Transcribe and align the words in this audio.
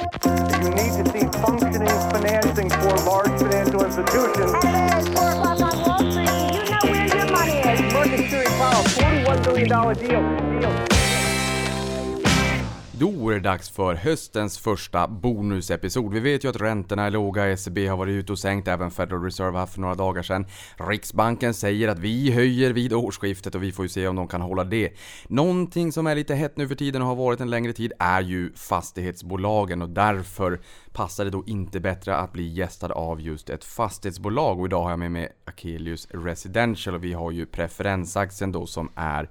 You 0.00 0.70
need 0.70 0.92
to 0.96 1.04
see 1.12 1.26
functioning 1.40 1.88
financing 2.10 2.70
for 2.70 2.96
large 3.04 3.38
financial 3.40 3.84
institutions. 3.84 4.52
It's 4.64 5.08
4 5.08 5.30
o'clock 5.30 5.60
on 5.60 5.82
Wall 5.84 5.98
Street. 6.10 6.54
You 6.54 6.70
know 6.70 6.78
where 6.84 7.06
your 7.06 7.30
money 7.30 7.58
is? 7.58 7.92
Market 7.92 8.18
Security 8.18 8.50
Powell, 8.56 8.84
$41 8.84 9.44
billion 9.44 9.68
deal. 9.98 10.49
Då 13.00 13.30
är 13.30 13.34
det 13.34 13.40
dags 13.40 13.70
för 13.70 13.94
höstens 13.94 14.58
första 14.58 15.08
bonusepisod. 15.08 16.12
Vi 16.12 16.20
vet 16.20 16.44
ju 16.44 16.48
att 16.48 16.60
räntorna 16.60 17.06
är 17.06 17.10
låga, 17.10 17.52
ECB 17.52 17.86
har 17.86 17.96
varit 17.96 18.12
ute 18.12 18.32
och 18.32 18.38
sänkt, 18.38 18.68
även 18.68 18.90
Federal 18.90 19.22
Reserve 19.22 19.58
här 19.58 19.66
för 19.66 19.80
några 19.80 19.94
dagar 19.94 20.22
sedan. 20.22 20.46
Riksbanken 20.76 21.54
säger 21.54 21.88
att 21.88 21.98
vi 21.98 22.30
höjer 22.30 22.72
vid 22.72 22.92
årsskiftet 22.92 23.54
och 23.54 23.62
vi 23.62 23.72
får 23.72 23.84
ju 23.84 23.88
se 23.88 24.08
om 24.08 24.16
de 24.16 24.28
kan 24.28 24.40
hålla 24.40 24.64
det. 24.64 24.92
Någonting 25.28 25.92
som 25.92 26.06
är 26.06 26.14
lite 26.14 26.34
hett 26.34 26.56
nu 26.56 26.68
för 26.68 26.74
tiden 26.74 27.02
och 27.02 27.08
har 27.08 27.14
varit 27.14 27.40
en 27.40 27.50
längre 27.50 27.72
tid 27.72 27.92
är 27.98 28.20
ju 28.20 28.52
fastighetsbolagen 28.54 29.82
och 29.82 29.88
därför 29.88 30.60
passar 30.92 31.24
det 31.24 31.30
då 31.30 31.44
inte 31.46 31.80
bättre 31.80 32.16
att 32.16 32.32
bli 32.32 32.48
gästad 32.48 32.92
av 32.92 33.20
just 33.20 33.50
ett 33.50 33.64
fastighetsbolag 33.64 34.60
och 34.60 34.66
idag 34.66 34.82
har 34.82 34.90
jag 34.90 34.98
med 34.98 35.12
mig 35.12 35.28
Akelius 35.44 36.08
Residential 36.10 36.94
och 36.94 37.04
vi 37.04 37.12
har 37.12 37.30
ju 37.30 37.46
preferensaktien 37.46 38.52
då 38.52 38.66
som 38.66 38.90
är 38.94 39.30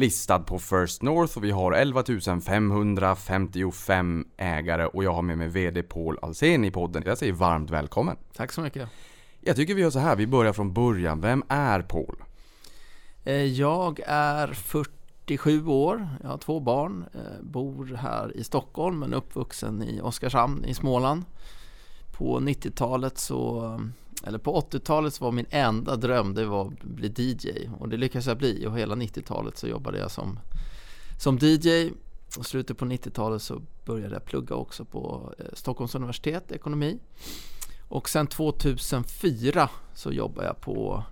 listad 0.00 0.38
på 0.38 0.58
First 0.58 1.02
North 1.02 1.36
och 1.36 1.44
vi 1.44 1.50
har 1.50 1.72
11 1.72 2.04
555 2.46 4.24
ägare 4.36 4.86
och 4.86 5.04
jag 5.04 5.12
har 5.12 5.22
med 5.22 5.38
mig 5.38 5.48
VD 5.48 5.82
Paul 5.82 6.18
Alsen 6.22 6.64
i 6.64 6.70
podden. 6.70 7.02
Jag 7.06 7.18
säger 7.18 7.32
varmt 7.32 7.70
välkommen. 7.70 8.16
Tack 8.36 8.52
så 8.52 8.60
mycket. 8.60 8.88
Jag 9.40 9.56
tycker 9.56 9.74
vi 9.74 9.82
gör 9.82 9.90
så 9.90 9.98
här, 9.98 10.16
vi 10.16 10.26
börjar 10.26 10.52
från 10.52 10.72
början. 10.72 11.20
Vem 11.20 11.42
är 11.48 11.82
Paul? 11.82 12.16
Eh, 13.24 13.34
Jag 13.44 14.00
är 14.06 14.52
47 14.52 15.66
år, 15.66 16.08
jag 16.22 16.28
har 16.28 16.38
två 16.38 16.60
barn, 16.60 17.04
eh, 17.14 17.42
bor 17.42 17.94
här 17.96 18.36
i 18.36 18.44
Stockholm 18.44 18.98
men 18.98 19.14
uppvuxen 19.14 19.82
i 19.82 20.00
Oskarshamn 20.00 20.64
i 20.64 20.74
Småland. 20.74 21.24
På 22.12 22.40
90-talet 22.40 23.18
så, 23.18 23.80
eller 24.26 24.38
på 24.38 24.60
80-talet 24.60 25.14
så 25.14 25.24
var 25.24 25.32
min 25.32 25.46
enda 25.50 25.96
dröm 25.96 26.34
det 26.34 26.44
var 26.44 26.66
att 26.66 26.82
bli 26.82 27.12
DJ 27.16 27.70
och 27.78 27.88
det 27.88 27.96
lyckades 27.96 28.26
jag 28.26 28.38
bli 28.38 28.66
och 28.66 28.78
hela 28.78 28.94
90-talet 28.94 29.58
så 29.58 29.66
jobbade 29.66 29.98
jag 29.98 30.10
som, 30.10 30.38
som 31.18 31.38
DJ. 31.38 31.90
Och 32.38 32.46
slutet 32.46 32.78
på 32.78 32.84
90-talet 32.84 33.42
så 33.42 33.62
började 33.84 34.14
jag 34.14 34.24
plugga 34.24 34.54
också 34.54 34.84
på 34.84 35.34
eh, 35.38 35.44
Stockholms 35.52 35.94
universitet, 35.94 36.52
ekonomi. 36.52 36.98
Och 37.88 38.08
sen 38.08 38.26
2004 38.26 39.70
så 39.94 40.12
jobbade 40.12 40.46
jag 40.46 40.60
på 40.60 41.04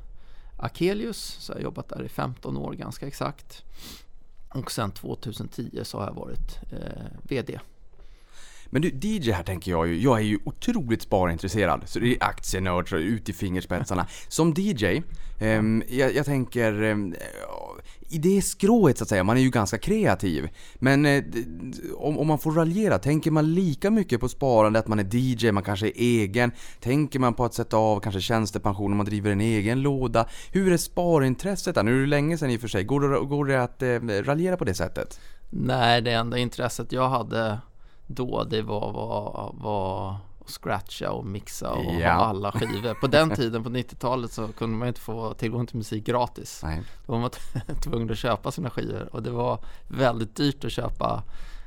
Akelius, 0.56 1.36
så 1.40 1.52
jag 1.52 1.56
har 1.56 1.62
jobbat 1.62 1.88
där 1.88 2.02
i 2.02 2.08
15 2.08 2.56
år 2.56 2.72
ganska 2.72 3.06
exakt. 3.06 3.64
Och 4.48 4.70
sen 4.70 4.90
2010 4.90 5.80
så 5.82 5.98
har 5.98 6.06
jag 6.06 6.14
varit 6.14 6.58
eh, 6.72 7.06
VD. 7.22 7.60
Men 8.70 8.82
du, 8.82 8.88
DJ 8.88 9.30
här 9.30 9.42
tänker 9.42 9.70
jag 9.70 9.88
ju, 9.88 10.02
jag 10.02 10.18
är 10.18 10.24
ju 10.24 10.38
otroligt 10.44 11.02
sparintresserad. 11.02 11.82
Så 11.86 11.98
det 11.98 12.14
är 12.16 12.24
aktienörd, 12.24 12.88
så 12.88 12.96
ut 12.96 13.28
i 13.28 13.32
fingerspetsarna. 13.32 14.06
Som 14.28 14.54
DJ, 14.56 14.84
eh, 15.38 15.62
jag, 15.88 16.14
jag 16.14 16.26
tänker, 16.26 16.82
Eh, 16.82 16.96
i 18.10 18.18
det 18.18 18.42
skrået 18.42 18.98
så 18.98 19.04
att 19.04 19.08
säga, 19.08 19.24
man 19.24 19.36
är 19.36 19.40
ju 19.40 19.50
ganska 19.50 19.78
kreativ. 19.78 20.48
Men 20.74 21.06
eh, 21.06 21.24
om, 21.96 22.18
om 22.18 22.26
man 22.26 22.38
får 22.38 22.52
raljera, 22.52 22.98
tänker 22.98 23.30
man 23.30 23.54
lika 23.54 23.90
mycket 23.90 24.20
på 24.20 24.28
sparande, 24.28 24.78
att 24.78 24.88
man 24.88 24.98
är 24.98 25.14
DJ, 25.14 25.52
man 25.52 25.62
kanske 25.62 25.86
är 25.86 25.92
egen? 25.96 26.52
Tänker 26.80 27.18
man 27.18 27.34
på 27.34 27.44
att 27.44 27.54
sätta 27.54 27.76
av 27.76 28.00
kanske 28.00 28.20
tjänstepension 28.20 28.92
om 28.92 28.96
man 28.96 29.06
driver 29.06 29.30
en 29.30 29.40
egen 29.40 29.82
låda? 29.82 30.28
Hur 30.52 30.72
är 30.72 30.76
sparintresset 30.76 31.74
där? 31.74 31.82
Nu 31.82 31.96
är 31.96 32.00
det 32.00 32.06
länge 32.06 32.38
sedan 32.38 32.50
i 32.50 32.56
och 32.56 32.60
för 32.60 32.68
sig. 32.68 32.84
Går 32.84 33.00
det, 33.00 33.26
går 33.26 33.44
det 33.44 33.62
att 33.62 33.82
eh, 33.82 34.24
raljera 34.24 34.56
på 34.56 34.64
det 34.64 34.74
sättet? 34.74 35.20
Nej, 35.50 36.02
det 36.02 36.12
enda 36.12 36.38
intresset 36.38 36.92
jag 36.92 37.08
hade 37.08 37.58
då 38.08 38.44
det 38.44 38.62
var, 38.62 38.92
var, 38.92 39.52
var 39.54 40.16
scratcha 40.46 41.10
och 41.10 41.26
mixa 41.26 41.70
och 41.72 41.84
Ja. 42.00 42.12
ha 42.12 42.24
alla 42.24 42.52
skivor. 42.52 42.94
På 42.94 43.06
den 43.06 43.30
tiden, 43.30 43.64
på 43.64 43.70
90-talet, 43.70 44.32
så 44.32 44.48
kunde 44.48 44.76
man 44.76 44.88
inte 44.88 45.00
få 45.00 45.34
tillgång 45.34 45.66
till 45.66 45.76
musik 45.76 46.04
gratis. 46.06 46.60
Nej. 46.64 46.82
Då 47.06 47.12
var 47.12 47.20
man 47.20 47.30
tvungen 47.84 48.10
att 48.10 48.18
köpa 48.18 48.50
sina 48.50 48.70
skivor 48.70 49.08
och 49.12 49.22
det 49.22 49.30
var 49.30 49.58
väldigt 49.88 50.36
dyrt 50.36 50.64
att 50.64 50.72
köpa 50.72 51.22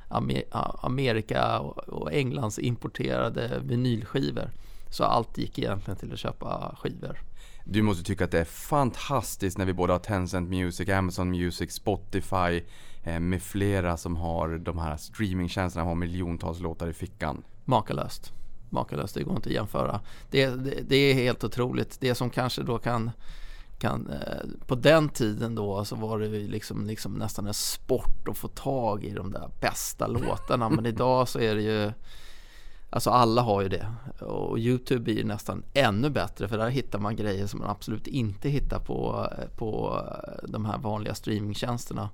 Amer- 0.09 0.44
Amerika 0.85 1.59
och 1.59 1.78
och 1.90 2.13
Englands 2.13 2.59
importerade 2.59 3.59
vinylskivor. 3.63 4.50
Så 4.90 5.03
allt 5.03 5.38
gick 5.38 5.59
egentligen 5.59 5.97
till 6.00 6.13
att 6.13 6.19
köpa 6.19 6.75
skivor. 6.80 7.19
Du 7.66 7.82
måste 7.82 8.04
tycka 8.04 8.26
att 8.26 8.32
det 8.32 8.40
är 8.40 8.46
fantastiskt 8.46 9.58
när 9.58 9.66
vi 9.66 9.74
både 9.74 9.94
har 9.94 10.00
Tencent 10.00 10.50
Music, 10.50 10.90
Amazon 10.90 11.30
Music, 11.30 11.72
Spotify 11.72 12.64
eh, 13.04 13.20
med 13.20 13.42
flera 13.42 13.98
som 13.98 14.16
har 14.16 14.50
de 14.58 14.80
här 14.80 14.98
streamingtjänsterna 14.98 15.84
och 15.84 15.90
har 15.90 15.96
miljontals 15.96 16.60
låtar 16.60 16.88
i 16.88 16.94
fickan. 16.94 17.44
Makalöst. 17.66 18.32
Makalöst, 18.70 19.16
det 19.16 19.24
går 19.24 19.36
inte 19.36 19.50
att 19.50 19.56
jämföra. 19.56 20.02
Det, 20.30 20.48
det, 20.48 20.82
det 20.82 20.96
är 20.96 21.14
helt 21.14 21.44
otroligt. 21.44 21.98
Det 22.00 22.16
som 22.16 22.30
kanske 22.30 22.64
då 22.64 22.78
kan, 22.78 23.12
kan 23.80 24.10
eh, 24.10 24.68
på 24.68 24.76
den 24.76 25.10
tiden 25.10 25.56
då 25.56 25.86
så 25.86 25.96
var 25.96 26.20
det 26.20 26.28
ju 26.28 26.48
liksom, 26.48 26.88
liksom 26.88 27.14
nästan 27.14 27.48
en 27.48 27.54
sport 27.54 28.28
att 28.28 28.38
få 28.38 28.48
tag 28.48 29.04
i 29.04 29.14
de 29.14 29.32
där 29.32 29.50
bästa 29.62 30.08
låtarna. 30.08 30.70
Men 30.70 30.86
idag 30.86 31.28
så 31.28 31.40
är 31.40 31.56
det 31.56 31.62
ju 31.62 31.92
Alltså 32.94 33.09
alla 33.09 33.41
har 33.41 33.62
ju 33.62 33.69
det 33.69 33.88
och 34.19 34.59
Youtube 34.59 35.02
blir 35.02 35.18
ju 35.18 35.24
nästan 35.24 35.63
ännu 35.74 36.09
bättre 36.09 36.47
för 36.47 36.57
där 36.57 36.69
hittar 36.69 37.00
man 37.00 37.16
grejer 37.16 37.47
som 37.47 37.59
man 37.59 37.69
absolut 37.69 38.07
inte 38.07 38.50
hittar 38.50 38.79
på, 38.79 39.28
på 39.57 40.02
de 40.44 40.66
här 40.66 40.78
vanliga 40.78 41.16
streamingtjänsterna. 41.16 42.09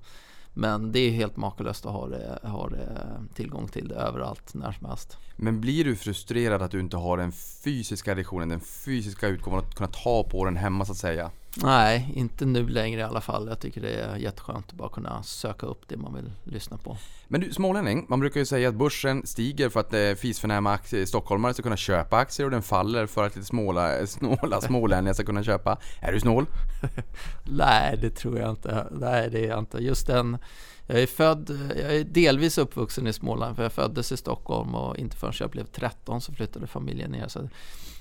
Men 0.54 0.92
det 0.92 0.98
är 1.00 1.10
helt 1.10 1.36
makalöst 1.36 1.86
att 1.86 1.92
ha 1.92 2.08
det, 2.08 2.38
ha 2.42 2.68
det 2.68 3.00
tillgång 3.34 3.68
till 3.68 3.88
det 3.88 3.94
överallt 3.94 4.54
när 4.54 4.72
som 4.72 4.86
helst. 4.86 5.16
Men 5.36 5.60
blir 5.60 5.84
du 5.84 5.96
frustrerad 5.96 6.62
att 6.62 6.70
du 6.70 6.80
inte 6.80 6.96
har 6.96 7.16
den 7.16 7.32
fysiska 7.32 8.12
editionen, 8.12 8.48
den 8.48 8.60
fysiska 8.60 9.28
utgåvan 9.28 9.58
att 9.58 9.74
kunna 9.74 9.90
ta 9.90 10.24
på 10.30 10.44
den 10.44 10.56
hemma 10.56 10.84
så 10.84 10.92
att 10.92 10.98
säga? 10.98 11.30
Nej, 11.56 12.12
inte 12.14 12.46
nu 12.46 12.68
längre 12.68 13.00
i 13.00 13.04
alla 13.04 13.20
fall. 13.20 13.48
Jag 13.48 13.60
tycker 13.60 13.80
det 13.80 13.94
är 13.94 14.16
jätteskönt 14.16 14.66
att 14.68 14.74
bara 14.74 14.88
kunna 14.88 15.22
söka 15.22 15.66
upp 15.66 15.88
det 15.88 15.96
man 15.96 16.14
vill 16.14 16.32
lyssna 16.44 16.78
på. 16.78 16.96
Men 17.28 17.40
du, 17.40 17.52
smålänning, 17.52 18.06
man 18.08 18.20
brukar 18.20 18.40
ju 18.40 18.46
säga 18.46 18.68
att 18.68 18.74
börsen 18.74 19.26
stiger 19.26 19.68
för 19.68 19.80
att 19.80 19.94
eh, 19.94 20.12
fisförnäma 20.14 20.72
aktier, 20.72 21.06
stockholmare 21.06 21.54
ska 21.54 21.62
kunna 21.62 21.76
köpa 21.76 22.16
aktier 22.16 22.44
och 22.44 22.50
den 22.50 22.62
faller 22.62 23.06
för 23.06 23.26
att 23.26 23.36
lite 23.36 23.46
småla, 23.46 24.06
snåla 24.06 24.60
smålänningar 24.68 25.12
ska 25.14 25.24
kunna 25.24 25.44
köpa. 25.44 25.78
Är 26.00 26.12
du 26.12 26.20
snål? 26.20 26.46
Nej, 27.44 27.98
det 28.00 28.10
tror 28.10 28.38
jag 28.38 28.50
inte. 28.50 28.86
Nej, 28.90 29.30
det 29.30 29.44
är 29.44 29.48
jag 29.48 29.58
inte. 29.58 29.78
Just 29.78 30.06
den, 30.06 30.38
jag 30.86 31.02
är 31.02 31.06
född, 31.06 31.70
jag 31.76 31.96
är 31.96 32.04
delvis 32.04 32.58
uppvuxen 32.58 33.06
i 33.06 33.12
Småland 33.12 33.56
för 33.56 33.62
jag 33.62 33.72
föddes 33.72 34.12
i 34.12 34.16
Stockholm 34.16 34.74
och 34.74 34.96
inte 34.96 35.16
förrän 35.16 35.32
jag 35.40 35.50
blev 35.50 35.64
13 35.64 36.20
så 36.20 36.32
flyttade 36.32 36.66
familjen 36.66 37.10
ner. 37.10 37.28
Så 37.28 37.48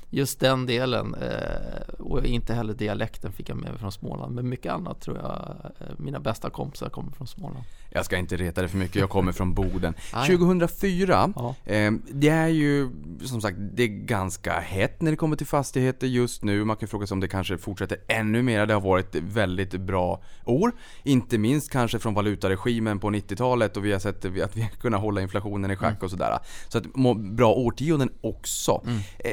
just 0.09 0.39
den 0.39 0.65
delen 0.65 1.15
eh, 1.15 1.93
och 1.99 2.25
inte 2.25 2.53
heller 2.53 2.73
dialekten 2.73 3.31
fick 3.31 3.49
jag 3.49 3.57
med 3.57 3.69
mig 3.69 3.79
från 3.79 3.91
Småland. 3.91 4.35
Men 4.35 4.49
mycket 4.49 4.73
annat 4.73 5.01
tror 5.01 5.17
jag, 5.17 5.55
eh, 5.79 5.93
mina 5.97 6.19
bästa 6.19 6.49
kompisar 6.49 6.89
kommer 6.89 7.11
från 7.11 7.27
Småland. 7.27 7.63
Jag 7.89 8.05
ska 8.05 8.17
inte 8.17 8.37
reta 8.37 8.61
dig 8.61 8.69
för 8.69 8.77
mycket, 8.77 8.95
jag 8.95 9.09
kommer 9.09 9.31
från 9.31 9.53
Boden. 9.53 9.93
Ah, 10.13 10.25
ja. 10.27 10.37
2004, 10.37 11.33
Ja. 11.35 11.55
eh, 11.65 11.91
det 12.11 12.29
är 12.29 12.47
ju 12.47 12.89
som 13.25 13.41
sagt, 13.41 13.57
det 13.73 13.83
är 13.83 13.87
ganska 13.87 14.59
hett 14.59 15.01
när 15.01 15.11
det 15.11 15.17
kommer 15.17 15.35
till 15.35 15.47
fastigheter 15.47 16.07
just 16.07 16.43
nu. 16.43 16.63
Man 16.63 16.75
kan 16.77 16.87
fråga 16.87 17.07
sig 17.07 17.15
om 17.15 17.19
det 17.19 17.27
kanske 17.27 17.57
fortsätter 17.57 17.97
ännu 18.07 18.41
mer. 18.43 18.65
Det 18.65 18.73
har 18.73 18.81
varit 18.81 19.15
väldigt 19.15 19.71
bra 19.81 20.21
år. 20.45 20.71
Inte 21.03 21.37
minst 21.37 21.71
kanske 21.71 21.99
från 21.99 22.13
valutaregimen 22.13 22.99
på 22.99 23.09
90-talet 23.09 23.77
och 23.77 23.85
vi 23.85 23.91
har 23.91 23.99
sett 23.99 24.25
att 24.25 24.31
vi 24.57 24.61
har 24.61 24.69
kunnat 24.69 25.01
hålla 25.01 25.21
inflationen 25.21 25.71
i 25.71 25.75
schack 25.75 26.03
och 26.03 26.09
sådär. 26.11 26.39
Så 26.67 26.77
att 26.77 26.85
bra 27.35 27.53
årtionden 27.53 28.09
också. 28.21 28.81
Eh, 29.19 29.31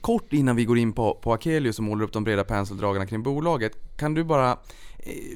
kort 0.00 0.32
innan 0.32 0.56
vi 0.56 0.64
går 0.64 0.78
in 0.78 0.92
på, 0.92 1.14
på 1.14 1.32
Akelius 1.32 1.78
och 1.78 1.84
målar 1.84 2.04
upp 2.04 2.12
de 2.12 2.24
breda 2.24 2.44
penseldragarna 2.44 3.06
kring 3.06 3.22
bolaget. 3.22 3.72
Kan 3.96 4.14
du 4.14 4.24
bara 4.24 4.58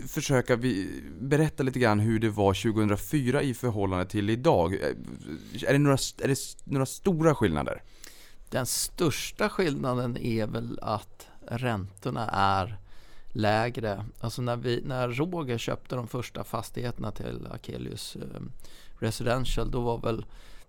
försöka 0.09 0.57
vi, 0.57 1.03
berätta 1.21 1.63
lite 1.63 1.79
grann 1.79 2.01
hur 2.01 2.19
det 2.19 2.31
var 2.31 2.55
2004 2.55 3.43
i 3.43 3.55
förhållande 3.55 4.07
till 4.07 4.31
idag? 4.31 4.75
Eh, 4.75 5.69
Är 5.69 5.73
det 5.73 5.79
några, 5.79 5.99
är 6.23 6.29
det 6.29 6.37
några 6.65 6.87
stora 6.87 7.35
skillnader? 7.35 7.83
Den 8.51 8.67
största 8.67 9.49
skillnaden 9.49 10.17
är 10.17 10.47
väl 10.47 10.79
att 10.83 11.27
räntorna 11.47 12.29
är 12.33 12.79
lägre. 13.29 14.05
Alltså 14.21 14.43
när, 14.43 14.57
vi, 14.57 14.83
när 14.85 15.09
Roger 15.09 15.59
köpte 15.59 15.95
de 15.95 16.09
första 16.09 16.45
fastigheterna 16.45 17.11
till 17.11 17.47
Akelius 17.51 18.17
eh, 18.17 18.41
Residential 18.99 19.71
då 19.71 19.81
var 19.81 19.99
väl 19.99 20.25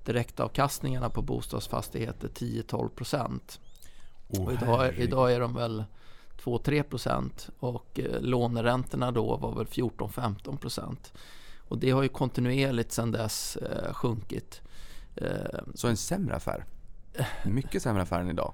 direktavkastningarna 0.06 1.10
på 1.10 1.22
bostadsfastigheter 1.22 2.28
10-12 2.28 2.90
procent. 2.90 3.60
Oh, 4.28 4.46
Och 4.46 4.54
idag, 4.54 4.98
idag 4.98 5.34
är 5.34 5.40
de 5.40 5.54
väl 5.56 5.84
2-3 6.44 6.84
procent 6.84 7.50
och 7.60 8.00
eh, 8.00 8.22
låneräntorna 8.22 9.12
då 9.12 9.38
var 9.38 9.56
väl 9.56 9.66
14-15 9.66 10.58
procent. 10.58 11.14
Och 11.58 11.78
det 11.78 11.92
har 11.92 12.04
ju 12.04 12.10
kontinuerligt 12.10 12.92
sedan 12.92 13.12
dess 13.12 13.56
eh, 13.56 13.94
sjunkit. 13.94 14.62
Eh, 15.16 15.60
Så 15.76 15.88
en 15.88 15.98
sämre 15.98 16.36
affär? 16.36 16.66
Mycket 17.46 17.82
sämre 17.82 18.02
affär 18.02 18.20
än 18.20 18.30
idag. 18.30 18.54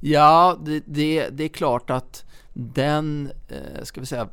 Ja, 0.00 0.58
det, 0.64 0.82
det, 0.86 1.28
det 1.28 1.44
är 1.44 1.48
klart 1.48 1.90
att 1.90 2.24
den, 2.52 3.32
ska 3.82 4.00
vi 4.00 4.06
säga, 4.06 4.28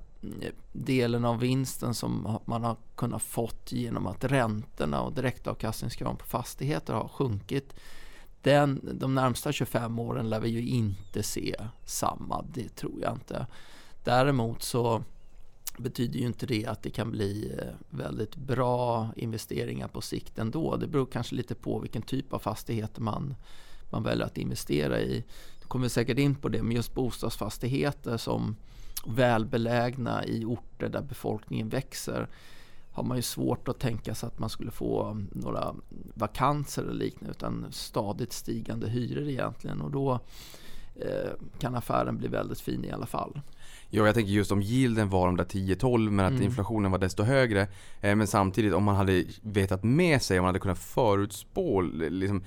delen 0.71 1.25
av 1.25 1.39
vinsten 1.39 1.93
som 1.93 2.39
man 2.45 2.63
har 2.63 2.75
kunnat 2.95 3.21
fått 3.21 3.71
genom 3.71 4.07
att 4.07 4.23
räntorna 4.23 5.01
och 5.01 5.13
direktavkastningskraven 5.13 6.17
på 6.17 6.25
fastigheter 6.25 6.93
har 6.93 7.07
sjunkit. 7.07 7.73
Den, 8.41 8.89
de 8.93 9.15
närmsta 9.15 9.51
25 9.51 9.99
åren 9.99 10.29
lär 10.29 10.39
vi 10.39 10.49
ju 10.49 10.67
inte 10.67 11.23
se 11.23 11.55
samma, 11.85 12.45
det 12.53 12.75
tror 12.75 13.01
jag 13.01 13.13
inte. 13.13 13.47
Däremot 14.03 14.63
så 14.63 15.03
betyder 15.77 16.19
ju 16.19 16.25
inte 16.25 16.45
det 16.45 16.65
att 16.65 16.83
det 16.83 16.89
kan 16.89 17.11
bli 17.11 17.55
eh, 17.59 17.73
väldigt 17.89 18.35
bra 18.35 19.09
investeringar 19.15 19.87
på 19.87 20.01
sikt 20.01 20.39
ändå. 20.39 20.75
Det 20.75 20.87
beror 20.87 21.05
kanske 21.05 21.35
lite 21.35 21.55
på 21.55 21.79
vilken 21.79 22.01
typ 22.01 22.33
av 22.33 22.39
fastigheter 22.39 23.01
man, 23.01 23.35
man 23.89 24.03
väljer 24.03 24.25
att 24.25 24.37
investera 24.37 24.99
i. 24.99 25.23
Du 25.61 25.67
kommer 25.67 25.87
säkert 25.87 26.17
in 26.17 26.35
på 26.35 26.49
det, 26.49 26.63
men 26.63 26.75
just 26.75 26.93
bostadsfastigheter 26.93 28.17
som 28.17 28.55
välbelägna 29.05 30.25
i 30.25 30.45
orter 30.45 30.89
där 30.89 31.01
befolkningen 31.01 31.69
växer 31.69 32.29
har 32.91 33.03
man 33.03 33.17
ju 33.17 33.23
svårt 33.23 33.67
att 33.67 33.79
tänka 33.79 34.15
sig 34.15 34.27
att 34.27 34.39
man 34.39 34.49
skulle 34.49 34.71
få 34.71 35.17
några 35.31 35.75
vakanser 36.13 36.81
eller 36.81 36.93
liknande 36.93 37.31
utan 37.31 37.67
stadigt 37.71 38.33
stigande 38.33 38.89
hyror 38.89 39.29
egentligen 39.29 39.81
och 39.81 39.91
då 39.91 40.19
eh, 40.95 41.31
kan 41.59 41.75
affären 41.75 42.17
bli 42.17 42.27
väldigt 42.27 42.59
fin 42.59 42.85
i 42.85 42.91
alla 42.91 43.05
fall. 43.05 43.41
Ja, 43.93 44.05
jag 44.05 44.15
tänker 44.15 44.31
just 44.31 44.51
om 44.51 44.61
yielden 44.61 45.09
var 45.09 45.25
de 45.25 45.37
där 45.37 45.43
10-12 45.43 46.09
men 46.09 46.25
att 46.25 46.31
mm. 46.31 46.43
inflationen 46.43 46.91
var 46.91 46.99
desto 46.99 47.23
högre. 47.23 47.67
Eh, 48.01 48.15
men 48.15 48.27
samtidigt 48.27 48.73
om 48.73 48.83
man 48.83 48.95
hade 48.95 49.23
vetat 49.41 49.83
med 49.83 50.21
sig, 50.21 50.39
om 50.39 50.43
man 50.43 50.49
hade 50.49 50.59
kunnat 50.59 50.79
förutspå 50.79 51.81
liksom, 51.81 52.43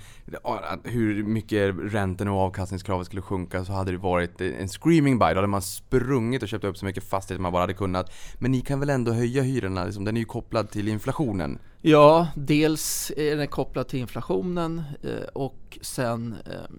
hur 0.84 1.24
mycket 1.24 1.74
räntorna 1.78 2.32
och 2.32 2.40
avkastningskravet 2.40 3.06
skulle 3.06 3.22
sjunka 3.22 3.64
så 3.64 3.72
hade 3.72 3.92
det 3.92 3.98
varit 3.98 4.40
en 4.40 4.68
screaming 4.68 5.18
buy. 5.18 5.28
Då 5.28 5.36
hade 5.36 5.46
man 5.46 5.62
sprungit 5.62 6.42
och 6.42 6.48
köpt 6.48 6.64
upp 6.64 6.76
så 6.76 6.84
mycket 6.84 7.04
fastigheter 7.04 7.42
man 7.42 7.52
bara 7.52 7.62
hade 7.62 7.74
kunnat. 7.74 8.12
Men 8.38 8.50
ni 8.50 8.60
kan 8.60 8.80
väl 8.80 8.90
ändå 8.90 9.12
höja 9.12 9.42
hyrorna? 9.42 9.84
Liksom, 9.84 10.04
den 10.04 10.16
är 10.16 10.20
ju 10.20 10.26
kopplad 10.26 10.70
till 10.70 10.88
inflationen. 10.88 11.58
Ja, 11.80 12.28
dels 12.34 13.12
är 13.16 13.36
den 13.36 13.48
kopplad 13.48 13.88
till 13.88 14.00
inflationen 14.00 14.82
eh, 15.02 15.28
och 15.32 15.78
sen 15.82 16.34
eh, 16.46 16.76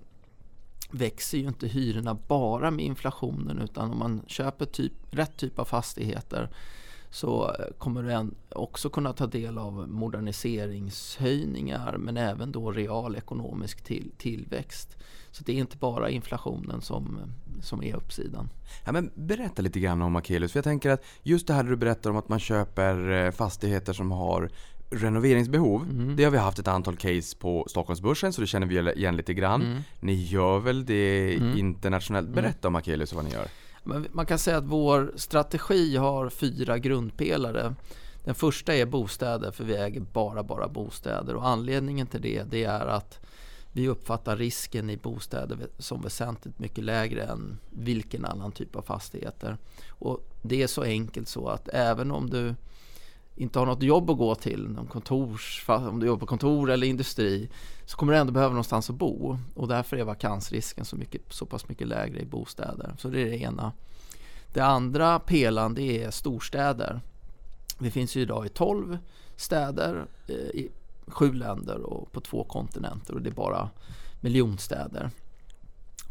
växer 0.97 1.37
ju 1.37 1.47
inte 1.47 1.67
hyrorna 1.67 2.17
bara 2.27 2.71
med 2.71 2.85
inflationen 2.85 3.61
utan 3.61 3.91
om 3.91 3.99
man 3.99 4.21
köper 4.27 4.65
typ, 4.65 4.93
rätt 5.11 5.37
typ 5.37 5.59
av 5.59 5.65
fastigheter 5.65 6.49
så 7.15 7.55
kommer 7.77 8.03
du 8.03 8.31
också 8.49 8.89
kunna 8.89 9.13
ta 9.13 9.27
del 9.27 9.57
av 9.57 9.89
moderniseringshöjningar 9.89 11.97
men 11.97 12.17
även 12.17 12.51
då 12.51 12.71
real 12.71 13.15
ekonomisk 13.15 13.81
till, 13.81 14.11
tillväxt. 14.17 14.97
Så 15.31 15.43
det 15.43 15.51
är 15.51 15.57
inte 15.57 15.77
bara 15.77 16.09
inflationen 16.09 16.81
som, 16.81 17.19
som 17.61 17.83
är 17.83 17.95
uppsidan. 17.95 18.49
Ja, 18.85 18.91
men 18.91 19.11
berätta 19.15 19.61
lite 19.61 19.79
grann 19.79 20.01
om 20.01 20.15
Akelius. 20.15 20.51
För 20.51 20.57
jag 20.57 20.63
tänker 20.63 20.89
att 20.89 21.03
just 21.23 21.47
det 21.47 21.53
här 21.53 21.63
du 21.63 21.75
berättar 21.75 22.09
om 22.09 22.17
att 22.17 22.29
man 22.29 22.39
köper 22.39 23.11
eh, 23.11 23.31
fastigheter 23.31 23.93
som 23.93 24.11
har 24.11 24.49
renoveringsbehov. 24.89 25.81
Mm. 25.81 26.15
Det 26.15 26.23
har 26.23 26.31
vi 26.31 26.37
haft 26.37 26.59
ett 26.59 26.67
antal 26.67 26.95
case 26.95 27.37
på 27.37 27.65
Stockholmsbörsen 27.69 28.33
så 28.33 28.41
det 28.41 28.47
känner 28.47 28.67
vi 28.67 28.91
igen 28.91 29.17
lite 29.17 29.33
grann. 29.33 29.61
Mm. 29.61 29.81
Ni 29.99 30.13
gör 30.13 30.59
väl 30.59 30.85
det 30.85 31.35
mm. 31.35 31.57
internationellt? 31.57 32.27
Mm. 32.27 32.35
Berätta 32.35 32.67
om 32.67 32.75
Akelius 32.75 33.11
och 33.11 33.15
vad 33.15 33.25
ni 33.25 33.31
gör. 33.31 33.47
Man 34.11 34.25
kan 34.25 34.39
säga 34.39 34.57
att 34.57 34.65
vår 34.65 35.13
strategi 35.15 35.97
har 35.97 36.29
fyra 36.29 36.77
grundpelare. 36.77 37.75
Den 38.23 38.35
första 38.35 38.75
är 38.75 38.85
bostäder 38.85 39.51
för 39.51 39.63
vi 39.63 39.75
äger 39.75 40.01
bara, 40.01 40.43
bara 40.43 40.67
bostäder 40.67 41.35
och 41.35 41.47
anledningen 41.47 42.07
till 42.07 42.21
det, 42.21 42.43
det 42.43 42.63
är 42.63 42.85
att 42.85 43.19
vi 43.71 43.87
uppfattar 43.87 44.37
risken 44.37 44.89
i 44.89 44.97
bostäder 44.97 45.57
som 45.77 46.01
väsentligt 46.01 46.59
mycket 46.59 46.83
lägre 46.83 47.23
än 47.23 47.57
vilken 47.69 48.25
annan 48.25 48.51
typ 48.51 48.75
av 48.75 48.81
fastigheter. 48.81 49.57
Och 49.89 50.29
det 50.41 50.63
är 50.63 50.67
så 50.67 50.83
enkelt 50.83 51.27
så 51.27 51.47
att 51.47 51.69
även 51.73 52.11
om 52.11 52.29
du 52.29 52.55
inte 53.35 53.59
har 53.59 53.65
något 53.65 53.83
jobb 53.83 54.09
att 54.09 54.17
gå 54.17 54.35
till, 54.35 54.67
någon 54.67 54.87
kontors, 54.87 55.65
om 55.67 55.99
du 55.99 56.05
jobbar 56.05 56.19
på 56.19 56.25
kontor 56.25 56.71
eller 56.71 56.87
industri, 56.87 57.49
så 57.85 57.97
kommer 57.97 58.13
du 58.13 58.19
ändå 58.19 58.33
behöva 58.33 58.51
någonstans 58.51 58.89
att 58.89 58.95
bo. 58.95 59.37
Och 59.55 59.67
därför 59.67 59.97
är 59.97 60.03
vakansrisken 60.03 60.85
så, 60.85 60.95
mycket, 60.95 61.21
så 61.29 61.45
pass 61.45 61.69
mycket 61.69 61.87
lägre 61.87 62.19
i 62.19 62.25
bostäder. 62.25 62.95
Så 62.97 63.07
det 63.07 63.21
är 63.21 63.25
det 63.25 63.37
ena. 63.37 63.71
Det 64.53 64.61
andra 64.61 65.19
pelan 65.19 65.73
det 65.73 66.03
är 66.03 66.11
storstäder. 66.11 67.01
Vi 67.79 67.91
finns 67.91 68.15
ju 68.15 68.21
idag 68.21 68.45
i 68.45 68.49
12 68.49 68.97
städer 69.35 70.05
eh, 70.27 70.35
i 70.35 70.71
sju 71.07 71.33
länder 71.33 71.79
och 71.79 72.11
på 72.11 72.21
två 72.21 72.43
kontinenter 72.43 73.13
och 73.13 73.21
det 73.21 73.29
är 73.29 73.33
bara 73.33 73.69
miljonstäder. 74.21 75.09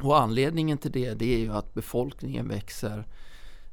Och 0.03 0.21
anledningen 0.21 0.79
till 0.79 0.93
det, 0.93 1.15
det 1.15 1.35
är 1.35 1.39
ju 1.39 1.53
att 1.53 1.75
befolkningen 1.75 2.49
växer 2.49 3.07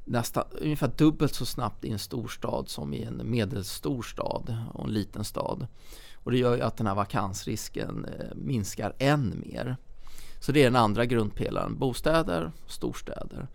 nästan 0.04 0.44
ungefär 0.50 0.92
dubbelt 0.96 1.34
så 1.34 1.46
snabbt 1.46 1.84
i 1.84 1.90
en 1.90 1.98
storstad 1.98 2.68
som 2.68 2.94
i 2.94 3.02
en 3.02 3.22
medelstor 3.24 4.02
stad 4.02 4.56
och 4.74 4.84
en 4.84 4.92
liten 4.92 5.24
stad. 5.24 5.66
Och 6.14 6.30
det 6.30 6.38
gör 6.38 6.56
ju 6.56 6.62
att 6.62 6.76
den 6.76 6.86
här 6.86 6.94
vakansrisken 6.94 8.04
eh, 8.04 8.34
minskar 8.34 8.94
än 8.98 9.42
mer. 9.46 9.76
Så 10.40 10.52
det 10.52 10.60
är 10.60 10.64
den 10.64 10.76
andra 10.76 11.06
grundpelaren, 11.06 11.78
bostäder, 11.78 12.52
storstäder. 12.66 13.48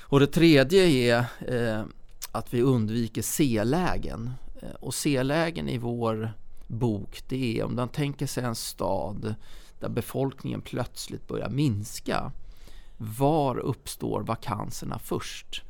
Och 0.00 0.20
det 0.20 0.26
tredje 0.26 0.82
är 0.82 1.24
eh, 1.46 1.84
att 2.32 2.54
vi 2.54 2.62
undviker 2.62 3.22
C-lägen. 3.22 4.30
Eh, 4.62 4.70
och 4.80 4.94
C-lägen 4.94 5.68
i 5.68 5.78
vår 5.78 6.32
bok, 6.66 7.22
det 7.28 7.58
är 7.58 7.64
om 7.64 7.74
man 7.74 7.88
tänker 7.88 8.26
sig 8.26 8.44
en 8.44 8.54
stad 8.54 9.34
där 9.80 9.88
befolkningen 9.88 10.60
plötsligt 10.60 11.28
börjar 11.28 11.48
minska. 11.48 12.32
Var 12.96 13.58
uppstår 13.58 14.20
vakanserna 14.20 14.98
först? 14.98 15.62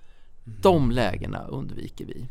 De 0.61 0.91
lägena 0.91 1.47
undviker 1.47 2.05
vi. 2.05 2.29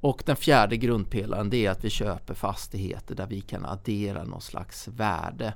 Och 0.00 0.22
den 0.26 0.36
fjärde 0.36 0.76
grundpelaren 0.76 1.50
det 1.50 1.66
är 1.66 1.70
att 1.70 1.84
vi 1.84 1.90
köper 1.90 2.34
fastigheter 2.34 3.14
där 3.14 3.26
vi 3.26 3.40
kan 3.40 3.64
addera 3.64 4.24
någon 4.24 4.40
slags 4.40 4.88
värde. 4.88 5.54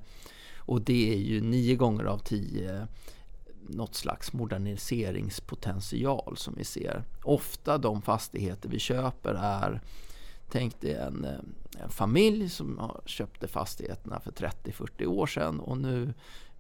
Och 0.57 0.83
det 0.83 1.13
är 1.13 1.19
ju 1.19 1.41
nio 1.41 1.77
gånger 1.77 2.05
av 2.05 2.19
tio 2.19 2.77
eh, 2.77 2.85
något 3.69 3.95
slags 3.95 4.33
moderniseringspotential 4.33 6.37
som 6.37 6.55
vi 6.57 6.65
ser. 6.65 7.05
Ofta 7.23 7.79
de 7.79 8.03
fastigheter 8.03 8.69
vi 8.69 8.79
köper 8.79 9.35
är 9.35 9.81
Tänk 10.51 10.81
dig 10.81 10.95
en, 10.95 11.25
eh, 11.25 11.83
en 11.83 11.91
familj 11.91 12.49
som 12.49 12.91
köpte 13.05 13.49
fastigheterna 13.49 14.21
för 14.21 14.31
30-40 14.31 15.07
år 15.07 15.27
sedan 15.27 15.61
och 15.61 15.79
nu 15.79 16.15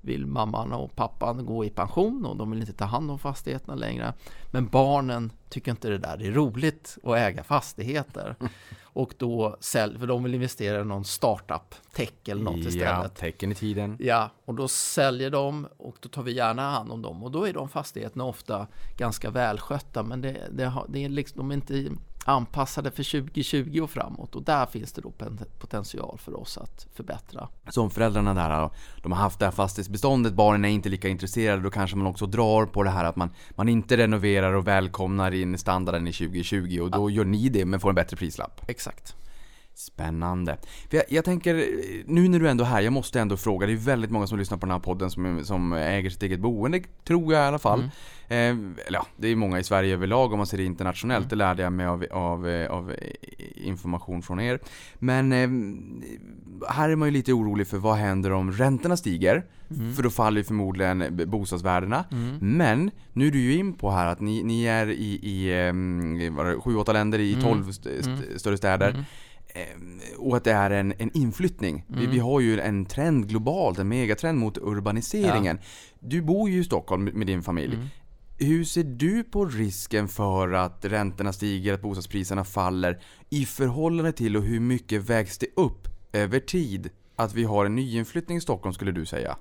vill 0.06 0.26
mamman 0.26 0.72
och 0.72 0.96
pappan 0.96 1.46
gå 1.46 1.64
i 1.64 1.70
pension 1.70 2.26
och 2.26 2.36
de 2.36 2.50
vill 2.50 2.60
inte 2.60 2.72
ta 2.72 2.84
hand 2.84 3.10
om 3.10 3.18
fastigheterna 3.18 3.74
längre. 3.74 4.14
Men 4.50 4.66
barnen 4.66 5.32
tycker 5.48 5.70
inte 5.70 5.88
det 5.88 5.98
där 5.98 6.22
är 6.22 6.32
roligt 6.32 6.98
att 7.02 7.16
äga 7.16 7.44
fastigheter. 7.44 8.36
Och 8.96 9.14
då 9.18 9.56
säljer, 9.60 9.98
för 9.98 10.06
de 10.06 10.22
vill 10.22 10.34
investera 10.34 10.80
i 10.80 10.84
någon 10.84 11.04
startup, 11.04 11.74
tech 11.92 12.12
eller 12.28 12.42
något 12.42 12.56
istället. 12.56 12.88
Ja, 12.88 13.08
tecken 13.08 13.52
i 13.52 13.54
tiden. 13.54 13.96
Ja, 14.00 14.30
och 14.44 14.54
då 14.54 14.68
säljer 14.68 15.30
de 15.30 15.66
och 15.76 15.96
då 16.00 16.08
tar 16.08 16.22
vi 16.22 16.32
gärna 16.32 16.70
hand 16.70 16.92
om 16.92 17.02
dem. 17.02 17.22
Och 17.22 17.30
då 17.30 17.48
är 17.48 17.52
de 17.52 17.68
fastigheterna 17.68 18.24
ofta 18.24 18.66
ganska 18.96 19.30
välskötta 19.30 20.02
men 20.02 20.20
det, 20.20 20.36
det, 20.50 20.72
det 20.88 21.04
är 21.04 21.08
liksom, 21.08 21.38
de 21.38 21.50
är 21.50 21.54
inte 21.54 21.96
anpassade 22.28 22.90
för 22.90 23.20
2020 23.20 23.80
och 23.82 23.90
framåt 23.90 24.34
och 24.34 24.42
där 24.42 24.66
finns 24.66 24.92
det 24.92 25.02
då 25.02 25.12
potential 25.58 26.18
för 26.18 26.40
oss 26.40 26.58
att 26.58 26.86
förbättra. 26.94 27.48
Så 27.68 27.82
om 27.82 27.90
föräldrarna 27.90 28.34
där 28.34 28.70
de 29.02 29.12
har 29.12 29.18
haft 29.18 29.38
det 29.38 29.44
här 29.44 29.52
fastighetsbeståndet, 29.52 30.34
barnen 30.34 30.64
är 30.64 30.68
inte 30.68 30.88
lika 30.88 31.08
intresserade, 31.08 31.62
då 31.62 31.70
kanske 31.70 31.96
man 31.96 32.06
också 32.06 32.26
drar 32.26 32.66
på 32.66 32.82
det 32.82 32.90
här 32.90 33.04
att 33.04 33.16
man, 33.16 33.30
man 33.50 33.68
inte 33.68 33.96
renoverar 33.96 34.52
och 34.52 34.66
välkomnar 34.66 35.34
in 35.34 35.58
standarden 35.58 36.08
i 36.08 36.12
2020 36.12 36.80
och 36.82 36.90
då 36.90 37.10
ja. 37.10 37.14
gör 37.14 37.24
ni 37.24 37.48
det 37.48 37.64
men 37.64 37.80
får 37.80 37.88
en 37.88 37.94
bättre 37.94 38.16
prislapp. 38.16 38.60
Exakt. 38.68 39.16
Spännande. 39.78 40.56
Jag, 40.90 41.04
jag, 41.08 41.24
tänker, 41.24 41.54
nu 42.06 42.28
när 42.28 42.38
du 42.38 42.48
ändå 42.48 42.64
är 42.64 42.68
här, 42.68 42.80
jag 42.80 42.92
måste 42.92 43.20
ändå 43.20 43.36
fråga. 43.36 43.66
Det 43.66 43.72
är 43.72 43.76
väldigt 43.76 44.10
många 44.10 44.26
som 44.26 44.38
lyssnar 44.38 44.58
på 44.58 44.66
den 44.66 44.72
här 44.72 44.78
podden 44.78 45.10
som, 45.10 45.44
som 45.44 45.72
äger 45.72 46.10
sitt 46.10 46.22
eget 46.22 46.40
boende, 46.40 46.82
tror 47.04 47.32
jag 47.32 47.42
i 47.42 47.46
alla 47.46 47.58
fall. 47.58 47.90
Mm. 48.28 48.70
Eh, 48.76 48.86
eller 48.86 48.98
ja, 48.98 49.06
det 49.16 49.28
är 49.28 49.36
många 49.36 49.58
i 49.58 49.64
Sverige 49.64 49.94
överlag 49.94 50.32
om 50.32 50.38
man 50.38 50.46
ser 50.46 50.56
det 50.56 50.64
internationellt. 50.64 51.24
Mm. 51.24 51.28
Det 51.28 51.36
lärde 51.36 51.62
jag 51.62 51.72
mig 51.72 51.86
av, 51.86 52.06
av, 52.10 52.66
av 52.70 52.92
information 53.54 54.22
från 54.22 54.40
er. 54.40 54.58
Men 54.94 55.32
eh, 55.32 55.48
här 56.68 56.90
är 56.90 56.96
man 56.96 57.08
ju 57.08 57.12
lite 57.12 57.32
orolig 57.32 57.66
för 57.66 57.78
vad 57.78 57.96
händer 57.96 58.32
om 58.32 58.52
räntorna 58.52 58.96
stiger? 58.96 59.44
Mm. 59.70 59.94
För 59.94 60.02
då 60.02 60.10
faller 60.10 60.38
ju 60.38 60.44
förmodligen 60.44 61.22
bostadsvärdena. 61.26 62.04
Mm. 62.12 62.38
Men 62.40 62.90
nu 63.12 63.26
är 63.26 63.30
du 63.30 63.40
ju 63.40 63.54
in 63.58 63.72
på 63.72 63.90
här 63.90 64.06
att 64.06 64.20
ni, 64.20 64.42
ni 64.42 64.64
är 64.64 64.90
i, 64.90 65.20
i 65.22 65.52
7-8 65.52 66.92
länder 66.92 67.18
i 67.18 67.34
12 67.42 67.56
mm. 67.56 67.70
st 67.70 67.90
st 67.98 68.10
mm. 68.10 68.38
större 68.38 68.56
städer. 68.56 69.04
Ehm, 69.56 70.00
och 70.18 70.36
att 70.36 70.44
det 70.44 70.52
är 70.52 70.70
en, 70.70 70.92
en 70.98 71.16
inflyttning. 71.16 71.84
Mm. 71.88 72.00
Vi, 72.00 72.06
vi, 72.06 72.18
har 72.18 72.40
ju 72.40 72.60
en 72.60 72.86
trend 72.86 73.28
globalt, 73.28 73.78
en 73.78 73.88
megatrend 73.88 74.38
mot 74.38 74.58
urbaniseringen. 74.58 75.58
Ja. 75.60 75.66
Du 76.00 76.22
bor 76.22 76.50
ju 76.50 76.60
i 76.60 76.64
Stockholm 76.64 77.04
med 77.04 77.26
din 77.26 77.42
familj. 77.42 77.74
Mm. 77.74 77.86
Hur 78.38 78.64
ser 78.64 78.84
du 78.84 79.24
på 79.24 79.44
risken 79.44 80.08
för 80.08 80.52
att 80.52 80.84
räntorna 80.84 81.32
stiger, 81.32 81.74
att 81.74 81.82
bostadspriserna 81.82 82.44
faller 82.44 83.00
i 83.30 83.44
förhållande 83.44 84.12
till 84.12 84.36
och 84.36 84.42
hur 84.42 84.60
mycket 84.60 85.02
vägs 85.02 85.38
det 85.38 85.46
upp 85.56 85.88
över 86.12 86.40
tid 86.40 86.90
att 87.16 87.34
vi 87.34 87.44
har 87.44 87.66
en 87.66 87.74
nyinflyttning 87.74 88.38
i 88.38 88.40
Stockholm 88.40 88.74
skulle 88.74 88.92
du 88.92 89.06
säga? 89.06 89.36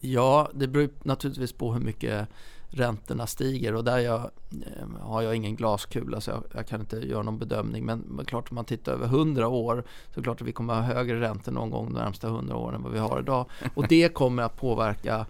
Ja, 0.00 0.50
det 0.54 0.68
beror 0.68 0.90
naturligtvis 1.02 1.52
på 1.52 1.72
hur 1.72 1.80
mycket 1.80 2.28
räntorna 2.72 3.26
stiger 3.26 3.74
och 3.74 3.84
där 3.84 3.98
jag, 3.98 4.20
eh, 4.50 5.00
har 5.00 5.22
jag 5.22 5.36
ingen 5.36 5.56
glaskula 5.56 6.20
så 6.20 6.30
jag, 6.30 6.42
jag, 6.54 6.66
kan 6.66 6.80
inte 6.80 6.96
göra 6.96 7.22
någon 7.22 7.38
bedömning. 7.38 7.86
Men, 7.86 7.98
men 7.98 8.24
klart 8.24 8.50
om 8.50 8.54
man 8.54 8.64
tittar 8.64 8.92
över 8.92 9.06
100 9.06 9.48
år 9.48 9.84
så 10.04 10.12
är 10.12 10.14
det 10.14 10.22
klart 10.22 10.40
att 10.40 10.46
vi 10.46 10.52
kommer 10.52 10.74
att 10.74 10.86
ha 10.86 10.94
högre 10.94 11.20
räntor 11.20 11.52
någon 11.52 11.70
gång 11.70 11.92
de 11.92 12.00
närmsta 12.00 12.26
100 12.26 12.56
åren 12.56 12.74
än 12.74 12.82
vad 12.82 12.92
vi 12.92 12.98
har 12.98 13.20
idag. 13.20 13.46
Och 13.74 13.88
det 13.88 14.08
kommer 14.14 14.42
att 14.42 14.56
påverka 14.56 15.26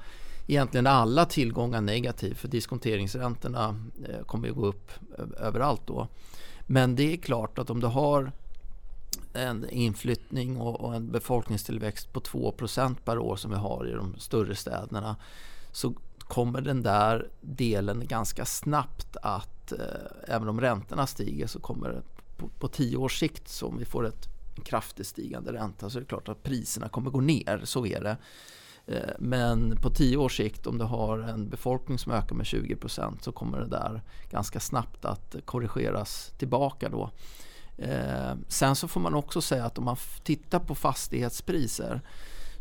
egentligen 0.46 0.86
alla 0.86 1.24
tillgångar 1.24 1.80
negativt 1.80 2.38
för 2.38 2.48
diskonteringsräntorna 2.48 3.76
eh, 4.08 4.24
kommer 4.26 4.48
att 4.48 4.56
gå 4.56 4.66
upp 4.66 4.92
överallt 5.38 5.82
då. 5.86 6.08
Men 6.66 6.96
det 6.96 7.12
är 7.12 7.16
klart 7.16 7.58
att 7.58 7.70
om 7.70 7.80
du 7.80 7.86
har 7.86 8.32
en 9.32 9.70
inflyttning 9.70 10.60
och, 10.60 10.94
en 10.94 11.12
befolkningstillväxt 11.12 12.12
på 12.12 12.20
2% 12.20 12.96
per 13.04 13.18
år 13.18 13.36
som 13.36 13.50
vi 13.50 13.56
har 13.56 13.88
i 13.88 13.92
de 13.92 14.18
större 14.18 14.54
städerna 14.54 15.16
så 15.72 15.94
kommer 16.22 16.60
den 16.60 16.82
där 16.82 17.30
delen 17.40 18.06
ganska 18.06 18.44
snabbt 18.44 19.16
att, 19.22 19.72
eh, 19.72 19.78
även 20.28 20.48
om 20.48 20.60
räntorna 20.60 21.06
stiger, 21.06 21.46
så 21.46 21.60
kommer 21.60 21.88
det 21.88 22.02
på, 22.36 22.48
på 22.48 22.68
tio 22.68 22.96
års 22.96 23.18
sikt, 23.18 23.48
så 23.48 23.68
om 23.68 23.78
vi 23.78 23.84
får 23.84 24.06
ett 24.06 24.28
kraftigt 24.64 25.06
stigande 25.06 25.52
ränta 25.52 25.90
så 25.90 25.98
är 25.98 26.00
det 26.00 26.06
klart 26.08 26.28
att 26.28 26.42
priserna 26.42 26.88
kommer 26.88 27.10
gå 27.10 27.20
ner, 27.20 27.60
så 27.64 27.86
är 27.86 28.00
det. 28.00 28.16
Eh, 28.86 29.14
men 29.18 29.76
på 29.76 29.90
tio 29.90 30.16
års 30.16 30.36
sikt 30.36 30.66
om 30.66 30.78
du 30.78 30.84
har 30.84 31.18
en 31.18 31.48
befolkning 31.48 31.98
som 31.98 32.12
ökar 32.12 32.34
med 32.36 32.46
20% 32.46 33.22
så 33.22 33.32
kommer 33.32 33.60
det 33.60 33.68
där 33.68 34.02
ganska 34.30 34.60
snabbt 34.60 35.04
att 35.04 35.36
korrigeras 35.44 36.32
tillbaka 36.38 36.88
då. 36.88 37.10
Eh, 37.78 38.34
sen 38.48 38.76
så 38.76 38.88
får 38.88 39.00
man 39.00 39.14
också 39.14 39.40
säga 39.40 39.64
att 39.64 39.78
om 39.78 39.84
man 39.84 39.96
tittar 40.22 40.58
på 40.58 40.74
fastighetspriser 40.74 42.02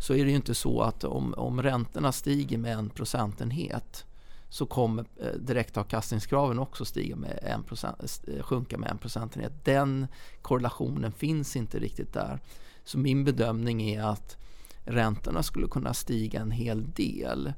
så 0.01 0.13
är 0.13 0.25
det 0.25 0.29
ju 0.29 0.35
inte 0.35 0.55
så 0.55 0.81
att 0.81 1.03
om, 1.03 1.33
om 1.37 1.61
räntorna 1.61 2.11
stiger 2.11 2.57
med 2.57 2.73
en 2.73 2.89
procentenhet 2.89 4.05
så 4.49 4.65
kommer 4.65 5.05
eh, 5.21 5.33
direktavkastningskraven 5.39 6.59
också 6.59 6.85
stiga 6.85 7.15
med 7.15 7.39
en 7.41 7.63
procent, 7.63 7.99
eh, 8.27 8.35
eh, 8.35 8.43
sjunka 8.43 8.77
med 8.77 8.89
en 8.89 8.97
procentenhet. 8.97 9.65
Den 9.65 10.07
korrelationen 10.41 11.11
finns 11.11 11.55
inte 11.55 11.79
riktigt 11.79 12.13
där. 12.13 12.39
Så 12.83 12.97
min 12.97 13.23
bedömning 13.23 13.81
är 13.81 14.03
att 14.03 14.37
räntorna 14.85 15.43
skulle 15.43 15.67
kunna 15.67 15.93
stiga 15.93 16.41
en 16.41 16.51
hel 16.51 16.91
del. 16.91 17.53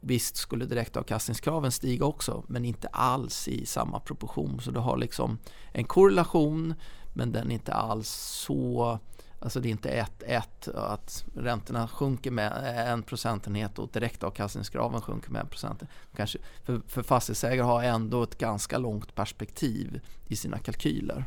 Visst 0.00 0.36
skulle 0.36 0.64
direktavkastningskraven 0.64 1.72
stiga 1.72 2.04
också 2.04 2.44
men 2.48 2.64
inte 2.64 2.88
alls 2.88 3.48
i 3.48 3.66
samma 3.66 4.00
proportion. 4.00 4.60
Så 4.60 4.70
du 4.70 4.80
har 4.80 4.96
liksom 4.96 5.38
en 5.72 5.84
korrelation 5.84 6.74
men 7.12 7.32
den 7.32 7.50
är 7.50 7.54
inte 7.54 7.72
alls 7.72 8.08
så 8.46 8.98
Alltså 9.38 9.60
det 9.60 9.68
är 9.68 9.70
inte 9.70 10.06
1-1 10.20 10.76
att 10.76 11.24
räntorna 11.34 11.88
sjunker 11.88 12.30
med 12.30 12.52
en 12.92 13.02
procentenhet 13.02 13.78
och 13.78 13.88
direktavkastningskraven 13.92 15.00
sjunker 15.00 15.30
med 15.30 15.40
en 15.40 15.48
procentenhet. 15.48 15.96
Kanske, 16.16 16.38
för, 16.64 16.82
för 16.86 17.02
fastighetsägare 17.02 17.66
har 17.66 17.82
ändå 17.82 18.22
ett 18.22 18.38
ganska 18.38 18.78
långt 18.78 19.14
perspektiv 19.14 20.00
i 20.26 20.36
sina 20.36 20.58
kalkyler. 20.58 21.24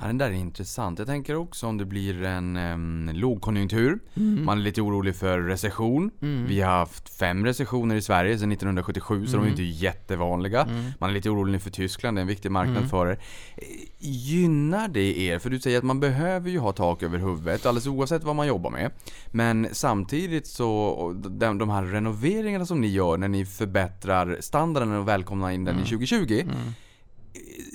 Ja, 0.00 0.06
den 0.06 0.18
där 0.18 0.26
är 0.26 0.34
intressant. 0.34 0.98
Jag 0.98 1.08
tänker 1.08 1.34
också 1.34 1.66
om 1.66 1.78
det 1.78 1.84
blir 1.84 2.22
en 2.22 2.56
um, 2.56 3.10
lågkonjunktur. 3.14 3.98
Mm. 4.14 4.44
Man 4.44 4.58
är 4.58 4.62
lite 4.62 4.82
orolig 4.82 5.16
för 5.16 5.40
recession. 5.40 6.10
Mm. 6.22 6.46
Vi 6.46 6.60
har 6.60 6.70
haft 6.70 7.18
fem 7.18 7.44
recessioner 7.44 7.96
i 7.96 8.02
Sverige 8.02 8.38
sedan 8.38 8.52
1977 8.52 9.14
mm. 9.14 9.26
så 9.26 9.36
de 9.36 9.46
är 9.46 9.50
inte 9.50 9.62
jättevanliga. 9.62 10.62
Mm. 10.62 10.90
Man 10.98 11.10
är 11.10 11.14
lite 11.14 11.30
orolig 11.30 11.62
för 11.62 11.70
Tyskland, 11.70 12.16
det 12.16 12.18
är 12.18 12.22
en 12.22 12.28
viktig 12.28 12.50
marknad 12.50 12.76
mm. 12.76 12.88
för 12.88 13.06
er. 13.06 13.18
Gynnar 13.98 14.88
det 14.88 15.18
er? 15.18 15.38
För 15.38 15.50
du 15.50 15.60
säger 15.60 15.78
att 15.78 15.84
man 15.84 16.00
behöver 16.00 16.50
ju 16.50 16.58
ha 16.58 16.72
tak 16.72 17.02
över 17.02 17.18
huvudet 17.18 17.66
alldeles 17.66 17.86
oavsett 17.86 18.24
vad 18.24 18.36
man 18.36 18.46
jobbar 18.46 18.70
med. 18.70 18.90
Men 19.26 19.68
samtidigt 19.72 20.46
så, 20.46 21.12
de, 21.24 21.58
de 21.58 21.70
här 21.70 21.84
renoveringarna 21.84 22.66
som 22.66 22.80
ni 22.80 22.88
gör 22.88 23.16
när 23.16 23.28
ni 23.28 23.46
förbättrar 23.46 24.36
standarden 24.40 24.92
och 24.92 25.08
välkomnar 25.08 25.50
in 25.50 25.64
den 25.64 25.76
i 25.76 25.82
2020 25.82 26.40
mm 26.40 26.74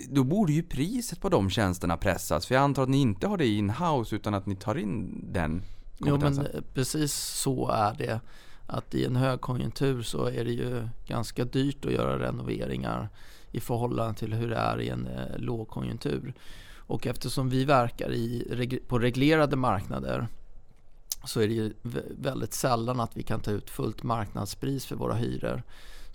då 0.10 0.24
borde 0.24 0.54
ju 0.54 0.64
priset 0.64 1.22
på 1.22 1.30
de 1.30 1.50
tjänsterna 1.50 1.98
pressas. 1.98 2.46
För 2.46 2.56
jag 2.56 2.64
antar 2.64 2.84
att 2.84 2.90
ni 2.90 2.98
inte 2.98 3.28
har 3.28 3.38
det 3.38 3.48
in-house 3.48 4.16
utan 4.16 4.34
att 4.34 4.46
ni 4.46 4.56
tar 4.56 4.76
in 4.78 5.24
den 5.34 5.64
kompetensen. 6.00 6.48
Jo 6.48 6.52
men 6.54 6.64
precis 6.74 7.14
så 7.14 7.70
är 7.70 7.96
det. 7.98 8.20
Att 8.68 8.96
i 8.96 9.06
en 9.06 9.16
högkonjunktur 9.16 10.02
så 10.02 10.26
är 10.26 10.46
det 10.46 10.52
ju 10.52 10.88
ganska 11.08 11.46
dyrt 11.46 11.86
att 11.86 11.92
göra 11.92 12.20
renoveringar 12.20 13.10
i 13.52 13.60
förhållande 13.60 14.20
till 14.20 14.34
hur 14.34 14.50
det 14.50 14.56
är 14.56 14.82
i 14.82 14.90
en 14.90 15.08
eh, 15.08 15.38
lågkonjunktur. 15.38 16.34
Och 16.88 17.08
eftersom 17.08 17.50
vi 17.50 17.66
verkar 17.66 18.12
i, 18.14 18.80
på 18.88 19.00
reglerade 19.00 19.56
marknader 19.56 20.28
så 21.24 21.42
är 21.42 21.48
det 21.48 21.54
ju 21.54 21.74
väldigt 22.18 22.54
sällan 22.54 23.00
att 23.00 23.18
vi 23.18 23.24
kan 23.24 23.40
ta 23.40 23.52
ut 23.52 23.70
fullt 23.70 24.04
marknadspris 24.04 24.86
för 24.86 24.96
våra 24.96 25.14
hyror. 25.14 25.64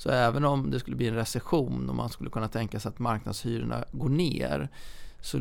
Så 0.01 0.11
även 0.11 0.45
om 0.45 0.71
det 0.71 0.81
skulle 0.81 0.97
bli 0.97 1.09
en 1.09 1.15
recession 1.15 1.91
och 1.91 1.97
man 1.97 2.09
skulle 2.09 2.31
kunna 2.31 2.49
tänka 2.49 2.81
sig 2.81 2.89
att 2.89 2.99
marknadshyrorna 2.99 3.85
går 3.93 4.09
ner 4.09 4.69
så 5.21 5.41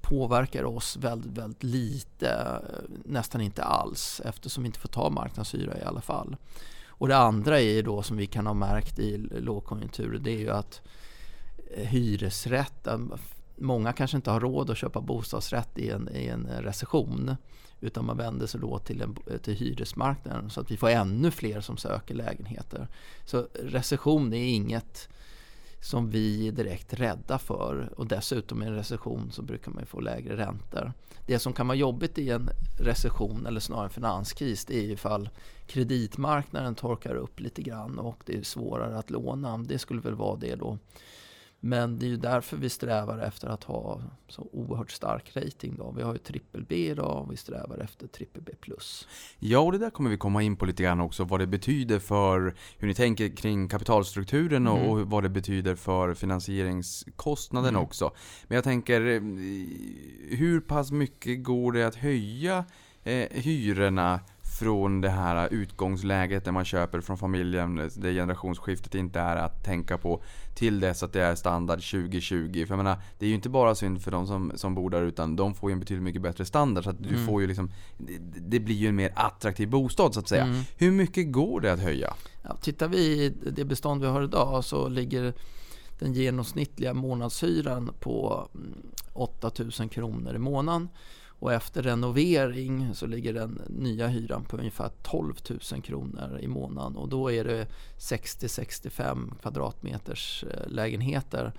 påverkar 0.00 0.60
det 0.60 0.68
oss 0.68 0.96
väldigt, 0.96 1.32
väldigt 1.38 1.62
lite, 1.62 2.60
nästan 3.04 3.40
inte 3.40 3.64
alls 3.64 4.20
eftersom 4.24 4.62
vi 4.62 4.66
inte 4.66 4.78
får 4.78 4.88
ta 4.88 5.10
marknadshyra 5.10 5.78
i 5.78 5.82
alla 5.82 6.00
fall. 6.00 6.36
Och 6.88 7.08
det 7.08 7.16
andra 7.16 7.60
är 7.60 7.82
då 7.82 8.02
som 8.02 8.16
vi 8.16 8.26
kan 8.26 8.46
ha 8.46 8.54
märkt 8.54 8.98
i 8.98 9.16
lågkonjunktur 9.18 10.18
det 10.18 10.30
är 10.30 10.38
ju 10.38 10.50
att 10.50 10.82
eh, 11.76 11.86
hyresrätten, 11.86 13.12
många 13.56 13.92
kanske 13.92 14.16
inte 14.16 14.30
har 14.30 14.40
råd 14.40 14.70
att 14.70 14.78
köpa 14.78 15.00
bostadsrätt 15.00 15.78
i 15.78 15.90
en, 15.90 16.08
i 16.14 16.26
en 16.26 16.46
recession. 16.46 17.36
Utan 17.84 18.04
man 18.04 18.16
vänder 18.16 18.46
sig 18.46 18.60
då 18.60 18.78
till, 18.78 19.02
en, 19.02 19.16
till 19.42 19.54
hyresmarknaden 19.54 20.50
så 20.50 20.60
att 20.60 20.70
vi 20.70 20.76
får 20.76 20.88
ännu 20.88 21.30
fler 21.30 21.60
som 21.60 21.76
söker 21.76 22.14
lägenheter. 22.14 22.88
Så 23.24 23.48
recession 23.54 24.32
är 24.32 24.44
inget 24.44 25.08
som 25.80 26.10
vi 26.10 26.48
är 26.48 26.52
direkt 26.52 26.94
rädda 26.94 27.38
för 27.38 27.92
och 27.96 28.06
dessutom 28.06 28.62
i 28.62 28.66
en 28.66 28.74
recession 28.74 29.30
så 29.32 29.42
brukar 29.42 29.72
man 29.72 29.86
få 29.86 30.00
lägre 30.00 30.36
räntor. 30.36 30.92
Det 31.26 31.38
som 31.38 31.52
kan 31.52 31.66
vara 31.66 31.76
jobbigt 31.76 32.18
i 32.18 32.30
en 32.30 32.48
recession 32.80 33.46
eller 33.46 33.60
snarare 33.60 33.84
en 33.84 33.90
finanskris 33.90 34.64
det 34.64 34.78
är 34.78 34.90
ifall 34.90 35.28
kreditmarknaden 35.66 36.74
torkar 36.74 37.14
upp 37.14 37.40
lite 37.40 37.62
grann 37.62 37.98
och 37.98 38.22
det 38.26 38.36
är 38.36 38.42
svårare 38.42 38.98
att 38.98 39.10
låna. 39.10 39.58
Det 39.58 39.78
skulle 39.78 40.00
väl 40.00 40.14
vara 40.14 40.36
det 40.36 40.54
då. 40.54 40.78
Men 41.66 41.98
det 41.98 42.06
är 42.06 42.08
ju 42.08 42.16
därför 42.16 42.56
vi 42.56 42.68
strävar 42.68 43.18
efter 43.18 43.48
att 43.48 43.64
ha 43.64 44.02
så 44.28 44.48
oerhört 44.52 44.90
stark 44.90 45.36
rating. 45.36 45.76
Då. 45.78 45.94
Vi 45.96 46.02
har 46.02 46.12
ju 46.12 46.18
trippel 46.18 46.64
B 46.68 46.90
idag 46.90 47.22
och 47.22 47.32
vi 47.32 47.36
strävar 47.36 47.78
efter 47.78 48.06
trippel 48.06 48.42
B+. 48.42 48.52
Ja, 49.38 49.58
och 49.58 49.72
det 49.72 49.78
där 49.78 49.90
kommer 49.90 50.10
vi 50.10 50.16
komma 50.16 50.42
in 50.42 50.56
på 50.56 50.66
lite 50.66 50.82
grann 50.82 51.00
också. 51.00 51.24
Vad 51.24 51.40
det 51.40 51.46
betyder 51.46 51.98
för 51.98 52.54
hur 52.78 52.88
ni 52.88 52.94
tänker 52.94 53.36
kring 53.36 53.68
kapitalstrukturen 53.68 54.66
och, 54.66 54.78
mm. 54.78 54.90
och 54.90 55.10
vad 55.10 55.22
det 55.22 55.28
betyder 55.28 55.74
för 55.74 56.14
finansieringskostnaden 56.14 57.74
mm. 57.74 57.82
också. 57.82 58.10
Men 58.48 58.54
jag 58.54 58.64
tänker, 58.64 59.06
eh, 59.06 59.20
hur 60.36 60.60
pass 60.60 60.90
mycket 60.90 61.44
går 61.44 61.72
det 61.72 61.86
att 61.86 61.94
höja 61.94 62.64
eh, 63.04 63.28
hyrorna 63.30 64.20
från 64.58 65.00
det 65.00 65.08
här 65.08 65.48
utgångsläget 65.50 66.44
där 66.44 66.52
man 66.52 66.64
köper 66.64 67.00
från 67.00 67.18
familjen, 67.18 67.76
där 67.76 68.12
generationsskiftet 68.12 68.94
inte 68.94 69.20
är 69.20 69.36
att 69.36 69.64
tänka 69.64 69.98
på, 69.98 70.22
till 70.54 70.80
dess 70.80 71.02
att 71.02 71.12
det 71.12 71.22
är 71.22 71.34
standard 71.34 71.90
2020. 71.90 72.52
För 72.52 72.72
jag 72.72 72.76
menar, 72.76 72.98
det 73.18 73.26
är 73.26 73.28
ju 73.28 73.34
inte 73.34 73.48
bara 73.48 73.74
synd 73.74 74.02
för 74.02 74.10
de 74.10 74.26
som, 74.26 74.52
som 74.54 74.74
bor 74.74 74.90
där 74.90 75.02
utan 75.02 75.36
de 75.36 75.54
får 75.54 75.70
ju 75.70 75.72
en 75.72 75.80
betydligt 75.80 76.04
mycket 76.04 76.22
bättre 76.22 76.44
standard. 76.44 76.84
Så 76.84 76.90
att 76.90 77.02
du 77.02 77.08
mm. 77.08 77.26
får 77.26 77.40
ju 77.40 77.46
liksom, 77.46 77.70
det 78.36 78.60
blir 78.60 78.74
ju 78.74 78.88
en 78.88 78.96
mer 78.96 79.12
attraktiv 79.16 79.70
bostad 79.70 80.14
så 80.14 80.20
att 80.20 80.28
säga. 80.28 80.44
Mm. 80.44 80.62
Hur 80.76 80.92
mycket 80.92 81.32
går 81.32 81.60
det 81.60 81.72
att 81.72 81.80
höja? 81.80 82.14
Ja, 82.42 82.56
tittar 82.56 82.88
vi 82.88 83.24
i 83.24 83.28
det 83.52 83.64
bestånd 83.64 84.00
vi 84.00 84.06
har 84.06 84.22
idag 84.22 84.64
så 84.64 84.88
ligger 84.88 85.34
den 85.98 86.12
genomsnittliga 86.12 86.94
månadshyran 86.94 87.92
på 88.00 88.48
8000 89.12 89.82
mm, 89.82 89.88
kronor 89.88 90.34
i 90.34 90.38
månaden. 90.38 90.88
Och 91.38 91.52
efter 91.52 91.82
renovering 91.82 92.94
så 92.94 93.06
ligger 93.06 93.32
den 93.32 93.62
nya 93.68 94.06
hyran 94.06 94.44
på 94.44 94.56
ungefär 94.56 94.90
12 95.02 95.34
000 95.72 95.82
kronor 95.82 96.38
i 96.40 96.48
månaden 96.48 96.96
och 96.96 97.08
då 97.08 97.32
är 97.32 97.44
det 97.44 97.66
60-65 97.98 99.40
kvadratmeters 99.42 100.44
eh, 100.44 100.68
lägenheter. 100.68 101.52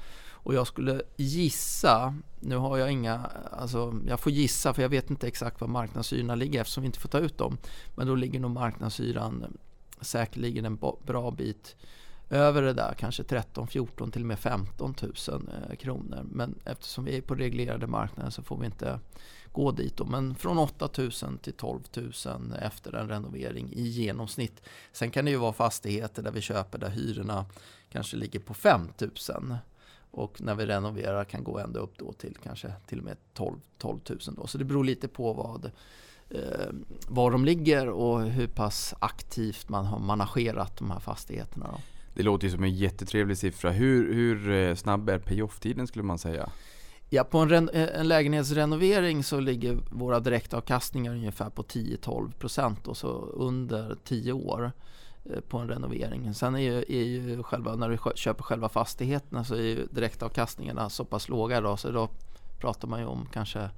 Och 0.46 0.54
jag 0.54 0.68
skulle 0.68 1.02
gissa, 1.16 2.16
nu 2.40 2.56
har 2.56 2.78
jag 2.78 2.92
inga, 2.92 3.30
alltså 3.52 4.00
jag 4.08 4.20
får 4.20 4.32
gissa 4.32 4.74
för 4.74 4.82
jag 4.82 4.90
vet 4.90 5.10
inte 5.10 5.28
exakt 5.28 5.62
var 5.62 5.68
marknadshyrorna 5.68 6.36
ligger 6.36 6.62
eftersom 6.62 6.82
vi 6.82 6.86
inte 6.86 7.00
får 7.00 7.10
ta 7.10 7.20
ut 7.20 7.38
dem. 7.38 7.58
Men 7.96 8.08
då 8.08 8.16
ligger 8.16 8.40
nog 8.40 8.52
marknadshyran 8.52 9.44
eh, 9.44 9.50
säkerligen 10.02 10.66
en 10.66 10.80
bra 11.06 11.32
bit 11.32 11.76
över 12.30 12.62
det 12.62 12.74
där, 12.74 12.96
kanske 12.98 13.24
13, 13.24 13.68
14 13.68 14.12
till 14.12 14.22
och 14.22 14.28
med 14.28 14.40
15 14.40 14.96
000 15.02 15.50
eh, 15.70 15.76
kronor. 15.76 16.26
Men 16.32 16.56
eftersom 16.66 17.06
vi 17.06 17.18
är 17.18 17.22
på 17.22 17.36
reglerade 17.36 17.88
marknader 17.88 18.30
så 18.30 18.44
får 18.44 18.58
vi 18.58 18.66
inte 18.66 19.00
gå 19.56 19.72
dit. 19.72 19.98
Då. 19.98 20.06
Men 20.06 20.36
från 20.36 20.58
8000 20.58 21.38
till 21.38 21.54
12 21.54 21.80
000 21.96 22.12
efter 22.62 22.96
en 22.96 23.10
renovering 23.10 23.70
i 23.74 23.88
genomsnitt. 23.88 24.62
Sen 24.92 25.12
kan 25.12 25.26
det 25.26 25.32
ju 25.32 25.38
vara 25.38 25.54
fastigheter 25.54 26.24
där 26.24 26.32
vi 26.32 26.42
köper 26.42 26.78
där 26.78 26.90
hyrorna 26.90 27.46
kanske 27.92 28.18
ligger 28.18 28.40
på 28.40 28.54
5 28.54 28.88
000 29.00 29.58
och 30.12 30.42
när 30.42 30.56
vi 30.56 30.66
renoverar 30.66 31.24
kan 31.24 31.44
gå 31.44 31.60
ända 31.60 31.80
upp 31.80 31.98
då 31.98 32.14
till 32.14 32.38
kanske 32.44 32.72
till 32.88 33.00
och 33.00 33.06
med 33.06 33.18
12, 33.34 33.56
12 33.78 34.00
000 34.10 34.20
då. 34.38 34.48
Så 34.48 34.58
det 34.58 34.66
beror 34.66 34.84
lite 34.84 35.08
på 35.08 35.34
vad 35.34 35.72
eh, 36.30 36.74
var 37.08 37.32
de 37.32 37.46
ligger 37.46 37.90
och 37.90 38.22
hur 38.22 38.48
pass 38.48 38.94
aktivt 39.00 39.70
man 39.70 39.86
har 39.86 40.00
managerat 40.00 40.78
de 40.78 40.92
här 40.92 41.00
fastigheterna. 41.00 41.68
Då. 41.72 41.82
Det 42.16 42.24
låter 42.24 42.48
ju 42.48 42.54
som 42.54 42.64
en 42.64 42.76
jättetrevlig 42.76 43.38
siffra. 43.38 43.72
Hur, 43.72 44.14
hur 44.14 44.50
eh, 44.52 44.76
snabb 44.76 45.10
är 45.10 45.20
pay-off-tiden 45.20 45.88
skulle 45.88 46.04
man 46.04 46.20
säga? 46.20 46.50
Ja, 47.16 47.24
på 47.24 47.38
en, 47.40 47.70
eh, 47.70 48.00
en 48.00 48.08
lägenhetsrenovering 48.08 49.24
så 49.24 49.40
ligger 49.40 49.78
våra 49.90 50.20
direktavkastningar 50.20 51.12
ungefär 51.12 51.50
på 51.50 51.64
10-12% 51.64 52.88
och 52.88 52.98
så 52.98 53.08
under 53.34 53.98
10 54.04 54.34
år 54.34 54.72
eh, 55.26 55.40
på 55.40 55.58
en 55.58 55.70
renovering. 55.70 56.34
Sen 56.34 56.56
är 56.56 56.60
ju, 56.60 56.78
är 56.78 57.04
ju 57.04 57.44
själva, 57.44 57.76
när 57.76 57.90
du 57.90 57.98
köper 58.16 58.44
själva 58.44 58.70
fastigheterna 58.70 59.44
så 59.44 59.56
är 59.56 59.62
ju 59.62 59.86
direktavkastningarna 59.92 60.90
så 60.90 61.06
pass 61.06 61.30
låga 61.30 61.58
idag 61.58 61.80
så 61.80 61.92
då 61.92 62.10
pratar 62.60 62.88
man 62.88 63.00
ju 63.00 63.06
om 63.06 63.28
kanske 63.34 63.70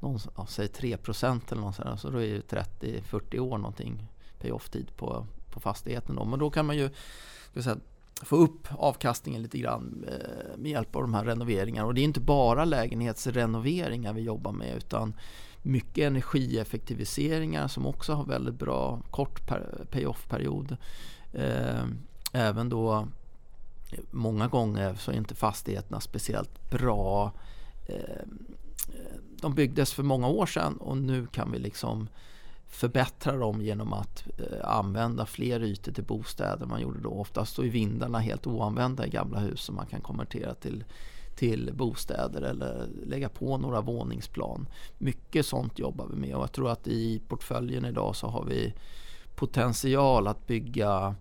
någon, 0.00 0.18
ja, 0.36 0.46
säg 0.46 0.66
3% 0.66 1.52
eller 1.52 1.62
något 1.62 1.76
sådär. 1.76 1.96
Så 1.96 2.10
då 2.10 2.18
är 2.18 2.26
ju 2.26 2.40
30-40 2.40 3.38
år 3.38 3.58
någonting 3.58 4.08
payoff-tid 4.40 4.96
på, 4.96 5.26
på 5.50 5.60
fastigheten 5.60 6.16
då. 6.16 6.24
Men 6.24 6.38
då 6.38 6.50
kan 6.50 6.66
man 6.66 6.76
ju 6.76 6.90
ska 7.50 7.62
säga, 7.62 7.76
få 8.22 8.36
upp 8.36 8.68
avkastningen 8.70 9.42
lite 9.42 9.58
grann 9.58 10.04
eh, 10.08 10.58
med 10.58 10.70
hjälp 10.70 10.96
av 10.96 11.02
de 11.02 11.14
här 11.14 11.24
renoveringarna. 11.24 11.86
Och 11.86 11.94
det 11.94 12.00
är 12.00 12.04
inte 12.04 12.20
bara 12.20 12.64
lägenhetsrenoveringar 12.64 14.12
vi 14.12 14.20
jobbar 14.20 14.52
med 14.52 14.76
utan 14.76 15.14
mycket 15.62 16.06
energieffektiviseringar 16.06 17.68
som 17.68 17.86
också 17.86 18.12
har 18.12 18.24
väldigt 18.24 18.54
bra 18.54 19.02
kort 19.10 19.46
per- 19.46 19.86
payoff-period. 19.90 20.76
Eh, 21.32 21.84
även 22.32 22.68
då 22.68 23.08
många 24.10 24.48
gånger 24.48 24.94
så 24.94 25.10
är 25.10 25.16
inte 25.16 25.34
fastigheterna 25.34 26.00
speciellt 26.00 26.70
bra. 26.70 27.32
Eh, 27.86 28.26
de 29.40 29.54
byggdes 29.54 29.92
för 29.92 30.02
många 30.02 30.28
år 30.28 30.46
sedan 30.46 30.76
och 30.76 30.96
nu 30.96 31.26
kan 31.26 31.52
vi 31.52 31.58
liksom 31.58 32.08
förbättra 32.68 33.36
dem 33.36 33.62
genom 33.62 33.92
att 33.92 34.24
eh, 34.38 34.68
använda 34.68 35.26
fler 35.26 35.62
ytor 35.62 35.92
till 35.92 36.04
bostäder. 36.04 36.66
Man 36.66 36.80
gjorde 36.80 37.00
då 37.00 37.10
oftast 37.10 37.52
står 37.52 37.64
är 37.64 37.68
vindarna 37.68 38.18
helt 38.18 38.46
oanvända 38.46 39.06
i 39.06 39.10
gamla 39.10 39.38
hus 39.38 39.60
som 39.60 39.74
man 39.74 39.86
kan 39.86 40.00
konvertera 40.00 40.54
till, 40.54 40.84
till 41.36 41.70
bostäder 41.74 42.42
eller 42.42 42.86
lägga 43.06 43.28
på 43.28 43.58
några 43.58 43.80
våningsplan. 43.80 44.68
Mycket 44.98 45.46
sånt 45.46 45.78
jobbar 45.78 46.06
vi 46.06 46.16
med 46.16 46.34
och 46.34 46.42
jag 46.42 46.52
tror 46.52 46.70
att 46.70 46.88
i 46.88 47.22
portföljen 47.28 47.84
idag 47.84 48.16
så 48.16 48.26
har 48.26 48.44
vi 48.44 48.74
potential 49.34 50.26
att 50.26 50.46
bygga 50.46 51.14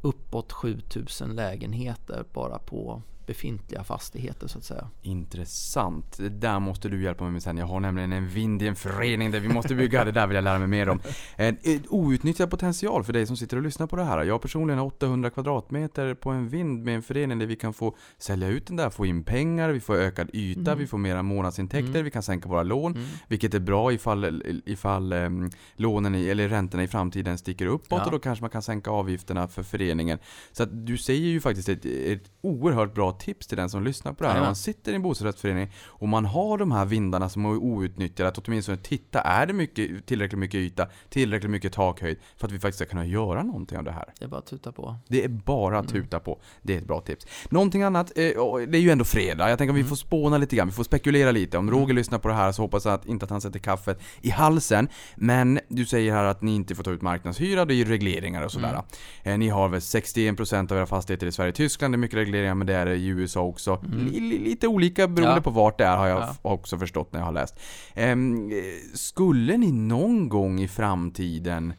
uppåt 0.00 0.52
7000 0.52 1.36
lägenheter 1.36 2.24
bara 2.32 2.58
på 2.58 3.02
befintliga 3.26 3.84
fastigheter 3.84 4.46
så 4.48 4.58
att 4.58 4.64
säga. 4.64 4.88
Intressant. 5.02 6.16
Det 6.18 6.28
där 6.28 6.60
måste 6.60 6.88
du 6.88 7.02
hjälpa 7.02 7.24
mig 7.24 7.32
med 7.32 7.42
sen. 7.42 7.56
Jag 7.56 7.66
har 7.66 7.80
nämligen 7.80 8.12
en 8.12 8.28
vind 8.28 8.62
i 8.62 8.66
en 8.68 8.76
förening 8.76 9.30
där 9.30 9.40
vi 9.40 9.48
måste 9.48 9.74
bygga. 9.74 10.04
Det 10.04 10.12
där 10.12 10.26
vill 10.26 10.34
jag 10.34 10.44
lära 10.44 10.58
mig 10.58 10.68
mer 10.68 10.88
om. 10.88 11.00
En 11.36 11.56
en 11.62 11.82
outnyttjad 11.88 12.50
potential 12.50 13.04
för 13.04 13.12
dig 13.12 13.26
som 13.26 13.36
sitter 13.36 13.56
och 13.56 13.62
lyssnar 13.62 13.86
på 13.86 13.96
det 13.96 14.04
här. 14.04 14.24
Jag 14.24 14.42
personligen 14.42 14.78
har 14.78 14.86
800 14.86 15.30
kvadratmeter 15.30 16.14
på 16.14 16.30
en 16.30 16.48
vind 16.48 16.84
med 16.84 16.94
en 16.94 17.02
förening 17.02 17.38
där 17.38 17.46
vi 17.46 17.56
kan 17.56 17.72
få 17.72 17.96
sälja 18.18 18.48
ut 18.48 18.66
den 18.66 18.76
där, 18.76 18.90
få 18.90 19.06
in 19.06 19.24
pengar, 19.24 19.70
vi 19.70 19.80
får 19.80 19.96
ökad 19.96 20.30
yta, 20.32 20.60
Mm. 20.60 20.78
vi 20.78 20.86
får 20.86 20.98
mera 20.98 21.22
månadsintäkter, 21.22 21.90
Mm. 21.90 22.04
vi 22.04 22.10
kan 22.10 22.22
sänka 22.22 22.48
våra 22.48 22.62
lån. 22.62 22.92
Mm. 22.96 23.08
Vilket 23.28 23.54
är 23.54 23.60
bra 23.60 23.92
ifall, 23.92 24.42
ifall 24.66 25.12
um, 25.12 25.50
lånen 25.76 26.14
i, 26.14 26.24
eller 26.28 26.48
räntorna 26.48 26.82
i 26.82 26.88
framtiden 26.88 27.38
sticker 27.38 27.66
uppåt 27.66 27.98
Ja. 27.98 28.04
och 28.04 28.10
då 28.10 28.18
kanske 28.18 28.42
man 28.42 28.50
kan 28.50 28.62
sänka 28.62 28.90
avgifterna 28.90 29.48
för 29.48 29.62
föreningen. 29.62 30.18
Så 30.52 30.62
att 30.62 30.86
du 30.86 30.98
säger 30.98 31.28
ju 31.28 31.40
faktiskt 31.40 31.68
ett, 31.68 31.84
ett 31.84 32.30
oerhört 32.40 32.94
bra 32.94 33.11
tips 33.12 33.46
till 33.46 33.56
den 33.56 33.70
som 33.70 33.84
lyssnar 33.84 34.12
på 34.12 34.24
det 34.24 34.30
här. 34.30 34.38
Om 34.38 34.44
man 34.44 34.56
sitter 34.56 34.92
i 34.92 34.94
en 34.94 35.02
bostadsrättsförening 35.02 35.70
och 35.86 36.08
man 36.08 36.24
har 36.24 36.58
de 36.58 36.72
här 36.72 36.84
vindarna 36.84 37.28
som 37.28 37.44
är 37.44 37.48
outnyttjade, 37.48 38.28
att 38.28 38.38
åtminstone 38.48 38.78
titta, 38.78 39.20
är 39.20 39.46
det 39.46 39.52
mycket, 39.52 40.06
tillräckligt 40.06 40.38
mycket 40.38 40.58
yta, 40.58 40.86
tillräckligt 41.08 41.50
mycket 41.50 41.72
takhöjd 41.72 42.16
för 42.36 42.46
att 42.46 42.52
vi 42.52 42.58
faktiskt 42.58 42.78
ska 42.78 42.86
kunna 42.86 43.06
göra 43.06 43.42
någonting 43.42 43.78
av 43.78 43.84
det 43.84 43.92
här? 43.92 44.04
Det 44.18 44.24
är 44.24 44.28
bara 44.28 44.38
att 44.38 44.46
tuta 44.46 44.72
på. 44.72 44.96
Det 45.08 45.24
är 45.24 45.28
bara 45.28 45.78
att 45.78 45.90
Mm. 45.92 46.02
tuta 46.02 46.20
på. 46.20 46.40
Det 46.62 46.74
är 46.74 46.78
ett 46.78 46.86
bra 46.86 47.00
tips. 47.00 47.26
Någonting 47.50 47.82
annat, 47.82 48.10
eh, 48.18 48.22
det 48.68 48.78
är 48.78 48.82
ju 48.82 48.90
ändå 48.90 49.04
fredag. 49.04 49.48
Jag 49.48 49.58
tänker 49.58 49.70
om 49.70 49.74
vi 49.74 49.80
Mm. 49.80 49.88
får 49.88 49.96
spåna 49.96 50.38
lite 50.38 50.56
grann, 50.56 50.68
vi 50.68 50.74
får 50.74 50.84
spekulera 50.84 51.30
lite. 51.30 51.58
Om 51.58 51.68
Mm. 51.68 51.80
Roger 51.80 51.94
lyssnar 51.94 52.18
på 52.18 52.28
det 52.28 52.34
här 52.34 52.52
så 52.52 52.62
hoppas 52.62 52.84
jag 52.84 52.94
att, 52.94 53.06
inte 53.06 53.24
att 53.24 53.30
han 53.30 53.40
sätter 53.40 53.58
kaffet 53.58 54.00
i 54.20 54.30
halsen. 54.30 54.88
Men 55.16 55.60
du 55.68 55.86
säger 55.86 56.12
här 56.12 56.24
att 56.24 56.42
ni 56.42 56.54
inte 56.54 56.74
får 56.74 56.82
ta 56.84 56.90
ut 56.90 57.02
marknadshyra, 57.02 57.64
det 57.64 57.74
är 57.74 57.76
ju 57.76 57.84
regleringar 57.84 58.42
och 58.42 58.52
sådär. 58.52 58.68
Mm. 58.68 58.84
Eh, 59.22 59.38
ni 59.38 59.48
har 59.48 59.68
väl 59.68 59.80
61% 59.80 60.72
av 60.72 60.78
era 60.78 60.86
fastigheter 60.86 61.26
i 61.26 61.32
Sverige 61.32 61.48
och 61.50 61.54
Tyskland, 61.56 61.94
det 61.94 61.96
är 61.96 61.98
mycket 61.98 62.16
regleringar, 62.18 62.54
men 62.54 62.66
det 62.66 62.74
är 62.74 62.86
i 63.02 63.06
USA 63.06 63.40
också. 63.40 63.80
Mm. 63.84 64.06
Li- 64.06 64.20
li- 64.20 64.38
lite 64.38 64.66
olika 64.68 65.08
beroende 65.08 65.36
Ja. 65.36 65.42
på 65.42 65.50
vart 65.50 65.78
det 65.78 65.84
är 65.84 65.96
har 65.96 66.06
jag 66.06 66.20
Ja. 66.22 66.36
också 66.42 66.78
förstått 66.78 67.12
när 67.12 67.20
jag 67.20 67.24
har 67.26 67.32
läst. 67.32 67.54
Ehm, 67.94 68.50
eh, 68.50 68.56
skulle 68.94 69.56
ni 69.56 69.72
någon 69.72 70.28
gång 70.28 70.60
i 70.60 70.68
framtiden 70.68 71.70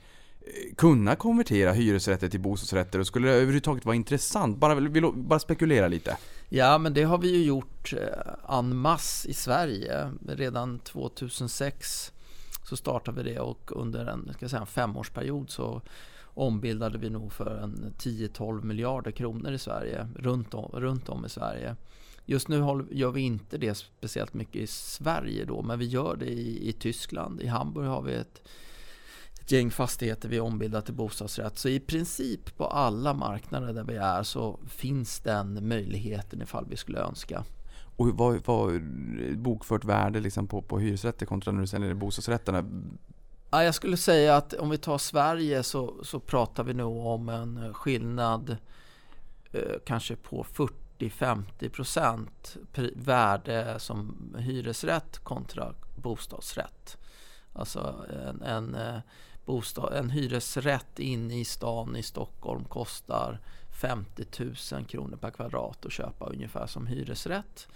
eh, 0.41 0.75
kunna 0.75 1.15
konvertera 1.15 1.71
hyresrätter 1.71 2.29
till 2.29 2.39
bostadsrätter 2.39 2.99
och 2.99 3.07
skulle 3.07 3.27
det 3.27 3.33
överhuvudtaget 3.33 3.85
vara 3.85 3.95
intressant? 3.95 4.57
Bara, 4.57 4.75
vill, 4.75 5.11
bara 5.15 5.39
spekulera 5.39 5.87
lite. 5.87 6.17
Ja, 6.49 6.77
men 6.77 6.93
det 6.93 7.03
har 7.03 7.17
vi 7.17 7.31
ju 7.37 7.43
gjort 7.43 7.93
eh, 7.93 8.57
en 8.57 8.75
masse 8.75 9.27
i 9.29 9.33
Sverige. 9.33 10.09
Redan 10.27 10.79
2006 10.79 12.11
så 12.63 12.77
startade 12.77 13.23
vi 13.23 13.33
det 13.33 13.39
och 13.39 13.71
under 13.81 14.05
en, 14.05 14.31
ska 14.33 14.49
säga, 14.49 14.59
en 14.61 14.67
femårsperiod 14.67 15.49
så 15.49 15.81
ombildade 16.33 16.97
vi 16.97 17.09
nog 17.09 17.33
för 17.33 17.57
en 17.57 17.93
10-12 17.97 18.63
miljarder 18.63 19.11
kronor 19.11 19.51
i 19.51 19.57
Sverige, 19.57 20.07
runt 20.15 20.53
om, 20.53 20.71
runt 20.73 21.09
om 21.09 21.25
i 21.25 21.29
Sverige. 21.29 21.75
Just 22.25 22.47
nu 22.47 22.85
gör 22.91 23.11
vi 23.11 23.21
inte 23.21 23.57
det 23.57 23.75
speciellt 23.75 24.33
mycket 24.33 24.55
i 24.55 24.67
Sverige 24.67 25.45
då, 25.45 25.61
men 25.61 25.79
vi 25.79 25.85
gör 25.85 26.15
det 26.15 26.25
i, 26.25 26.69
i 26.69 26.73
Tyskland. 26.73 27.41
I 27.41 27.47
Hamburg 27.47 27.87
har 27.87 28.01
vi 28.01 28.13
ett, 28.13 28.41
ett 29.41 29.51
gäng 29.51 29.71
fastigheter 29.71 30.29
vi 30.29 30.39
ombildar 30.39 30.81
till 30.81 30.93
bostadsrätt. 30.93 31.57
Så 31.57 31.69
i 31.69 31.79
princip 31.79 32.57
på 32.57 32.65
alla 32.65 33.13
marknader 33.13 33.73
där 33.73 33.83
vi 33.83 33.95
är 33.95 34.23
så 34.23 34.59
finns 34.67 35.19
den 35.19 35.67
möjligheten 35.67 36.41
ifall 36.41 36.65
vi 36.69 36.77
skulle 36.77 36.99
önska. 36.99 37.43
Och 37.95 38.07
vad, 38.07 38.45
vad 38.45 38.81
bokfört 39.37 39.85
värde 39.85 40.19
liksom 40.19 40.47
på, 40.47 40.61
på 40.61 40.79
hyresrätter 40.79 41.25
kontra 41.25 41.51
när 41.51 41.61
du 41.61 41.67
säljer 41.67 41.93
bostadsrätterna? 41.93 42.65
Ja, 43.53 43.63
jag 43.63 43.75
skulle 43.75 43.97
säga 43.97 44.35
att 44.35 44.53
om 44.53 44.69
vi 44.69 44.77
tar 44.77 44.97
Sverige 44.97 45.63
så, 45.63 46.03
så 46.03 46.19
pratar 46.19 46.63
vi 46.63 46.73
nog 46.73 47.05
om 47.05 47.29
en 47.29 47.57
eh, 47.57 47.73
skillnad 47.73 48.57
eh, 49.51 49.75
kanske 49.85 50.15
på 50.15 50.45
40-50 50.99 51.69
procent 51.69 52.57
värde 52.95 53.79
som 53.79 54.15
hyresrätt 54.39 55.19
kontra 55.19 55.73
bostadsrätt. 55.95 56.97
Alltså 57.53 58.05
en, 58.27 58.41
en, 58.41 58.75
eh, 58.75 58.99
bostad, 59.45 59.93
en 59.93 60.09
hyresrätt 60.09 60.99
inne 60.99 61.39
i 61.39 61.45
stan 61.45 61.95
i 61.95 62.03
Stockholm 62.03 62.65
kostar 62.65 63.39
50 63.81 64.25
000 64.73 64.85
kronor 64.85 65.17
per 65.17 65.31
kvadrat 65.31 65.85
att 65.85 65.91
köpa 65.91 66.25
ungefär 66.25 66.67
som 66.67 66.87
hyresrätt. 66.87 67.67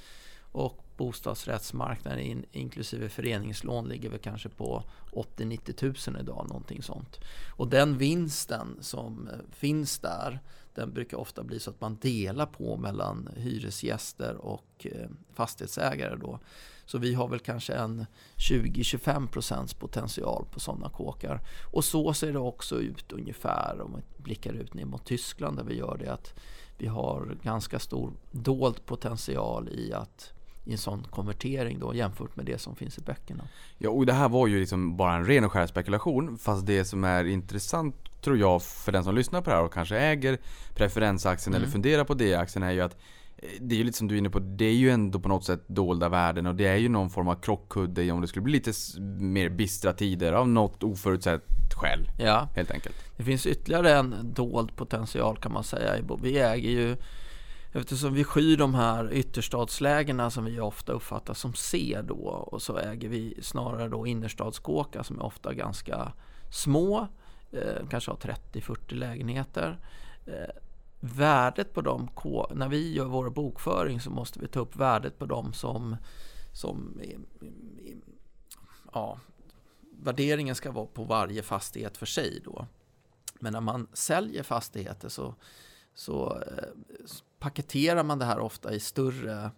Och 0.51 0.83
bostadsrättsmarknaden 0.97 2.19
in, 2.19 2.45
inklusive 2.51 3.09
föreningslån 3.09 3.87
ligger 3.87 4.09
väl 4.09 4.19
kanske 4.19 4.49
på 4.49 4.83
80-90 5.11 6.11
000 6.11 6.21
idag, 6.21 6.45
någonting 6.49 6.83
sånt. 6.83 7.19
Och 7.55 7.67
den 7.67 7.97
vinsten 7.97 8.77
som 8.81 9.27
eh, 9.27 9.33
finns 9.51 9.99
där, 9.99 10.39
den 10.75 10.93
brukar 10.93 11.17
ofta 11.17 11.43
bli 11.43 11.59
så 11.59 11.69
att 11.69 11.81
man 11.81 11.97
delar 12.01 12.45
på 12.45 12.77
mellan 12.77 13.29
hyresgäster 13.35 14.35
och 14.35 14.87
eh, 14.91 15.09
fastighetsägare 15.33 16.15
då. 16.15 16.39
Så 16.85 16.97
vi 16.97 17.13
har 17.13 17.27
väl 17.27 17.39
kanske 17.39 17.73
en 17.73 18.05
20-25 18.35 19.27
procents 19.27 19.73
potential 19.73 20.45
på 20.51 20.59
sådana 20.59 20.89
kåkar. 20.89 21.41
Och 21.71 21.83
så 21.83 22.13
ser 22.13 22.33
det 22.33 22.39
också 22.39 22.79
ut 22.79 23.11
ungefär 23.11 23.81
om 23.81 23.95
vi 23.95 24.23
blickar 24.23 24.53
ut 24.53 24.73
ner 24.73 24.85
mot 24.85 25.05
Tyskland 25.05 25.57
där 25.57 25.63
vi 25.63 25.77
gör 25.77 25.97
det 25.97 26.13
att 26.13 26.33
vi 26.77 26.87
har 26.87 27.37
ganska 27.43 27.79
stor 27.79 28.13
dold 28.31 28.85
potential 28.85 29.69
i 29.69 29.93
att 29.93 30.33
i 30.67 30.71
en 30.71 30.77
sån 30.77 31.03
konvertering 31.09 31.79
då 31.79 31.95
jämfört 31.95 32.35
med 32.35 32.45
det 32.45 32.57
som 32.61 32.75
finns 32.75 32.97
i 32.97 33.01
böckerna. 33.01 33.43
Ja, 33.77 33.89
och 33.89 34.05
det 34.05 34.13
här 34.13 34.29
var 34.29 34.47
ju 34.47 34.59
liksom 34.59 34.97
bara 34.97 35.15
en 35.15 35.25
ren 35.25 35.43
och 35.43 35.51
skär 35.51 35.67
spekulation. 35.67 36.37
Fast 36.37 36.65
det 36.65 36.85
som 36.85 37.03
är 37.03 37.25
intressant 37.25 37.95
tror 38.21 38.37
jag 38.37 38.63
för 38.63 38.91
den 38.91 39.03
som 39.03 39.15
lyssnar 39.15 39.41
på 39.41 39.49
det 39.49 39.55
här 39.55 39.63
och 39.63 39.73
kanske 39.73 39.97
äger 39.97 40.37
preferensaktien 40.75 41.53
Mm. 41.53 41.61
eller 41.63 41.71
funderar 41.71 42.03
på 42.03 42.13
det 42.13 42.35
aktien 42.35 42.63
är 42.63 42.71
ju 42.71 42.81
att 42.81 42.93
eh, 43.37 43.49
det 43.61 43.75
är 43.75 43.77
ju 43.77 43.83
lite 43.83 43.97
som 43.97 44.07
du 44.07 44.15
är 44.15 44.19
inne 44.19 44.29
på, 44.29 44.39
det 44.39 44.65
är 44.65 44.73
ju 44.73 44.89
ändå 44.89 45.19
på 45.19 45.29
något 45.29 45.45
sätt 45.45 45.63
dolda 45.67 46.09
värden 46.09 46.45
och 46.45 46.55
det 46.55 46.67
är 46.67 46.75
ju 46.75 46.89
någon 46.89 47.09
form 47.09 47.27
av 47.27 47.35
krockkudde 47.35 48.11
om 48.11 48.21
det 48.21 48.27
skulle 48.27 48.43
bli 48.43 48.53
lite 48.53 48.71
mer 49.19 49.49
bistra 49.49 49.93
tider 49.93 50.33
av 50.33 50.47
något 50.49 50.83
oförutsett 50.83 51.43
skäl. 51.75 52.09
Ja, 52.19 52.49
Helt 52.55 52.71
enkelt. 52.71 52.95
det 53.17 53.23
finns 53.23 53.45
ytterligare 53.45 53.93
en 53.95 54.15
dold 54.33 54.75
potential 54.75 55.37
kan 55.37 55.51
man 55.53 55.63
säga. 55.63 55.93
Vi 56.21 56.39
äger 56.39 56.69
ju 56.71 56.95
Eftersom 57.77 58.13
vi 58.13 58.23
skyr 58.23 58.57
de 58.57 58.75
här 58.75 59.13
ytterstadslägena 59.13 60.29
som 60.29 60.45
vi 60.45 60.59
ofta 60.59 60.91
uppfattar 60.91 61.33
som 61.33 61.53
C 61.53 61.99
då 62.03 62.27
och 62.27 62.61
så 62.61 62.77
äger 62.77 63.09
vi 63.09 63.37
snarare 63.41 63.89
då 63.89 64.07
innerstadskåkar 64.07 65.03
som 65.03 65.19
är 65.19 65.25
ofta 65.25 65.53
ganska 65.53 66.13
små, 66.51 67.07
eh, 67.51 67.87
kanske 67.89 68.11
har 68.11 68.17
30-40 68.17 68.93
lägenheter. 68.93 69.79
Eh, 70.25 70.55
värdet 70.99 71.73
på 71.73 71.81
dem, 71.81 72.09
när 72.51 72.69
vi 72.69 72.93
gör 72.93 73.05
vår 73.05 73.29
bokföring 73.29 73.99
så 73.99 74.09
måste 74.09 74.39
vi 74.39 74.47
ta 74.47 74.59
upp 74.59 74.75
värdet 74.75 75.19
på 75.19 75.25
dem 75.25 75.53
som, 75.53 75.95
som 76.53 76.99
eh, 77.03 77.19
ja, 78.93 79.19
värderingen 79.81 80.55
ska 80.55 80.71
vara 80.71 80.85
på 80.85 81.03
varje 81.03 81.43
fastighet 81.43 81.97
för 81.97 82.05
sig 82.05 82.41
då. 82.45 82.67
Men 83.39 83.53
när 83.53 83.61
man 83.61 83.87
säljer 83.93 84.43
fastigheter 84.43 85.09
så, 85.09 85.35
så 85.97 86.41
eh, 86.41 86.63
paketerar 87.39 88.03
man 88.03 88.19
det 88.19 88.25
här 88.25 88.39
ofta 88.39 88.73
i 88.73 88.79
större 88.79 89.51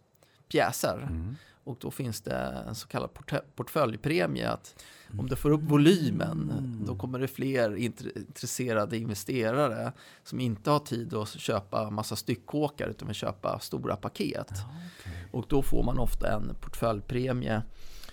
pjäser. 0.48 1.08
Mm. 1.10 1.36
Och 1.64 1.78
då 1.80 1.92
finns 1.92 2.22
det 2.22 2.64
en 2.68 2.76
så 2.76 2.88
kallad 2.88 3.10
portföljpremie. 3.56 4.50
Att 4.50 4.84
om 5.20 5.28
du 5.28 5.36
får 5.36 5.52
upp 5.52 5.62
volymen, 5.62 6.54
då 6.88 6.96
kommer 6.96 7.20
det 7.20 7.28
fler 7.28 7.70
int- 7.70 8.18
intresserade 8.18 8.98
investerare 8.98 9.92
som 10.24 10.40
inte 10.40 10.72
har 10.72 10.80
tid 10.80 11.14
att 11.14 11.30
köpa 11.30 11.90
massa 11.90 12.16
styckåkar 12.16 12.88
utan 12.88 13.08
vill 13.08 13.16
köpa 13.16 13.60
stora 13.60 13.96
paket. 13.96 14.52
Och 15.32 15.46
då 15.50 15.62
får 15.62 15.84
man 15.84 16.00
ofta 16.00 16.34
en 16.34 16.56
portföljpremie. 16.62 17.62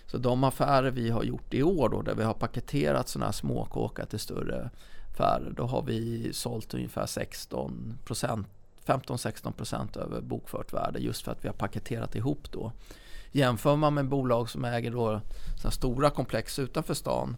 Så 0.07 0.19
de 0.19 0.45
affärer 0.45 0.91
vi 0.91 1.11
har 1.11 1.23
gjort 1.23 1.55
i 1.55 1.63
år 1.63 1.89
då, 1.89 2.03
där 2.03 2.15
vi 2.15 2.25
har 2.25 2.35
paketerat 2.35 3.09
sådana 3.09 3.27
här 3.27 3.33
småkåkar 3.33 4.07
till 4.07 4.19
större 4.19 4.71
affärer, 5.17 5.53
då 5.57 5.67
har 5.67 5.83
vi 5.83 6.33
sålt 6.33 6.75
ungefär 6.75 7.07
16% 7.07 8.45
15-16% 8.87 9.99
över 9.99 10.21
bokfört 10.21 10.73
värde 10.73 10.99
just 10.99 11.23
för 11.23 11.33
att 11.33 11.45
vi 11.45 11.49
har 11.49 11.55
paketerat 11.55 12.15
ihop 12.15 12.53
då. 12.53 12.73
Jämför 13.33 13.77
man 13.77 13.95
med 13.95 14.09
bolag 14.09 14.51
som 14.51 14.65
äger 14.65 14.91
då 14.91 15.21
stora 15.71 16.11
komplex 16.11 16.59
utanför 16.59 16.95
stan, 16.95 17.37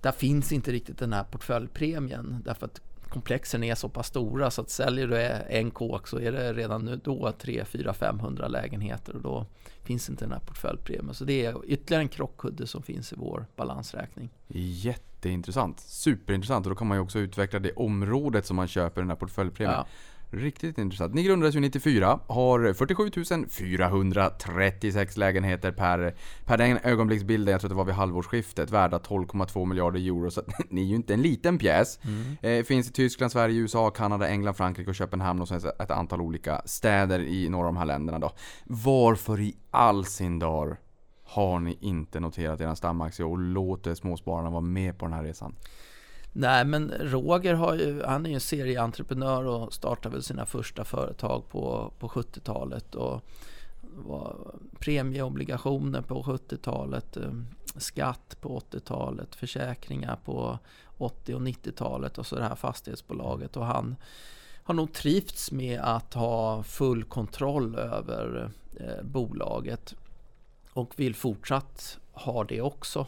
där 0.00 0.12
finns 0.12 0.52
inte 0.52 0.72
riktigt 0.72 0.98
den 0.98 1.12
här 1.12 1.24
portföljpremien 1.24 2.42
därför 2.44 2.66
att 2.66 2.80
komplexen 3.08 3.64
är 3.64 3.74
så 3.74 3.88
pass 3.88 4.06
stora 4.06 4.50
så 4.50 4.60
att 4.60 4.70
säljer 4.70 5.08
du 5.08 5.16
en 5.56 5.70
kåk 5.70 6.08
så 6.08 6.18
är 6.18 6.32
det 6.32 6.52
redan 6.52 6.84
nu 6.84 7.00
då 7.04 7.32
3, 7.32 7.64
4, 7.64 7.94
500 7.94 8.48
lägenheter 8.48 9.16
och 9.16 9.22
då 9.22 9.46
finns 9.84 10.08
inte 10.10 10.24
den 10.24 10.32
här 10.32 10.40
portföljpremien. 10.40 11.14
Så 11.14 11.24
det 11.24 11.46
är 11.46 11.64
ytterligare 11.64 12.02
en 12.02 12.08
krockkudde 12.08 12.66
som 12.66 12.82
finns 12.82 13.12
i 13.12 13.16
vår 13.18 13.46
balansräkning. 13.56 14.30
Jätteintressant. 14.48 15.80
Superintressant. 15.80 16.66
Och 16.66 16.70
då 16.70 16.76
kan 16.76 16.86
man 16.86 16.96
ju 16.96 17.02
också 17.02 17.18
utveckla 17.18 17.58
det 17.58 17.72
området 17.72 18.46
som 18.46 18.56
man 18.56 18.68
köper 18.68 19.00
den 19.00 19.10
här 19.10 19.16
portföljpremien. 19.16 19.78
Ja. 19.78 19.86
Riktigt 20.30 20.78
intressant. 20.78 21.14
Ni 21.14 21.22
grundades 21.22 21.56
ju 21.56 21.60
94, 21.60 22.20
har 22.26 22.72
47 22.72 23.10
436 23.48 25.16
lägenheter 25.16 25.72
per, 25.72 26.14
per 26.44 26.56
den 26.56 26.78
ögonblicksbilden, 26.82 27.52
jag 27.52 27.60
tror 27.60 27.68
det 27.68 27.74
var 27.74 27.84
vid 27.84 27.94
halvårsskiftet, 27.94 28.70
värda 28.70 28.98
12,2 28.98 29.66
miljarder 29.66 30.00
euro. 30.00 30.30
Så 30.30 30.42
ni 30.68 30.82
är 30.82 30.86
ju 30.86 30.94
inte 30.94 31.14
en 31.14 31.22
liten 31.22 31.58
pjäs. 31.58 31.98
Eh, 32.42 32.64
finns 32.64 32.88
i 32.88 32.92
Tyskland, 32.92 33.32
Sverige, 33.32 33.60
USA, 33.60 33.90
Kanada, 33.90 34.28
England, 34.28 34.54
Frankrike 34.54 34.90
och 34.90 34.94
Köpenhamn 34.94 35.40
och 35.40 35.48
sen 35.48 35.60
ett 35.78 35.90
antal 35.90 36.20
olika 36.20 36.62
städer 36.64 37.20
i 37.20 37.48
några 37.48 37.66
av 37.66 37.74
de 37.74 37.78
här 37.78 37.86
länderna 37.86 38.18
då. 38.18 38.32
Varför 38.64 39.40
i 39.40 39.56
all 39.70 40.04
sin 40.04 40.38
dar 40.38 40.76
har 41.24 41.60
ni 41.60 41.78
inte 41.80 42.20
noterat 42.20 42.60
er 42.60 42.74
stamaktie 42.74 43.24
och 43.24 43.38
låter 43.38 43.94
småspararna 43.94 44.50
vara 44.50 44.60
med 44.60 44.98
på 44.98 45.04
den 45.04 45.12
här 45.12 45.24
resan? 45.24 45.54
Nej, 46.40 46.64
men 46.64 46.90
Roger 46.90 47.54
har 47.54 47.74
ju, 47.74 48.02
han 48.02 48.26
är 48.26 48.30
ju 48.30 48.34
en 48.34 48.40
serieentreprenör 48.40 49.44
och 49.44 49.74
startade 49.74 50.14
väl 50.14 50.22
sina 50.22 50.46
första 50.46 50.84
företag 50.84 51.48
på, 51.48 51.92
på 51.98 52.08
70-talet. 52.08 52.94
Och 52.94 53.24
var 53.80 54.36
premieobligationer 54.78 56.02
på 56.02 56.22
70-talet, 56.22 57.16
eh, 57.16 57.32
skatt 57.76 58.36
på 58.40 58.60
80-talet, 58.60 59.34
försäkringar 59.34 60.18
på 60.24 60.58
80 60.98 61.34
och 61.34 61.40
90-talet 61.40 62.18
och 62.18 62.26
så 62.26 62.36
det 62.36 62.44
här 62.44 62.54
fastighetsbolaget. 62.54 63.56
Och 63.56 63.66
han 63.66 63.96
har 64.62 64.74
nog 64.74 64.92
trivts 64.92 65.52
med 65.52 65.80
att 65.80 66.14
ha 66.14 66.62
full 66.62 67.04
kontroll 67.04 67.74
över 67.74 68.50
eh, 68.80 69.02
bolaget 69.02 69.94
och 70.72 70.92
vill 70.96 71.14
fortsatt 71.14 71.98
ha 72.12 72.44
det 72.44 72.60
också. 72.60 73.06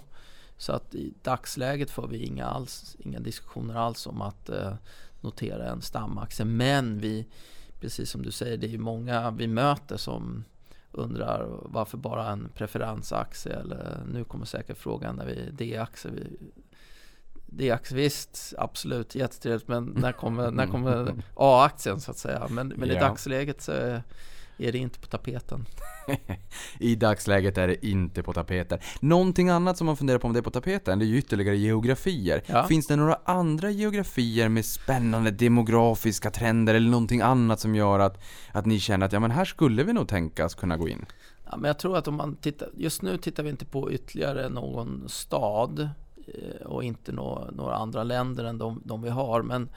Så 0.61 0.73
att 0.73 0.94
i 0.94 1.14
dagsläget 1.23 1.90
får 1.90 2.07
vi 2.09 2.18
inga, 2.18 2.46
alls, 2.46 2.96
inga 2.99 3.20
diskussioner 3.20 3.75
alls 3.75 4.07
om 4.07 4.20
att 4.23 4.49
eh, 4.49 4.75
notera 5.20 5.68
en 5.68 5.83
stamaktie. 5.83 6.44
Men 6.46 6.99
vi, 6.99 7.27
precis 7.81 8.11
som 8.11 8.23
du 8.23 8.31
säger, 8.31 8.57
det 8.57 8.66
är 8.66 8.70
ju 8.70 8.79
många 8.79 9.31
vi 9.31 9.46
möter 9.46 9.96
som 9.96 10.44
undrar 10.92 11.49
varför 11.62 11.99
bara 11.99 12.29
en 12.31 12.49
preferensaktie 12.55 13.53
eller 13.53 14.03
nu 14.12 14.25
kommer 14.25 14.44
säkert 14.46 14.79
frågan 14.79 15.16
när 15.16 15.27
vi 15.27 15.51
D-aktie. 15.53 16.11
Vi, 16.11 16.37
D-aktie 17.46 17.96
visst, 17.96 18.55
absolut 18.59 19.14
jättetrevligt 19.14 19.68
men 19.68 19.85
när 19.85 20.12
kommer, 20.12 20.51
när 20.51 20.66
kommer 20.66 21.23
A-aktien 21.37 22.01
så 22.01 22.11
att 22.11 22.18
säga. 22.18 22.46
Men, 22.51 22.68
men 22.68 22.90
i 22.90 22.94
Ja. 22.94 23.01
dagsläget 23.01 23.62
så 23.62 23.73
är 23.73 24.03
är 24.61 24.73
det 24.73 24.79
inte 24.79 24.99
på 25.01 25.07
tapeten. 25.07 25.66
I 26.79 26.94
dagsläget 26.94 27.59
är 27.59 27.68
det 27.68 27.87
inte 27.87 28.23
på 28.23 28.33
tapeten. 28.33 28.79
Någonting 29.01 29.49
annat 29.49 29.77
som 29.77 29.87
man 29.87 29.96
funderar 29.96 30.18
på 30.18 30.27
om 30.27 30.33
det 30.33 30.40
är 30.40 30.42
på 30.42 30.51
tapeten, 30.51 30.99
det 30.99 31.05
är 31.05 31.07
ju 31.07 31.18
ytterligare 31.18 31.57
geografier. 31.57 32.42
Ja. 32.46 32.66
Finns 32.66 32.87
det 32.87 32.96
några 32.96 33.18
andra 33.25 33.70
geografier 33.70 34.49
med 34.49 34.64
spännande 34.64 35.31
demografiska 35.31 36.31
trender 36.31 36.75
eller 36.75 36.90
någonting 36.90 37.20
annat 37.20 37.61
som 37.61 37.75
gör 37.75 37.99
att, 37.99 38.23
att 38.53 38.66
ni 38.66 38.81
känner 38.81 39.07
att 39.07 39.12
ja 39.12 39.20
men 39.20 39.31
här 39.31 39.44
skulle 39.44 39.85
vi 39.85 39.92
nog 39.92 40.09
tänkas 40.09 40.55
kunna 40.55 40.77
gå 40.77 40.88
in? 40.88 41.07
Ja, 41.51 41.57
men 41.57 41.68
jag 41.68 41.79
tror 41.79 41.96
att 41.96 42.09
om 42.09 42.14
man 42.14 42.37
tittar, 42.37 42.68
just 42.77 43.03
nu 43.03 43.18
tittar 43.18 43.42
vi 43.42 43.51
inte 43.51 43.64
på 43.64 43.92
ytterligare 43.92 44.49
någon 44.49 45.09
stad 45.09 45.88
eh, 46.27 46.66
och 46.66 46.85
inte 46.85 47.12
nå, 47.12 47.49
några 47.53 47.75
andra 47.75 48.05
länder 48.05 48.44
än 48.44 48.59
de, 48.59 48.83
de 48.85 49.03
vi 49.03 49.09
har. 49.11 49.42
Men 49.42 49.68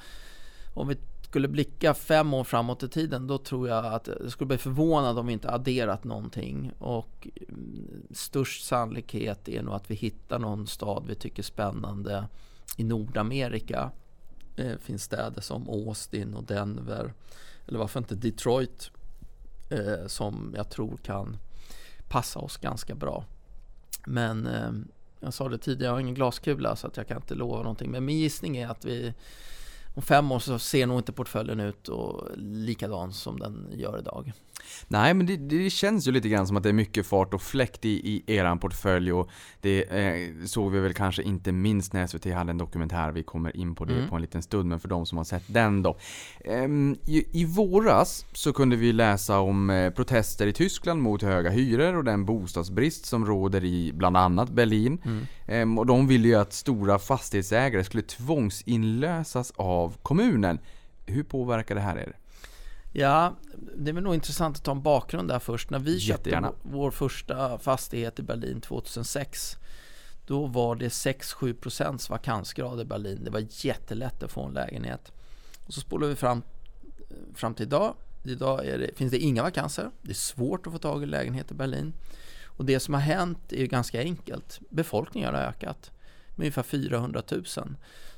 om 0.74 0.88
vi 0.88 0.98
skulle 1.34 1.48
blicka 1.48 1.94
fem 1.94 2.34
år 2.34 2.44
framåt 2.44 2.84
i 2.84 2.90
tiden 2.90 3.28
då 3.28 3.38
tror 3.38 3.70
jag 3.70 3.86
att 3.86 4.08
jag 4.08 4.32
skulle 4.32 4.48
bli 4.48 4.58
förvånad 4.58 5.20
om 5.20 5.28
vi 5.28 5.34
inte 5.34 5.52
adderat 5.52 6.04
någonting. 6.04 6.72
Och 6.80 7.28
mm, 7.50 8.08
störst 8.12 8.66
sannolikhet 8.66 9.50
är 9.50 9.62
nog 9.62 9.74
att 9.74 9.92
vi 9.92 9.96
hittar 9.96 10.40
någon 10.40 10.68
stad 10.68 11.04
vi 11.08 11.16
tycker 11.16 11.40
är 11.40 11.44
spännande 11.44 12.28
i 12.78 12.84
Nordamerika. 12.84 13.92
Det 14.56 14.82
finns 14.82 15.04
städer 15.04 15.42
som 15.42 15.70
Austin 15.70 16.34
och 16.34 16.44
Denver. 16.44 17.14
Eller 17.68 17.80
varför 17.80 18.00
inte 18.00 18.16
Detroit. 18.16 18.92
Eh, 19.70 20.08
som 20.08 20.54
jag 20.56 20.70
tror 20.70 20.98
kan 20.98 21.38
passa 22.10 22.40
oss 22.40 22.58
ganska 22.58 22.96
bra. 22.96 23.26
Men 24.06 24.48
eh, 24.48 24.72
jag 25.20 25.34
sa 25.34 25.50
det 25.50 25.58
tidigare, 25.58 25.86
jag 25.86 25.94
har 25.94 26.00
ingen 26.00 26.16
glaskula 26.16 26.76
så 26.76 26.88
att 26.88 26.98
jag 26.98 27.08
kan 27.08 27.18
inte 27.18 27.36
lova 27.36 27.58
någonting. 27.58 27.92
Men 27.92 28.06
min 28.06 28.20
gissning 28.20 28.58
är 28.58 28.68
att 28.68 28.86
vi 28.86 29.14
om 29.94 30.02
fem 30.02 30.32
år 30.32 30.40
så 30.40 30.60
ser 30.60 30.88
nog 30.88 31.00
inte 31.00 31.12
portföljen 31.12 31.60
ut 31.60 31.88
och 31.88 32.28
likadan 32.38 33.14
som 33.14 33.40
den 33.40 33.70
gör 33.72 34.00
idag. 34.00 34.34
Nej, 34.88 35.14
men 35.14 35.26
det, 35.26 35.38
det 35.38 35.70
känns 35.70 36.08
ju 36.08 36.12
lite 36.12 36.30
grann 36.30 36.48
som 36.48 36.58
att 36.58 36.64
det 36.64 36.70
är 36.70 36.74
mycket 36.74 37.06
fart 37.08 37.34
och 37.34 37.42
fläkt 37.42 37.86
i, 37.86 37.90
i 37.90 38.24
eran 38.36 38.60
portfölj 38.60 39.14
och 39.14 39.30
det 39.62 39.84
eh, 39.84 40.46
såg 40.46 40.72
vi 40.72 40.80
väl 40.80 40.94
kanske 40.94 41.24
inte 41.24 41.52
minst 41.52 41.94
när 41.94 42.08
SVT 42.08 42.26
hade 42.34 42.52
en 42.52 42.58
dokumentär, 42.58 43.12
vi 43.12 43.24
kommer 43.24 43.58
in 43.58 43.76
på 43.76 43.86
det 43.86 43.94
Mm. 43.94 44.10
på 44.10 44.16
en 44.16 44.22
liten 44.22 44.42
stund, 44.42 44.70
men 44.70 44.80
för 44.80 44.88
de 44.88 45.06
som 45.06 45.18
har 45.18 45.26
sett 45.26 45.44
den 45.48 45.84
då. 45.84 45.98
Ehm, 46.46 46.96
i, 47.08 47.42
I 47.42 47.46
våras 47.46 48.26
så 48.34 48.54
kunde 48.54 48.76
vi 48.76 48.94
läsa 48.94 49.40
om 49.40 49.70
eh, 49.70 49.90
protester 49.90 50.48
i 50.48 50.54
Tyskland 50.54 51.02
mot 51.02 51.22
höga 51.22 51.50
hyror 51.50 51.96
och 51.96 52.04
den 52.04 52.26
bostadsbrist 52.26 53.06
som 53.06 53.26
råder 53.26 53.64
i 53.66 53.92
bland 53.94 54.18
annat 54.18 54.50
Berlin. 54.50 55.02
Mm. 55.06 55.26
Ehm, 55.48 55.78
och 55.78 55.86
de 55.86 56.08
ville 56.08 56.28
ju 56.28 56.36
att 56.36 56.54
stora 56.54 57.00
fastighetsägare 57.00 57.84
skulle 57.84 58.04
tvångsinlösas 58.04 59.52
av 59.56 59.98
kommunen. 60.02 60.60
Hur 61.06 61.24
påverkar 61.24 61.76
det 61.76 61.82
här 61.82 61.98
er? 61.98 62.18
Ja, 62.96 63.36
det 63.78 63.92
är 63.92 63.94
väl 63.94 64.04
nog 64.04 64.14
intressant 64.14 64.58
att 64.58 64.64
ta 64.64 64.72
en 64.72 64.82
bakgrund 64.82 65.28
där 65.30 65.40
först. 65.40 65.70
När 65.70 65.80
vi 65.80 65.98
Jättegärna. 65.98 66.48
köpte 66.48 66.68
vår, 66.70 66.92
första 66.92 67.58
fastighet 67.58 68.20
i 68.20 68.24
Berlin 68.24 68.62
2006 68.62 69.58
då 70.26 70.46
var 70.46 70.76
det 70.76 70.88
6-7% 70.88 72.10
vakansgrad 72.10 72.82
i 72.82 72.86
Berlin. 72.86 73.24
Det 73.24 73.32
var 73.32 73.46
jättelätt 73.50 74.24
att 74.24 74.32
få 74.32 74.44
en 74.44 74.54
lägenhet. 74.54 75.12
Och 75.66 75.74
så 75.74 75.82
spolar 75.82 76.08
vi 76.08 76.16
fram, 76.16 76.42
fram 77.36 77.54
till 77.54 77.66
idag. 77.66 77.96
Idag 78.24 78.60
det, 78.66 78.98
finns 78.98 79.12
det 79.12 79.20
inga 79.20 79.44
vakanser. 79.44 79.92
Det 80.02 80.10
är 80.10 80.16
svårt 80.16 80.68
att 80.68 80.74
få 80.74 80.80
tag 80.80 81.04
i 81.04 81.06
lägenhet 81.06 81.52
i 81.52 81.54
Berlin. 81.54 81.94
Och 82.46 82.66
det 82.66 82.80
som 82.80 82.94
har 82.94 83.02
hänt 83.02 83.54
är 83.54 83.58
ju 83.58 83.68
ganska 83.68 84.00
enkelt. 84.02 84.60
Befolkningen 84.70 85.34
har 85.34 85.42
ökat 85.42 85.92
med 86.36 86.44
ungefär 86.44 86.64
400 86.64 87.22
000. 87.32 87.44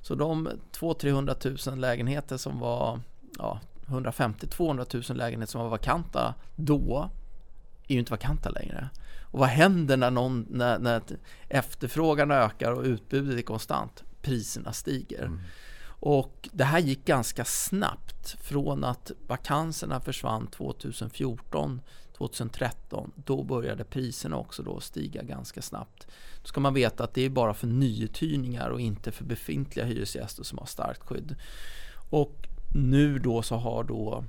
Så 0.02 0.16
de 0.16 0.50
200-300 0.72 1.70
000 1.70 1.80
lägenheter 1.80 2.38
som 2.38 2.60
var 2.60 3.00
ja, 3.38 3.60
150-200 3.88 5.10
000 5.12 5.18
lägenheter 5.18 5.52
som 5.52 5.62
var 5.62 5.70
vakanta 5.70 6.34
då 6.56 7.10
är 7.88 7.94
ju 7.94 8.00
inte 8.00 8.12
vakanta 8.12 8.50
längre. 8.50 8.90
Och 9.22 9.40
vad 9.40 9.50
händer 9.50 9.98
när, 9.98 10.12
någon, 10.12 10.46
när, 10.50 10.80
när 10.80 11.02
efterfrågan 11.50 12.32
ökar 12.32 12.72
och 12.72 12.84
utbudet 12.84 13.38
är 13.38 13.42
konstant? 13.42 14.04
Priserna 14.22 14.74
stiger. 14.74 15.32
Och 16.00 16.50
det 16.52 16.64
här 16.64 16.80
gick 16.80 17.06
ganska 17.06 17.46
snabbt 17.46 18.36
från 18.42 18.84
att 18.84 19.12
vakanserna 19.28 20.00
försvann 20.00 20.48
2014 20.48 21.82
2013, 22.18 23.12
då 23.16 23.44
började 23.44 23.84
priserna 23.84 24.38
också 24.38 24.64
då 24.64 24.80
stiga 24.80 25.24
ganska 25.24 25.62
snabbt. 25.62 26.08
Då 26.42 26.48
ska 26.48 26.60
man 26.60 26.74
veta 26.74 27.04
att 27.04 27.14
det 27.14 27.22
är 27.22 27.30
bara 27.30 27.54
för 27.54 27.68
nyuthyrningar 27.68 28.70
och 28.70 28.82
inte 28.82 29.12
för 29.12 29.26
befintliga 29.26 29.86
hyresgäster 29.86 30.44
som 30.44 30.58
har 30.58 30.66
starkt 30.66 31.02
skydd. 31.02 31.36
Och 32.10 32.48
nu 32.76 33.20
då 33.20 33.42
så 33.42 33.56
har 33.56 33.84
då 33.84 34.24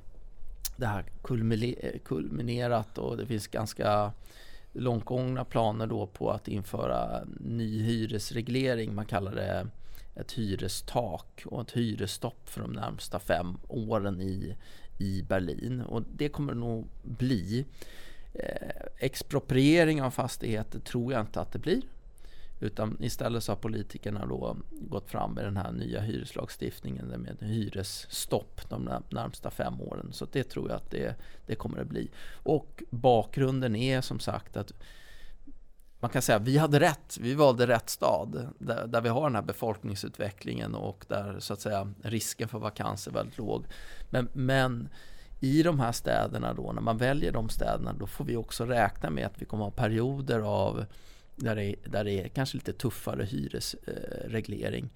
det 0.75 0.85
här 0.85 1.05
eh, 1.79 1.99
kulminerat 2.03 2.97
och 2.97 3.17
det 3.17 3.25
finns 3.25 3.47
ganska 3.47 4.11
långtgångna 4.73 5.45
planer 5.45 5.87
då 5.87 6.07
på 6.07 6.31
att 6.31 6.47
införa 6.47 7.25
ny 7.39 7.83
hyresreglering. 7.83 8.95
Man 8.95 9.05
kallar 9.05 9.35
det 9.35 9.67
ett 10.15 10.31
hyrestak 10.31 11.43
och 11.45 11.61
ett 11.61 11.71
hyresstopp 11.71 12.49
för 12.49 12.61
de 12.61 12.71
närmsta 12.71 13.19
fem 13.19 13.57
åren 13.67 14.21
i, 14.21 14.55
i 14.97 15.21
Berlin. 15.21 15.81
Och 15.81 16.03
det 16.15 16.29
kommer 16.29 16.53
det 16.53 16.59
nog 16.59 16.87
bli. 17.03 17.65
Eh, 18.33 18.85
expropriering 18.97 20.01
av 20.01 20.11
fastigheter 20.11 20.79
tror 20.79 21.13
jag 21.13 21.21
inte 21.21 21.41
att 21.41 21.51
det 21.51 21.59
blir. 21.59 21.81
Utan 22.59 22.97
istället 22.99 23.43
så 23.43 23.51
har 23.51 23.57
politikerna 23.57 24.25
då 24.25 24.57
gått 24.71 25.09
fram 25.09 25.33
med 25.33 25.45
den 25.45 25.57
här 25.57 25.71
nya 25.71 26.01
hyreslagstiftningen 26.01 27.05
med 27.05 27.37
hyresstopp 27.39 28.69
de 28.69 28.89
närmsta 29.09 29.51
fem 29.51 29.81
åren. 29.81 30.09
Så 30.13 30.27
det 30.31 30.43
tror 30.43 30.69
jag 30.69 30.75
att 30.75 30.91
det, 30.91 31.15
det 31.45 31.55
kommer 31.55 31.81
att 31.81 31.87
bli. 31.87 32.11
Och 32.31 32.83
bakgrunden 32.89 33.75
är 33.75 34.01
som 34.01 34.19
sagt 34.19 34.57
att 34.57 34.73
man 35.99 36.09
kan 36.09 36.21
säga 36.21 36.35
att 36.35 36.47
vi 36.47 36.57
hade 36.57 36.79
rätt. 36.79 37.17
Vi 37.21 37.33
valde 37.33 37.67
rätt 37.67 37.89
stad 37.89 38.47
där, 38.59 38.87
där, 38.87 39.01
vi 39.01 39.09
har 39.09 39.23
den 39.23 39.35
här 39.35 39.41
befolkningsutvecklingen 39.41 40.75
och 40.75 41.05
där 41.07 41.39
så 41.39 41.53
att 41.53 41.61
säga 41.61 41.93
risken 42.01 42.47
för 42.47 42.59
vakanser 42.59 43.11
är 43.11 43.15
väldigt 43.15 43.37
låg. 43.37 43.65
Men, 44.09 44.29
men 44.33 44.89
i 45.39 45.63
de 45.63 45.79
här 45.79 45.91
städerna 45.91 46.53
då, 46.53 46.71
när 46.71 46.81
man 46.81 46.97
väljer 46.97 47.31
de 47.31 47.49
städerna, 47.49 47.93
då 47.93 48.07
får 48.07 48.25
vi 48.25 48.35
också 48.35 48.65
räkna 48.65 49.09
med 49.09 49.25
att 49.25 49.41
vi 49.41 49.45
kommer 49.45 49.67
att 49.67 49.77
ha 49.77 49.83
perioder 49.83 50.39
av 50.39 50.85
där 51.37 51.55
det, 51.55 51.75
där 51.85 52.03
det 52.03 52.11
är 52.11 52.27
kanske 52.27 52.57
lite 52.57 52.73
tuffare 52.73 53.23
hyresreglering. 53.25 54.89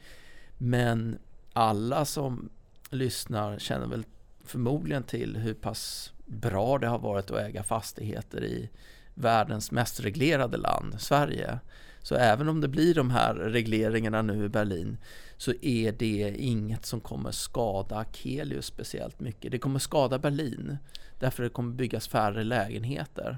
Men 0.58 1.20
alla 1.54 2.06
som 2.06 2.50
lyssnar 2.90 3.60
känner 3.60 3.88
väl 3.88 4.04
förmodligen 4.46 5.04
till 5.04 5.38
hur 5.38 5.54
pass 5.54 6.14
bra 6.26 6.78
det 6.78 6.88
har 6.88 7.00
varit 7.00 7.32
att 7.32 7.40
äga 7.40 7.64
fastigheter 7.64 8.44
i 8.44 8.70
världens 9.14 9.72
mest 9.72 10.00
reglerade 10.00 10.58
land, 10.58 11.02
Sverige. 11.02 11.60
Så 12.02 12.16
även 12.16 12.50
om 12.50 12.62
det 12.62 12.68
blir 12.68 12.96
de 12.96 13.12
här 13.12 13.36
regleringarna 13.36 14.22
nu 14.22 14.46
i 14.46 14.50
Berlin 14.50 14.98
så 15.38 15.54
är 15.62 15.92
det 15.92 16.36
inget 16.38 16.86
som 16.86 17.00
kommer 17.00 17.32
skada 17.32 17.96
Akelius 17.96 18.66
speciellt 18.66 19.20
mycket. 19.20 19.52
Det 19.52 19.60
kommer 19.60 19.80
skada 19.80 20.20
Berlin 20.20 20.78
därför 21.22 21.44
det 21.44 21.50
kommer 21.50 21.74
byggas 21.74 22.08
färre 22.08 22.44
lägenheter. 22.44 23.38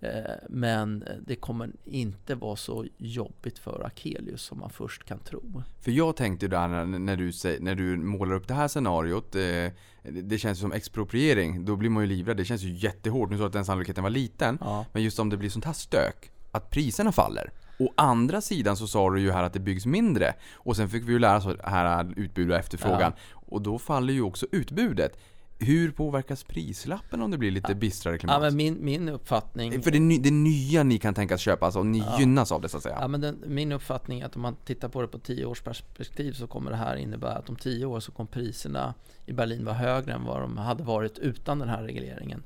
Eh, 0.00 0.10
men 0.48 1.04
det 1.26 1.36
kommer 1.36 1.70
inte 1.84 2.34
vara 2.34 2.56
så 2.56 2.86
jobbigt 2.96 3.58
för 3.58 3.86
Akelius 3.86 4.42
som 4.42 4.58
man 4.58 4.70
först 4.70 5.04
kan 5.04 5.18
tro. 5.18 5.62
För 5.80 5.90
jag 5.90 6.16
tänkte 6.16 6.48
där 6.48 6.68
när 6.84 7.16
du, 7.16 7.32
när 7.60 7.74
du 7.74 7.96
målar 7.96 8.34
upp 8.34 8.48
det 8.48 8.54
här 8.54 8.68
scenariot, 8.68 9.34
eh, 9.34 9.72
det 10.02 10.38
känns 10.38 10.58
som 10.60 10.72
expropriering, 10.72 11.64
då 11.64 11.76
blir 11.76 11.90
man 11.90 12.02
ju 12.02 12.08
livrädd. 12.08 12.36
Det 12.36 12.44
känns 12.44 12.62
ju 12.62 12.72
jättehårt. 12.72 13.30
Nu 13.30 13.38
sa 13.38 13.46
att 13.46 13.52
den 13.52 13.64
sannolikheten 13.64 14.02
var 14.02 14.10
liten, 14.10 14.58
ja. 14.60 14.84
men 14.92 15.02
just 15.02 15.18
om 15.18 15.30
det 15.30 15.36
blir 15.36 15.50
sånt 15.50 15.64
här 15.64 15.72
stök, 15.72 16.30
att 16.52 16.70
priserna 16.70 17.12
faller. 17.12 17.52
Å 17.78 17.92
andra 17.96 18.40
sidan 18.40 18.76
så 18.76 18.86
sa 18.86 19.10
du 19.10 19.20
ju 19.20 19.30
här 19.30 19.42
att 19.42 19.52
det 19.52 19.60
byggs 19.60 19.86
mindre. 19.86 20.34
Och 20.54 20.76
sen 20.76 20.88
fick 20.88 21.08
vi 21.08 21.12
ju 21.12 21.18
lära 21.18 21.36
oss 21.36 21.46
här 21.64 22.12
utbud 22.16 22.50
och 22.50 22.56
efterfrågan. 22.56 23.12
Ja. 23.16 23.42
Och 23.46 23.62
då 23.62 23.78
faller 23.78 24.12
ju 24.14 24.22
också 24.22 24.46
utbudet. 24.52 25.18
Hur 25.60 25.90
påverkas 25.90 26.44
prislappen 26.44 27.22
om 27.22 27.30
det 27.30 27.38
blir 27.38 27.50
lite 27.50 27.72
ja. 27.72 27.74
bistrare 27.74 28.18
klimat? 28.18 28.34
Ja, 28.34 28.40
men 28.40 28.56
min, 28.56 28.84
min 28.84 29.08
uppfattning... 29.08 29.82
För 29.82 29.90
det, 29.90 29.98
ny, 29.98 30.18
det 30.18 30.30
nya 30.30 30.82
ni 30.82 30.98
kan 30.98 31.14
tänkas 31.14 31.40
köpa, 31.40 31.66
alltså 31.66 31.82
ni 31.82 31.98
ja. 31.98 32.20
gynnas 32.20 32.52
av 32.52 32.60
det 32.60 32.68
så 32.68 32.76
att 32.76 32.82
säga? 32.82 32.98
Ja, 33.00 33.08
men 33.08 33.20
den, 33.20 33.42
min 33.46 33.72
uppfattning 33.72 34.20
är 34.20 34.26
att 34.26 34.36
om 34.36 34.42
man 34.42 34.56
tittar 34.64 34.88
på 34.88 35.02
det 35.02 35.08
på 35.08 35.18
tio 35.18 35.44
års 35.44 35.62
perspektiv 35.62 36.32
så 36.32 36.46
kommer 36.46 36.70
det 36.70 36.76
här 36.76 36.96
innebära 36.96 37.32
att 37.32 37.48
om 37.48 37.56
tio 37.56 37.86
år 37.86 38.00
så 38.00 38.12
kommer 38.12 38.30
priserna 38.30 38.94
i 39.26 39.32
Berlin 39.32 39.64
vara 39.64 39.74
högre 39.74 40.12
än 40.12 40.24
vad 40.24 40.40
de 40.40 40.58
hade 40.58 40.82
varit 40.82 41.18
utan 41.18 41.58
den 41.58 41.68
här 41.68 41.82
regleringen. 41.82 42.42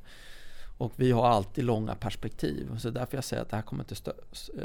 Och 0.79 0.93
vi 0.97 1.13
har 1.13 1.29
alltid 1.29 1.65
långa 1.65 1.95
perspektiv. 1.95 2.79
Så 2.79 2.91
därför 2.91 3.17
jag 3.17 3.25
säger 3.25 3.43
att 3.43 3.51
det 3.51 3.57
här 3.57 3.63
kommer 3.63 3.85
inte 3.85 4.13
eh, 4.59 4.63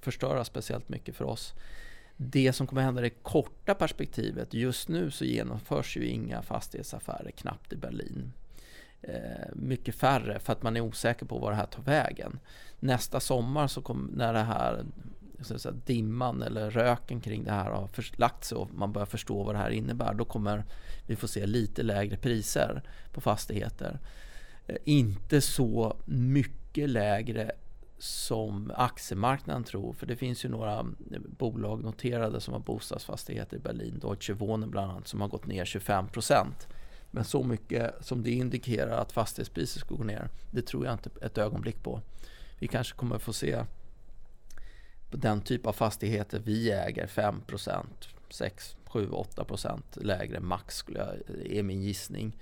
förstöra 0.00 0.44
speciellt 0.44 0.88
mycket 0.88 1.16
för 1.16 1.24
oss 1.24 1.54
det 2.16 2.52
som 2.52 2.66
kommer 2.66 2.82
hända 2.82 3.00
i 3.00 3.08
det 3.08 3.22
korta 3.22 3.74
perspektivet, 3.74 4.54
just 4.54 4.88
nu 4.88 5.10
så 5.10 5.24
genomförs 5.24 5.96
ju 5.96 6.06
inga 6.06 6.42
fastighetsaffärer 6.42 7.30
knappt 7.30 7.72
i 7.72 7.76
Berlin. 7.76 8.32
Eh, 9.02 9.48
mycket 9.52 9.94
färre 9.94 10.38
för 10.38 10.52
att 10.52 10.62
man 10.62 10.76
är 10.76 10.80
osäker 10.80 11.26
på 11.26 11.38
var 11.38 11.50
det 11.50 11.56
här 11.56 11.66
tar 11.66 11.82
vägen. 11.82 12.38
Nästa 12.80 13.20
sommar 13.20 13.66
så 13.66 13.82
kommer, 13.82 14.16
när 14.16 14.32
det 14.32 14.42
här 14.42 14.84
så 15.40 15.58
säga, 15.58 15.74
dimman 15.86 16.42
eller 16.42 16.70
röken 16.70 17.20
kring 17.20 17.44
det 17.44 17.50
här 17.50 17.70
har 17.70 17.88
lagt 18.16 18.44
sig 18.44 18.58
och 18.58 18.74
man 18.74 18.92
börjar 18.92 19.06
förstå 19.06 19.42
vad 19.42 19.54
det 19.54 19.58
här 19.58 19.70
innebär, 19.70 20.14
då 20.14 20.24
kommer 20.24 20.64
vi 21.06 21.16
få 21.16 21.28
se 21.28 21.46
lite 21.46 21.82
lägre 21.82 22.16
priser 22.16 22.82
på 23.12 23.20
fastigheter. 23.20 23.98
Eh, 24.66 24.76
inte 24.84 25.40
så 25.40 25.96
mycket 26.04 26.90
lägre 26.90 27.52
som 28.04 28.72
aktiemarknaden 28.76 29.64
tror. 29.64 29.92
För 29.92 30.06
det 30.06 30.16
finns 30.16 30.44
ju 30.44 30.48
några 30.48 30.72
mm, 30.72 30.96
bolag 31.38 31.84
noterade 31.84 32.40
som 32.40 32.54
har 32.54 32.60
bostadsfastigheter 32.60 33.56
i 33.56 33.60
Berlin. 33.60 33.98
Deutsche 33.98 34.32
Wohnen 34.32 34.70
bland 34.70 34.90
annat 34.90 35.08
som 35.08 35.20
har 35.20 35.28
gått 35.28 35.46
ner 35.46 35.64
25 35.64 36.08
procent. 36.08 36.68
Men 37.10 37.24
så 37.24 37.42
mycket 37.42 37.94
som 38.00 38.22
det 38.22 38.30
indikerar 38.30 38.98
att 38.98 39.12
fastighetspriser 39.12 39.80
ska 39.80 39.94
gå 39.94 40.04
ner, 40.04 40.28
det 40.50 40.62
tror 40.62 40.84
jag 40.84 40.94
inte 40.94 41.10
ett 41.22 41.38
ögonblick 41.38 41.82
på. 41.82 42.00
Vi 42.58 42.66
kanske 42.66 42.96
kommer 42.96 43.18
få 43.18 43.32
se 43.32 43.64
på 45.10 45.16
den 45.16 45.40
typ 45.40 45.66
av 45.66 45.72
fastigheter 45.72 46.38
vi 46.44 46.72
äger 46.72 47.06
5 47.06 47.40
procent, 47.40 48.08
6, 48.30 48.76
7, 48.86 49.10
8 49.10 49.44
procent 49.44 49.96
lägre 49.96 50.40
max 50.40 50.76
skulle 50.76 50.98
jag, 50.98 51.16
är 51.46 51.62
min 51.62 51.82
gissning. 51.82 52.36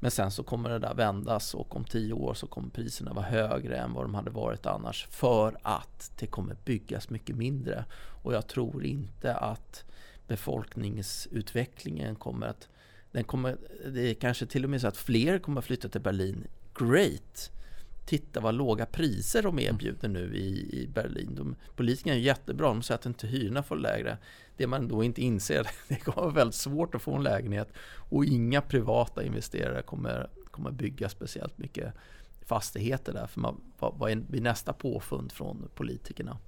Men 0.00 0.10
sen 0.10 0.30
så 0.30 0.42
kommer 0.42 0.70
det 0.70 0.78
där 0.78 0.94
vändas 0.94 1.54
och 1.54 1.76
om 1.76 1.84
tio 1.84 2.12
år 2.12 2.34
så 2.34 2.46
kommer 2.46 2.68
priserna 2.68 3.12
vara 3.12 3.26
högre 3.26 3.76
än 3.76 3.92
vad 3.92 4.04
de 4.04 4.14
hade 4.14 4.30
varit 4.30 4.66
annars 4.66 5.06
för 5.10 5.56
att 5.62 6.12
det 6.18 6.26
kommer 6.26 6.56
byggas 6.64 7.10
mycket 7.10 7.36
mindre. 7.36 7.84
Och 8.22 8.34
jag 8.34 8.46
tror 8.46 8.84
inte 8.84 9.34
att 9.34 9.84
befolkningsutvecklingen 10.26 12.14
kommer 12.14 12.46
att 12.46 12.68
den 13.12 13.24
kommer, 13.24 13.56
det 13.86 14.10
är 14.10 14.14
kanske 14.14 14.46
till 14.46 14.64
och 14.64 14.70
med 14.70 14.80
så 14.80 14.88
att 14.88 14.96
fler 14.96 15.38
kommer 15.38 15.58
att 15.58 15.64
flytta 15.64 15.88
till 15.88 16.00
Berlin. 16.00 16.46
Great! 16.74 17.50
Titta 18.06 18.40
vad 18.40 18.54
låga 18.54 18.86
priser 18.86 19.42
de 19.42 19.58
erbjuder 19.58 20.08
nu 20.08 20.36
i, 20.36 20.80
i 20.82 20.86
Berlin. 20.86 21.34
De, 21.34 21.56
politikerna 21.76 22.16
är 22.16 22.20
jättebra, 22.20 22.68
de 22.68 22.82
säger 22.82 22.98
att 22.98 23.06
inte 23.06 23.26
hyrorna 23.26 23.62
får 23.62 23.76
lägre. 23.76 24.18
Det 24.56 24.66
man 24.66 24.88
då 24.88 25.04
inte 25.04 25.22
inser, 25.22 25.68
det 25.88 25.96
kommer 25.96 26.22
vara 26.22 26.34
väldigt 26.34 26.54
svårt 26.54 26.94
att 26.94 27.02
få 27.02 27.14
en 27.14 27.22
lägenhet 27.22 27.68
och 28.10 28.24
inga 28.24 28.60
privata 28.60 29.24
investerare 29.24 29.82
kommer, 29.82 30.30
kommer 30.50 30.70
bygga 30.70 31.08
speciellt 31.08 31.58
mycket 31.58 31.94
fastigheter 32.44 33.12
där. 33.12 33.26
För 33.26 33.40
man, 33.40 33.60
vad, 33.78 34.10
är 34.10 34.40
nästa 34.40 34.72
påfund 34.72 35.32
från 35.32 35.68
politikerna? 35.74 36.38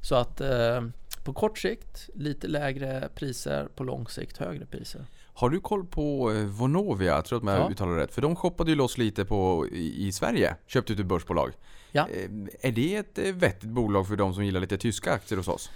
Så 0.00 0.14
att 0.14 0.40
eh, 0.40 0.82
på 1.24 1.32
kort 1.32 1.58
sikt 1.58 2.10
lite 2.14 2.48
lägre 2.48 3.08
priser, 3.14 3.68
på 3.74 3.84
lång 3.84 4.08
sikt 4.08 4.36
högre 4.36 4.66
priser. 4.66 5.06
Har 5.34 5.50
du 5.50 5.60
koll 5.60 5.86
på 5.86 6.32
eh, 6.32 6.44
Vonovia, 6.44 7.14
jag 7.14 7.24
tror 7.24 7.38
att 7.38 7.44
jag 7.44 7.66
ja. 7.66 7.70
uttalar 7.70 7.96
rätt? 7.96 8.14
För 8.14 8.22
de 8.22 8.36
shoppade 8.36 8.70
ju 8.70 8.76
loss 8.76 8.98
lite 8.98 9.24
på, 9.24 9.68
i, 9.72 10.06
i 10.06 10.12
Sverige, 10.12 10.56
köpte 10.66 10.92
ut 10.92 11.00
ett 11.00 11.06
börsbolag. 11.06 11.52
Ja. 11.92 12.08
Eh, 12.08 12.30
är 12.60 12.72
det 12.72 12.96
ett 12.96 13.18
eh, 13.18 13.32
vettigt 13.32 13.70
bolag 13.70 14.08
för 14.08 14.16
de 14.16 14.34
som 14.34 14.44
gillar 14.44 14.60
lite 14.60 14.78
tyska 14.78 15.12
aktier 15.12 15.36
hos 15.36 15.48
oss? 15.48 15.70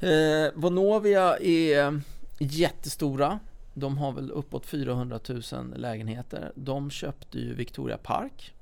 Eh, 0.00 0.52
Vonovia 0.54 1.36
är 1.38 2.00
jättestora. 2.38 3.38
De 3.74 3.98
har 3.98 4.12
väl 4.12 4.30
uppåt 4.30 4.66
400 4.66 5.20
000 5.28 5.42
lägenheter. 5.76 6.52
De 6.54 6.90
köpte 6.90 7.38
ju 7.38 7.54
Victoria 7.54 7.96
Park. 7.96 8.54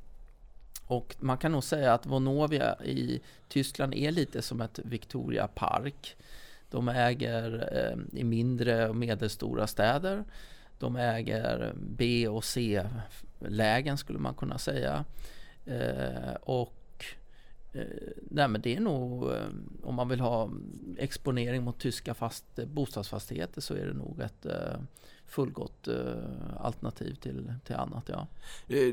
Och 0.87 1.17
man 1.21 1.39
kan 1.39 1.53
nog 1.53 1.65
säga 1.65 1.95
att 1.95 2.07
Vonovia 2.07 2.85
i 2.85 3.21
Tyskland 3.49 3.95
är 3.95 4.11
lite 4.11 4.43
som 4.43 4.61
ett 4.61 4.79
Victoria 4.85 5.47
Park. 5.47 6.17
De 6.75 6.89
äger 6.89 7.69
eh, 7.73 8.21
i 8.21 8.25
mindre 8.25 8.89
och 8.89 8.97
medelstora 8.97 9.67
städer. 9.67 10.25
De 10.79 10.97
äger 10.97 11.73
B 11.77 12.29
och 12.29 12.45
C-lägen 12.45 13.99
skulle 13.99 14.19
man 14.19 14.35
kunna 14.35 14.59
säga. 14.59 15.05
Eh, 15.67 16.35
och 16.41 16.85
Eh, 17.75 18.13
nej 18.31 18.49
men 18.49 18.61
det 18.61 18.77
är 18.77 18.81
nog, 18.81 19.33
eh, 19.33 19.47
om 19.83 19.95
man 19.95 20.09
vill 20.09 20.21
ha 20.21 20.51
exponering 20.99 21.63
mot 21.63 21.79
tyska 21.79 22.15
fast, 22.15 22.45
bostadsfastigheter 22.67 23.61
så 23.61 23.75
är 23.75 23.87
det 23.87 23.93
nog 23.93 24.21
ett 24.21 24.47
eh, 24.47 24.77
fullgott 25.27 25.89
alternativ 26.61 27.15
till, 27.15 27.53
till 27.67 27.75
annat. 27.75 28.05
Ja. 28.13 28.27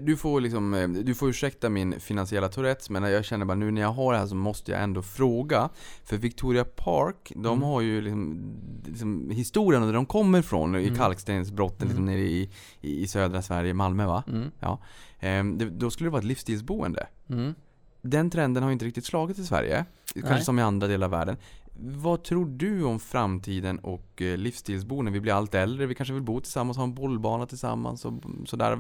Du, 0.01 0.17
får 0.17 0.41
liksom, 0.41 0.95
du 1.05 1.15
får 1.15 1.29
ursäkta 1.29 1.69
min 1.69 1.99
finansiella 1.99 2.49
Tourettes 2.49 2.89
men 2.89 3.03
jag 3.03 3.25
känner 3.25 3.45
bara 3.45 3.55
nu 3.55 3.71
när 3.71 3.81
jag 3.81 3.91
har 3.91 4.13
det 4.13 4.19
här 4.19 4.27
så 4.27 4.35
måste 4.35 4.71
jag 4.71 4.83
ändå 4.83 5.01
fråga. 5.01 5.69
För 6.03 6.17
Victoria 6.17 6.63
Park, 6.63 7.31
de 7.35 7.57
mm. 7.57 7.61
har 7.61 7.81
ju 7.81 8.01
liksom, 8.01 8.55
liksom 8.85 9.29
historien 9.29 9.81
där 9.81 9.93
de 9.93 10.05
kommer 10.05 10.39
ifrån 10.39 10.75
mm. 10.75 10.93
i 10.93 10.97
kalkstensbrotten 10.97 11.87
liksom 11.87 12.07
mm. 12.07 12.15
liksom 12.19 12.49
nere 12.81 12.91
i, 12.91 13.03
i 13.03 13.07
södra 13.07 13.41
Sverige, 13.41 13.73
Malmö 13.73 14.05
va? 14.05 14.23
Mm. 14.27 14.51
Ja. 14.59 14.79
Ehm, 15.19 15.77
då 15.79 15.91
skulle 15.91 16.07
det 16.07 16.11
vara 16.11 16.19
ett 16.19 16.25
livsstilsboende. 16.25 17.07
Mm 17.29 17.53
den 18.01 18.29
trenden 18.29 18.63
har 18.63 18.71
inte 18.71 18.85
riktigt 18.85 19.05
slagit 19.05 19.39
i 19.39 19.43
Sverige. 19.43 19.85
Nej. 20.15 20.23
Kanske 20.27 20.45
som 20.45 20.59
i 20.59 20.61
andra 20.61 20.87
delar 20.87 21.07
av 21.07 21.11
världen. 21.11 21.37
Vad 21.83 22.23
tror 22.23 22.45
du 22.45 22.83
om 22.83 22.99
framtiden 22.99 23.79
och 23.79 24.21
eh, 24.21 24.37
livsstilsboende? 24.37 25.11
Vi 25.11 25.19
blir 25.19 25.33
allt 25.33 25.55
äldre, 25.55 25.85
vi 25.85 25.95
kanske 25.95 26.13
vill 26.13 26.23
bo 26.23 26.39
tillsammans, 26.39 26.77
ha 26.77 26.83
en 26.83 26.93
bollbana 26.93 27.45
tillsammans 27.45 28.05
och 28.05 28.13
sådär. 28.45 28.79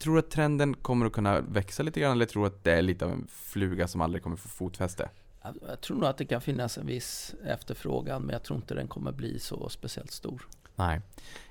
Tror 0.00 0.14
du 0.14 0.18
att 0.18 0.30
trenden 0.30 0.74
kommer 0.74 1.06
att 1.06 1.12
kunna 1.12 1.40
växa 1.40 1.82
lite 1.82 2.00
grann 2.00 2.12
eller 2.12 2.26
tror 2.26 2.42
du 2.42 2.46
att 2.46 2.64
det 2.64 2.72
är 2.72 2.82
lite 2.82 3.04
av 3.04 3.10
en 3.10 3.26
fluga 3.30 3.88
som 3.88 4.00
aldrig 4.00 4.22
kommer 4.22 4.36
få 4.36 4.48
fotfäste? 4.48 5.08
Jag 5.68 5.80
tror 5.80 5.96
nog 5.96 6.08
att 6.08 6.18
det 6.18 6.24
kan 6.24 6.40
finnas 6.40 6.78
en 6.78 6.86
viss 6.86 7.34
efterfrågan 7.44 8.22
men 8.22 8.32
jag 8.32 8.42
tror 8.42 8.56
inte 8.56 8.74
den 8.74 8.88
kommer 8.88 9.12
bli 9.12 9.38
så 9.38 9.68
speciellt 9.68 10.10
stor. 10.10 10.46
Nej, 10.78 11.00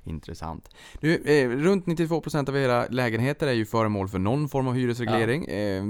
intressant. 0.03 0.69
Du, 0.99 1.15
eh, 1.15 1.49
runt 1.49 1.85
92% 1.85 2.49
av 2.49 2.57
era 2.57 2.85
lägenheter 2.89 3.47
är 3.47 3.51
ju 3.53 3.65
föremål 3.65 4.09
för 4.09 4.19
någon 4.19 4.49
form 4.49 4.67
av 4.67 4.73
hyresreglering. 4.73 5.45
Eh, 5.45 5.83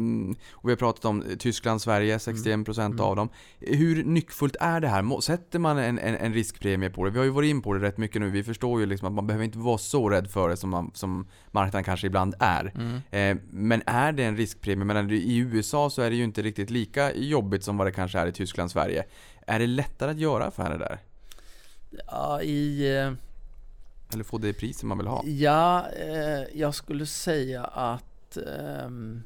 och 0.51 0.69
vi 0.69 0.71
har 0.71 0.75
pratat 0.77 1.05
om 1.05 1.23
Tyskland, 1.39 1.81
Sverige, 1.81 2.17
61% 2.19 2.93
Mm. 2.93 3.05
av 3.05 3.15
dem. 3.15 3.29
Hur 3.59 4.03
nyckfullt 4.03 4.55
är 4.59 4.79
det 4.79 4.87
här? 4.87 5.21
Sätter 5.21 5.59
man 5.59 5.77
en, 5.77 5.99
en, 5.99 6.15
en 6.15 6.33
riskpremie 6.33 6.89
på 6.89 7.05
det? 7.05 7.11
Vi 7.11 7.17
har 7.17 7.25
ju 7.25 7.31
varit 7.31 7.49
in 7.49 7.61
på 7.61 7.73
det 7.73 7.79
rätt 7.79 7.97
mycket 7.97 8.21
nu. 8.21 8.29
Vi 8.29 8.43
förstår 8.43 8.79
ju 8.79 8.85
liksom 8.85 9.07
att 9.07 9.13
man 9.13 9.27
behöver 9.27 9.45
inte 9.45 9.57
vara 9.57 9.77
så 9.77 10.09
rädd 10.09 10.31
för 10.31 10.49
det 10.49 10.57
som, 10.57 10.69
man, 10.69 10.91
som 10.93 11.27
marknaden 11.51 11.83
kanske 11.83 12.07
ibland 12.07 12.35
är. 12.39 12.73
Mm. 12.75 13.01
Eh, 13.37 13.43
men 13.51 13.81
är 13.85 14.11
det 14.11 14.23
en 14.23 14.37
riskpremie? 14.37 14.85
Men 14.85 15.11
i 15.11 15.37
USA 15.37 15.89
så 15.89 16.01
är 16.01 16.09
det 16.09 16.15
ju 16.15 16.23
inte 16.23 16.41
riktigt 16.41 16.69
lika 16.69 17.13
jobbigt 17.15 17.63
som 17.63 17.77
vad 17.77 17.87
det 17.87 17.91
kanske 17.91 18.19
är 18.19 18.27
i 18.27 18.31
Tyskland, 18.31 18.71
Sverige. 18.71 19.03
Är 19.47 19.59
det 19.59 19.67
lättare 19.67 20.11
att 20.11 20.19
göra 20.19 20.45
affärer 20.45 20.77
där? 20.79 20.99
Ja, 22.07 22.41
i, 22.41 22.95
eh, 22.97 23.13
Eller 24.13 24.23
få 24.23 24.37
det 24.37 24.53
priset 24.53 24.83
man 24.83 24.97
vill 24.97 25.07
ha? 25.07 25.23
ja 25.25 25.87
eh, 25.89 26.43
jag 26.59 26.75
skulle 26.75 27.05
säga 27.05 27.63
att 27.63 28.37
ehm, 28.37 29.23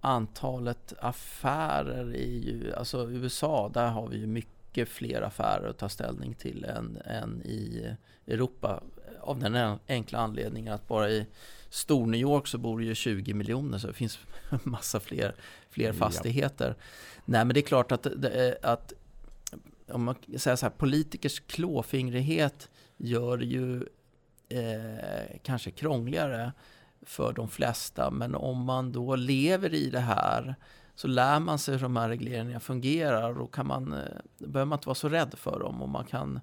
antalet 0.00 0.92
affärer 1.00 2.14
i 2.16 2.38
ju, 2.50 2.74
alltså 2.74 3.10
USA, 3.10 3.70
där 3.74 3.86
har 3.88 4.08
vi 4.08 4.16
ju 4.16 4.26
mycket 4.26 4.88
fler 4.88 5.22
affärer 5.22 5.68
att 5.68 5.78
ta 5.78 5.88
ställning 5.88 6.34
till 6.34 6.64
än, 6.64 6.98
än 7.04 7.42
i 7.42 7.86
Europa. 8.26 8.82
Av 9.20 9.38
den 9.38 9.54
en- 9.54 9.78
enkla 9.88 10.18
anledningen 10.18 10.74
att 10.74 10.88
bara 10.88 11.10
i 11.10 11.26
Stor-New 11.70 12.20
York 12.20 12.46
så 12.46 12.58
bor 12.58 12.78
det 12.78 12.84
ju 12.86 12.94
20 12.94 13.34
miljoner 13.34 13.78
så 13.78 13.86
det 13.86 13.92
finns 13.92 14.18
massa 14.62 15.00
fler, 15.00 15.34
fler 15.70 15.86
Ja. 15.86 15.92
fastigheter. 15.92 16.74
Nej 17.24 17.44
men 17.44 17.54
det 17.54 17.60
är 17.60 17.66
klart 17.66 17.92
att, 17.92 18.06
är- 18.06 18.58
att 18.62 18.92
om 19.90 20.04
man 20.04 20.14
säger 20.36 20.56
så 20.56 20.66
här, 20.66 20.70
politikers 20.70 21.40
klåfingrighet 21.40 22.70
gör 22.96 23.36
det 23.36 23.44
ju 23.44 23.86
eh, 24.48 25.38
kanske 25.42 25.70
krångligare 25.70 26.52
för 27.02 27.32
de 27.32 27.48
flesta. 27.48 28.10
Men 28.10 28.34
om 28.34 28.64
man 28.64 28.92
då 28.92 29.16
lever 29.16 29.74
i 29.74 29.90
det 29.90 30.00
här 30.00 30.54
så 30.94 31.08
lär 31.08 31.40
man 31.40 31.58
sig 31.58 31.74
hur 31.74 31.82
de 31.82 31.96
här 31.96 32.08
regleringarna 32.08 32.60
fungerar. 32.60 33.34
Då, 33.34 33.46
kan 33.46 33.66
man, 33.66 33.94
då 34.38 34.48
behöver 34.48 34.68
man 34.68 34.76
inte 34.76 34.88
vara 34.88 34.94
så 34.94 35.08
rädd 35.08 35.34
för 35.36 35.60
dem. 35.60 35.82
Och 35.82 35.88
man 35.88 36.04
kan, 36.04 36.40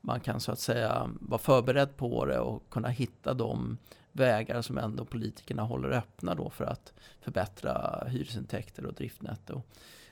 man 0.00 0.20
kan 0.20 0.40
så 0.40 0.52
att 0.52 0.58
säga 0.58 1.10
vara 1.20 1.38
förberedd 1.38 1.96
på 1.96 2.26
det 2.26 2.38
och 2.38 2.70
kunna 2.70 2.88
hitta 2.88 3.34
de 3.34 3.78
vägar 4.12 4.62
som 4.62 4.78
ändå 4.78 5.04
politikerna 5.04 5.62
håller 5.62 5.90
öppna 5.90 6.34
då 6.34 6.50
för 6.50 6.64
att 6.64 6.92
förbättra 7.20 8.04
hyresintäkter 8.08 8.86
och 8.86 8.94
driftnetto. 8.94 9.62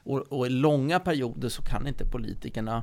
Och, 0.04 0.18
och 0.18 0.46
i 0.46 0.50
långa 0.50 1.00
perioder 1.00 1.48
så 1.48 1.62
kan 1.62 1.86
inte 1.86 2.04
politikerna 2.04 2.82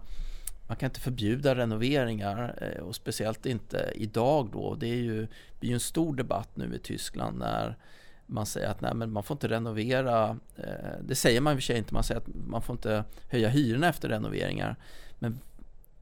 man 0.69 0.75
kan 0.75 0.89
inte 0.89 0.99
förbjuda 0.99 1.55
renoveringar 1.55 2.58
eh, 2.62 2.84
och 2.84 2.95
speciellt 2.95 3.45
inte 3.45 3.91
idag 3.95 4.49
då. 4.53 4.75
Det 4.75 4.88
är 4.88 4.95
ju, 4.95 5.27
det 5.60 5.67
är 5.67 5.69
ju 5.69 5.73
en 5.73 5.79
stor 5.79 6.15
debatt 6.15 6.49
nu 6.53 6.75
i 6.75 6.79
Tyskland 6.79 7.38
när 7.38 7.77
man 8.25 8.45
säger 8.45 8.67
att 8.67 8.82
nej, 8.82 8.93
men 8.93 9.12
man 9.12 9.23
får 9.23 9.36
inte 9.36 9.47
renovera. 9.47 10.38
Eh, 10.55 10.99
det 11.01 11.15
säger 11.15 11.41
man 11.41 11.53
i 11.53 11.55
och 11.55 11.58
för 11.58 11.63
sig 11.63 11.77
inte. 11.77 11.93
Man 11.93 12.03
säger 12.03 12.21
att 12.21 12.27
man 12.47 12.62
får 12.62 12.73
inte 12.73 13.03
höja 13.29 13.49
hyrorna 13.49 13.89
efter 13.89 14.10
renoveringar. 14.10 14.75
Men 15.19 15.39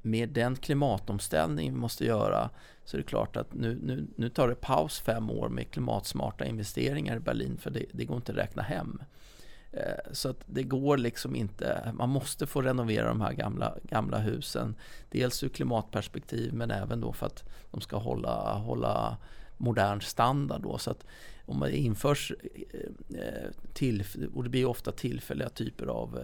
med 0.02 0.30
den 0.30 0.56
klimatomställning 0.56 1.74
vi 1.74 1.80
måste 1.80 2.06
göra 2.06 2.50
så 2.86 2.98
är 2.98 3.02
det 3.02 3.08
klart 3.08 3.38
att 3.38 3.54
nu, 3.54 3.80
nu, 3.84 4.08
nu 4.16 4.30
tar 4.30 4.48
det 4.48 4.56
paus 4.56 5.00
fem 5.00 5.30
år 5.30 5.50
med 5.50 5.72
klimatsmarta 5.72 6.46
investeringar 6.46 7.16
i 7.18 7.20
Berlin 7.20 7.58
för 7.58 7.70
det, 7.70 7.86
det 7.92 8.06
går 8.06 8.18
inte 8.18 8.32
att 8.32 8.38
räkna 8.38 8.64
hem. 8.64 9.02
Eh, 9.72 10.12
så 10.12 10.30
att 10.30 10.44
det 10.46 10.64
går 10.64 10.98
liksom 10.98 11.36
inte, 11.36 11.92
man 11.94 12.10
måste 12.10 12.48
få 12.48 12.62
renovera 12.62 13.08
de 13.08 13.22
här 13.22 13.34
gamla, 13.34 13.76
gamla 13.84 14.18
husen. 14.18 14.76
Dels 15.10 15.44
ur 15.44 15.50
klimatperspektiv 15.50 16.54
men 16.54 16.72
även 16.72 17.02
då 17.02 17.14
för 17.14 17.26
att 17.26 17.44
de 17.72 17.82
ska 17.82 17.98
hålla, 17.98 18.54
hålla 18.54 19.18
modern 19.58 20.02
standard. 20.02 20.62
Då. 20.62 20.78
Så 20.78 20.92
att 20.92 21.06
om 21.46 21.60
det 21.60 21.78
införs, 21.78 22.32
eh, 22.32 23.20
eh, 23.20 23.52
till, 23.74 24.04
och 24.34 24.44
det 24.44 24.50
blir 24.50 24.66
ofta 24.66 24.92
tillfälliga 24.92 25.50
typer 25.50 25.86
av 25.86 26.20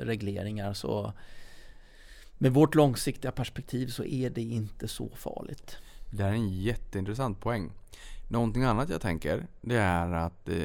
regleringar 0.00 0.72
så 0.72 1.12
med 2.38 2.52
vårt 2.52 2.74
långsiktiga 2.74 3.32
perspektiv 3.32 3.86
så 3.86 4.04
är 4.04 4.30
det 4.30 4.42
inte 4.42 4.88
så 4.88 5.08
farligt. 5.14 5.76
Det 6.10 6.22
här 6.22 6.30
är 6.30 6.34
en 6.34 6.62
jätteintressant 6.62 7.40
poäng. 7.40 7.70
Någonting 8.32 8.64
annat 8.64 8.88
jag 8.88 9.00
tänker, 9.00 9.46
det 9.60 9.76
är 9.76 10.12
att 10.12 10.48
eh, 10.48 10.56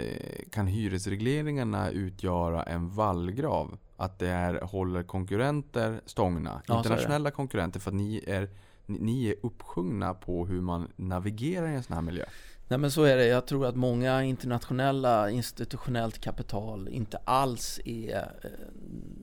kan 0.52 0.68
hyresregleringarna 0.68 1.92
utgöra 1.92 2.64
en 2.64 2.90
vallgrav? 2.90 3.78
Att 3.98 4.20
det 4.20 4.28
är, 4.28 4.62
håller 4.62 5.04
konkurrenter 5.04 6.02
stångna, 6.06 6.62
Ja, 6.68 6.78
internationella 6.78 7.32
konkurrenter, 7.32 7.80
för 7.80 7.92
att 7.92 7.96
ni 7.96 8.24
är, 8.28 8.50
ni, 8.86 9.00
ni 9.00 9.30
är 9.30 9.36
uppsjungna 9.44 10.14
på 10.14 10.46
hur 10.46 10.62
man 10.62 10.88
navigerar 10.96 11.68
i 11.68 11.76
en 11.76 11.84
sån 11.84 11.96
här 11.96 12.02
miljö. 12.02 12.26
Nej 12.68 12.80
men 12.80 12.92
så 12.92 13.04
är 13.04 13.18
det. 13.18 13.26
Jag 13.26 13.46
tror 13.46 13.66
att 13.66 13.76
många 13.76 14.24
internationella 14.24 15.30
institutionellt 15.30 16.20
kapital 16.20 16.88
inte 16.88 17.18
alls 17.18 17.80
är 17.86 18.32
eh, 18.44 18.50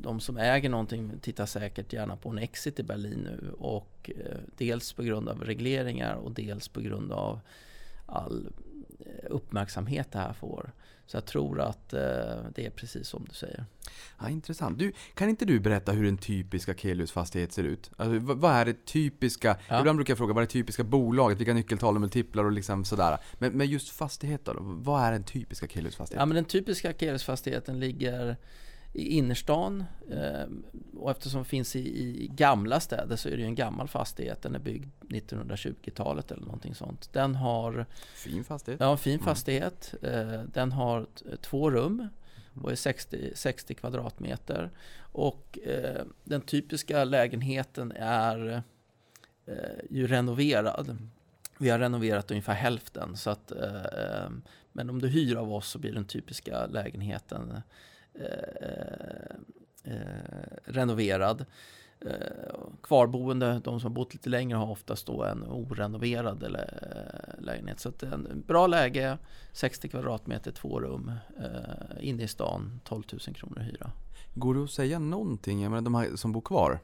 de 0.01 0.21
som 0.21 0.37
äger 0.37 0.69
någonting 0.69 1.13
tittar 1.23 1.47
säkert 1.47 1.93
gärna 1.93 2.17
på 2.17 2.29
en 2.29 2.39
exit 2.39 2.81
i 2.81 2.83
Berlin 2.83 3.19
nu 3.19 3.53
och 3.59 4.11
eh, 4.17 4.39
dels 4.57 4.93
på 4.93 5.03
grund 5.03 5.29
av 5.29 5.45
regleringar 5.45 6.15
och 6.15 6.33
dels 6.33 6.69
på 6.69 6.81
grund 6.81 7.13
av 7.13 7.41
all 8.07 8.49
eh, 9.01 9.31
uppmärksamhet 9.31 10.13
det 10.13 10.19
här 10.19 10.33
får. 10.33 10.73
Så 11.07 11.17
jag 11.17 11.25
tror 11.25 11.61
att 11.61 11.93
eh, 11.93 12.01
det 12.55 12.67
är 12.67 12.71
precis 12.71 13.09
som 13.09 13.27
du 13.29 13.35
säger. 13.35 13.65
Ja, 14.21 14.29
intressant. 14.29 14.79
Du, 14.79 14.93
kan 15.15 15.29
inte 15.29 15.45
du 15.45 15.61
berätta 15.61 15.93
hur 15.93 16.09
en 16.09 16.19
typisk 16.19 16.69
Akelius-fastighet 16.69 17.53
ser 17.53 17.65
ut? 17.65 17.91
Alltså, 17.97 18.19
vad, 18.19 18.39
vad 18.39 18.53
är 18.53 18.65
det 18.65 18.87
typiska? 18.87 19.57
Ja. 19.69 19.79
Ibland 19.79 19.97
brukar 19.97 20.11
jag 20.11 20.19
fråga 20.19 20.35
vad 20.35 20.43
är 20.43 20.47
det 20.47 20.53
typiska 20.53 20.85
bolaget? 20.85 21.39
Vilka 21.39 21.55
nyckeltal 21.55 21.95
och 21.95 22.01
multiplar 22.01 22.45
och 22.45 22.53
liksom 22.53 22.85
sådär. 22.85 23.19
Men, 23.39 23.53
men 23.53 23.67
just 23.67 23.89
fastigheter? 23.89 24.57
Vad 24.61 25.03
är 25.03 25.13
en 25.13 25.25
typisk 25.25 25.63
Akelius-fastighet? 25.63 26.21
Ja 26.21 26.27
men 26.27 26.35
den 26.35 26.45
typiska 26.45 26.91
Akelius-fastigheten 26.91 27.81
ligger 27.81 28.37
i 28.95 29.17
innerstan 29.17 29.85
eh, 30.11 30.47
och 30.97 31.11
eftersom 31.11 31.43
det 31.43 31.49
finns 31.49 31.77
i, 31.77 31.81
i 32.25 32.29
gamla 32.29 32.81
städer 32.81 33.17
så 33.17 33.29
är 33.29 33.33
det 33.33 33.43
ju 33.43 33.47
en 33.47 33.55
gammal 33.55 33.89
fastighet. 33.89 34.43
Den 34.43 34.55
är 34.55 34.59
byggd 34.59 34.91
1920-talet 35.01 36.31
eller 36.31 36.43
någonting 36.43 36.75
sånt. 36.75 37.13
Den 37.13 37.35
har 37.35 37.87
Fin 38.15 38.45
fastighet. 38.45 38.81
ja, 38.81 38.93
en 38.93 38.99
fin 38.99 39.19
fastighet. 39.19 39.95
Eh, 40.03 40.43
den 40.43 40.73
har 40.73 41.07
två 41.41 41.71
rum 41.71 42.09
och 42.63 42.73
är 42.73 42.77
60, 42.77 43.33
60 43.35 43.75
kvadratmeter. 43.75 44.71
Och 44.99 45.59
eh, 45.67 46.05
den 46.25 46.41
typiska 46.41 47.05
lägenheten 47.05 47.93
är 47.97 48.63
ju 49.91 50.07
renoverad. 50.07 50.99
Vi 51.59 51.71
har 51.71 51.79
renoverat 51.79 52.31
ungefär 52.31 52.55
hälften. 52.55 53.17
Så 53.17 53.31
att, 53.31 53.53
men 54.73 54.91
om 54.91 55.01
du 55.01 55.09
hyr 55.09 55.37
av 55.37 55.53
oss 55.53 55.69
så 55.69 55.79
blir 55.79 55.93
den 55.93 56.05
typiska 56.05 56.67
lägenheten 56.67 57.63
renoverad. 60.65 61.45
Eh, 62.01 62.55
kvarboende, 62.83 63.61
de 63.65 63.81
som 63.81 63.91
har 63.91 63.95
bott 63.95 64.15
lite 64.15 64.29
längre 64.29 64.57
har 64.57 64.71
oftast 64.71 65.07
då 65.07 65.25
en 65.25 65.43
orenoverad 65.43 66.43
eller, 66.43 66.81
eh, 67.39 67.45
lägenhet. 67.45 67.81
Så 67.81 67.89
att 67.89 68.03
en 68.03 68.43
bra 68.47 68.67
läge, 68.67 69.19
60 69.53 69.89
kvadratmeter, 69.89 70.51
två 70.53 70.81
rum, 70.81 71.13
eh, 71.39 72.09
inne 72.09 72.23
i 72.23 72.29
stan, 72.29 72.81
12 72.85 73.03
000 73.13 73.35
kronor 73.35 73.61
hyra. 73.61 73.91
Går 74.35 74.55
det 74.55 74.65
att 74.65 74.71
säga 74.71 74.99
någonting, 74.99 75.63
jag 75.63 75.71
menar 75.71 75.83
de 75.83 75.95
här 75.95 76.17
som 76.17 76.33
bor 76.33 76.41
kvar, 76.41 76.79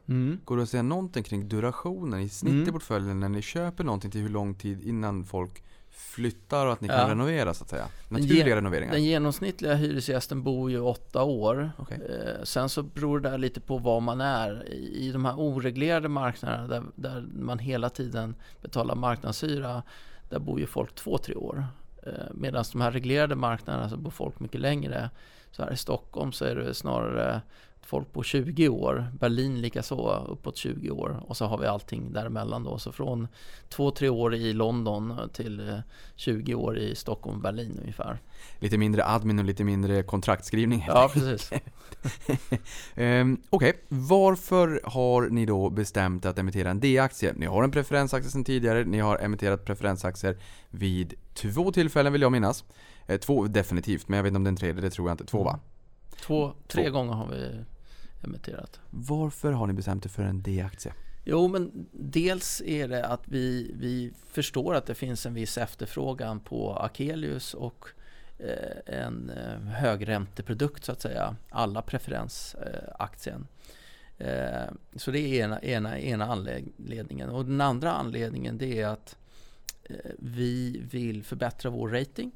går 0.44 0.56
det 0.56 0.62
att 0.62 0.68
säga 0.68 0.82
någonting 0.82 1.22
kring 1.22 1.48
durationen 1.48 2.20
i 2.20 2.28
snitt 2.28 2.52
i 2.52 2.56
Mm. 2.56 2.72
portföljen 2.72 3.20
när 3.20 3.28
ni 3.28 3.42
köper 3.42 3.84
någonting 3.84 4.10
till 4.10 4.20
hur 4.20 4.28
lång 4.28 4.54
tid 4.54 4.82
innan 4.82 5.24
folk 5.24 5.62
flyttar 5.90 6.66
och 6.66 6.72
att 6.72 6.80
ni 6.80 6.88
kan 6.88 6.98
Ja. 7.00 7.08
renovera 7.10 7.54
så 7.54 7.64
att 7.64 7.70
säga? 7.70 7.86
Den 8.08 8.20
Naturliga 8.20 8.46
ge- 8.46 8.56
renoveringar? 8.56 8.92
Den 8.92 9.04
genomsnittliga 9.04 9.74
hyresgästen 9.74 10.42
bor 10.42 10.70
ju 10.70 10.80
åtta 10.80 11.22
år. 11.22 11.70
Okej. 11.78 11.98
Eh, 12.10 12.42
sen 12.44 12.68
så 12.68 12.82
beror 12.82 13.20
det 13.20 13.30
där 13.30 13.38
lite 13.38 13.60
på 13.60 13.78
var 13.78 14.00
man 14.00 14.20
är. 14.20 14.68
I, 14.72 15.10
de 15.12 15.24
här 15.24 15.34
oreglerade 15.40 16.08
marknaderna 16.08 16.66
där, 16.66 16.82
där 16.94 17.24
man 17.34 17.58
hela 17.58 17.90
tiden 17.90 18.34
betalar 18.62 18.94
marknadshyra, 18.94 19.82
där 20.28 20.38
bor 20.38 20.60
ju 20.60 20.66
folk 20.66 20.94
två, 20.94 21.18
tre 21.18 21.34
år. 21.34 21.66
Eh, 22.06 22.12
Medan 22.34 22.64
de 22.72 22.80
här 22.80 22.90
reglerade 22.90 23.34
marknaderna 23.34 23.88
så 23.88 23.96
bor 23.96 24.10
folk 24.10 24.40
mycket 24.40 24.60
längre. 24.60 25.10
Så 25.50 25.62
här 25.62 25.72
i 25.72 25.76
Stockholm 25.76 26.32
så 26.32 26.44
är 26.44 26.54
det 26.54 26.74
snarare 26.74 27.40
folk 27.82 28.12
bor 28.12 28.22
20 28.22 28.68
år, 28.68 29.12
Berlin 29.20 29.60
likaså 29.60 30.26
uppåt 30.28 30.56
20 30.56 30.90
år 30.90 31.22
och 31.26 31.36
så 31.36 31.44
har 31.44 31.58
vi 31.58 31.66
allting 31.66 32.12
däremellan 32.12 32.64
då. 32.64 32.78
Så 32.78 32.92
från 32.92 33.28
två, 33.68 33.90
tre 33.90 34.08
år 34.08 34.34
i 34.34 34.52
London 34.52 35.30
till 35.32 35.68
eh, 35.68 35.78
20 36.16 36.54
år 36.54 36.78
i 36.78 36.94
Stockholm 36.94 37.36
och 37.36 37.42
Berlin 37.42 37.78
ungefär. 37.80 38.18
Lite 38.58 38.78
mindre 38.78 39.04
admin 39.04 39.38
och 39.38 39.44
lite 39.44 39.64
mindre 39.64 40.02
kontraktskrivning 40.02 40.84
Ja, 40.88 41.10
precis. 41.14 41.50
Ehm, 42.94 43.42
Okej, 43.50 43.84
varför 43.88 44.80
har 44.84 45.22
ni 45.28 45.46
då 45.46 45.70
bestämt 45.70 46.26
att 46.26 46.38
emittera 46.38 46.70
en 46.70 46.80
D-aktie? 46.80 47.32
Ni 47.36 47.46
har 47.46 47.62
en 47.62 47.70
preferensaktie 47.70 48.30
sedan 48.30 48.44
tidigare, 48.44 48.84
ni 48.84 48.98
har 48.98 49.18
emitterat 49.18 49.64
preferensaktier 49.64 50.36
vid 50.70 51.14
två 51.34 51.72
tillfällen 51.72 52.12
vill 52.12 52.22
jag 52.22 52.32
minnas. 52.32 52.64
Eh, 53.06 53.18
två 53.18 53.46
definitivt, 53.46 54.08
men 54.08 54.16
jag 54.16 54.22
vet 54.24 54.30
inte 54.30 54.36
om 54.36 54.44
den 54.44 54.56
tredje, 54.56 54.82
det 54.82 54.90
tror 54.90 55.08
jag 55.08 55.14
inte. 55.14 55.24
Två 55.24 55.42
va? 55.42 55.60
Två, 56.20 56.52
tre 56.68 56.84
Två. 56.84 56.92
gånger 56.92 57.12
har 57.12 57.26
vi 57.28 57.64
emitterat. 58.24 58.80
Varför 58.90 59.52
har 59.52 59.66
ni 59.66 59.72
bestämt 59.72 60.04
er 60.04 60.10
för 60.10 60.22
en 60.22 60.42
D-aktie? 60.42 60.92
Jo, 61.24 61.48
men 61.48 61.86
dels 61.92 62.62
är 62.66 62.88
det 62.88 63.06
att 63.06 63.22
vi, 63.24 63.74
vi 63.78 64.12
förstår 64.26 64.74
att 64.74 64.86
det 64.86 64.94
finns 64.94 65.26
en 65.26 65.34
viss 65.34 65.58
efterfrågan 65.58 66.40
på 66.40 66.76
Akelius 66.76 67.54
och 67.54 67.88
eh, 68.38 68.94
en 69.00 69.30
eh, 69.30 69.60
högränteprodukt 69.60 70.84
så 70.84 70.92
att 70.92 71.00
säga, 71.00 71.36
alla 71.50 71.82
preferensaktien. 71.82 73.46
Eh, 74.18 74.70
så 74.96 75.10
det 75.10 75.18
är 75.18 75.44
ena, 75.44 75.62
ena, 75.62 75.98
ena 75.98 76.26
anledningen. 76.26 77.30
Och 77.30 77.44
den 77.44 77.60
andra 77.60 77.92
anledningen 77.92 78.58
det 78.58 78.80
är 78.80 78.86
att 78.86 79.16
eh, 79.84 79.96
vi 80.18 80.80
vill 80.90 81.24
förbättra 81.24 81.70
vår 81.70 81.88
rating. 81.88 82.32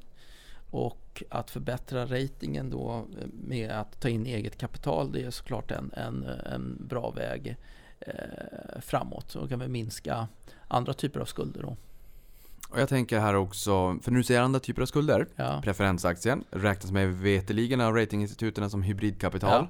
Och 0.69 1.23
att 1.29 1.51
förbättra 1.51 2.05
ratingen 2.05 2.69
då 2.69 3.05
eh, 3.21 3.27
med 3.47 3.71
att 3.71 3.99
ta 4.01 4.09
in 4.09 4.25
eget 4.25 4.57
kapital 4.57 5.11
det 5.11 5.23
är 5.23 5.31
såklart 5.31 5.71
en, 5.71 5.91
en, 5.93 6.23
en 6.23 6.77
bra 6.87 7.11
väg 7.11 7.55
eh, 7.99 8.13
framåt. 8.81 9.31
Så 9.31 9.47
kan 9.47 9.59
vi 9.59 9.67
minska 9.67 10.27
andra 10.67 10.93
typer 10.93 11.19
av 11.19 11.25
skulder 11.25 11.61
då. 11.61 11.77
Och 12.69 12.79
jag 12.81 12.89
tänker 12.89 13.19
här 13.19 13.35
också, 13.35 13.97
för 14.01 14.11
nu 14.11 14.23
ser 14.23 14.41
andra 14.41 14.59
typer 14.59 14.81
av 14.81 14.85
skulder. 14.85 15.27
Ja. 15.35 15.61
Preferensaktien 15.63 16.43
räknas 16.51 16.91
med 16.91 17.13
veteligen 17.17 17.81
av 17.81 17.95
ratinginstituten 17.95 18.69
som 18.69 18.83
hybridkapital. 18.83 19.67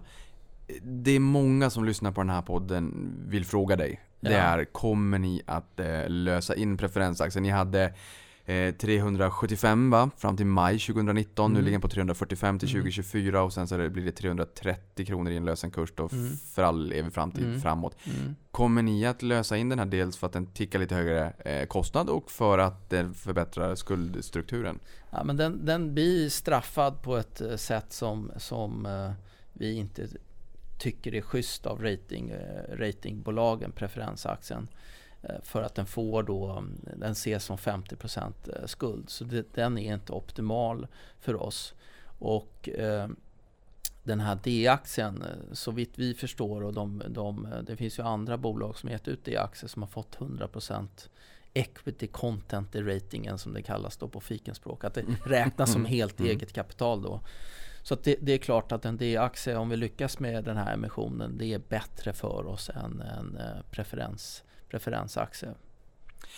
Det 0.83 1.11
är 1.11 1.19
många 1.19 1.69
som 1.69 1.85
lyssnar 1.85 2.11
på 2.11 2.21
den 2.21 2.29
här 2.29 2.41
podden 2.41 3.13
vill 3.27 3.45
fråga 3.45 3.75
dig. 3.75 4.01
Det 4.19 4.31
Ja. 4.31 4.37
är, 4.37 4.65
kommer 4.65 5.19
ni 5.19 5.41
att 5.45 5.79
eh, 5.79 6.07
lösa 6.09 6.55
in 6.55 6.77
preferensaktien? 6.77 7.43
Ni 7.43 7.49
hade 7.49 7.93
375 8.45 9.89
va? 9.89 10.09
Fram 10.17 10.37
till 10.37 10.45
maj 10.45 10.79
2019. 10.79 11.51
Nu 11.53 11.59
Mm. 11.59 11.65
ligger 11.65 11.75
den 11.75 11.81
på 11.81 11.87
345 11.87 12.59
till 12.59 12.69
Mm. 12.69 12.81
2024 12.81 13.43
och 13.43 13.53
sen 13.53 13.67
så 13.67 13.89
blir 13.89 14.05
det 14.05 14.11
330 14.11 15.05
kronor 15.05 15.31
i 15.31 15.37
en 15.37 15.45
lösenkurs 15.45 15.93
då 15.95 16.09
Mm. 16.11 16.37
för 16.37 16.63
all 16.63 16.91
evig 16.91 17.13
framtid 17.13 17.43
Mm. 17.45 17.61
framåt. 17.61 17.95
Mm. 18.05 18.35
Kommer 18.51 18.81
ni 18.81 19.05
att 19.05 19.21
lösa 19.21 19.57
in 19.57 19.69
den 19.69 19.79
här 19.79 19.85
dels 19.85 20.17
för 20.17 20.27
att 20.27 20.33
den 20.33 20.45
tickar 20.45 20.79
lite 20.79 20.95
högre 20.95 21.29
eh, 21.45 21.65
kostnad 21.67 22.09
och 22.09 22.31
för 22.31 22.57
att 22.57 22.89
den 22.89 23.13
förbättrar 23.13 23.75
skuldstrukturen? 23.75 24.79
Ja, 25.09 25.23
men 25.23 25.37
den, 25.37 25.65
den 25.65 25.93
blir 25.93 26.29
straffad 26.29 27.01
på 27.01 27.17
ett 27.17 27.41
eh, 27.41 27.55
sätt 27.55 27.93
som, 27.93 28.31
som 28.37 28.85
eh, 28.85 29.11
vi 29.53 29.73
inte 29.73 30.07
tycker 30.79 31.15
är 31.15 31.21
schysst 31.21 31.65
av 31.65 31.81
rating, 31.83 32.29
eh, 32.29 32.75
ratingbolagen, 32.77 33.71
preferensaktien. 33.71 34.67
Eh, 35.29 35.35
för 35.43 35.61
att 35.61 35.75
den 35.75 35.85
får 35.85 36.23
då, 36.23 36.51
mm, 36.51 36.79
den 36.97 37.11
ses 37.11 37.43
som 37.45 37.57
50% 37.57 38.49
eh, 38.49 38.65
skuld. 38.65 39.09
Så 39.09 39.23
det, 39.23 39.53
den 39.53 39.77
är 39.77 39.93
inte 39.93 40.13
optimal 40.13 40.87
för 41.19 41.41
oss. 41.43 41.73
Och 42.19 42.69
eh, 42.69 43.07
den 44.03 44.19
här 44.19 44.39
D-aktien, 44.43 45.21
eh, 45.21 45.53
så 45.53 45.71
vitt 45.71 45.99
vi 45.99 46.13
förstår 46.13 46.63
och 46.63 46.73
de, 46.73 47.03
de, 47.07 47.47
det 47.67 47.75
finns 47.77 47.99
ju 47.99 48.03
andra 48.03 48.37
bolag 48.37 48.77
som 48.77 48.89
gett 48.89 49.07
ut 49.07 49.25
D-aktier 49.25 49.67
som 49.69 49.81
har 49.81 49.89
fått 49.89 50.17
100% 50.17 50.87
equity 51.53 52.07
content 52.07 52.75
i 52.75 52.81
ratingen 52.81 53.37
som 53.37 53.53
det 53.53 53.61
kallas 53.61 53.97
då 53.97 54.07
på 54.07 54.19
fikenspråk. 54.19 54.83
Att 54.83 54.93
det 54.93 55.05
räknas 55.25 55.71
som 55.71 55.85
helt 55.85 56.19
Mm. 56.19 56.31
eget 56.31 56.53
kapital 56.53 57.01
då. 57.01 57.19
Så 57.83 57.95
det, 58.03 58.17
det 58.21 58.31
är 58.31 58.37
klart 58.37 58.71
att 58.71 58.85
en 58.85 58.97
D-aktie, 58.97 59.55
om 59.57 59.69
vi 59.69 59.77
lyckas 59.77 60.19
med 60.19 60.43
den 60.43 60.57
här 60.57 60.73
emissionen, 60.73 61.37
det 61.37 61.53
är 61.53 61.59
bättre 61.59 62.13
för 62.13 62.47
oss 62.47 62.69
än 62.69 63.01
en 63.01 63.39
preferens, 63.71 64.43
preferensaktie. 64.79 65.49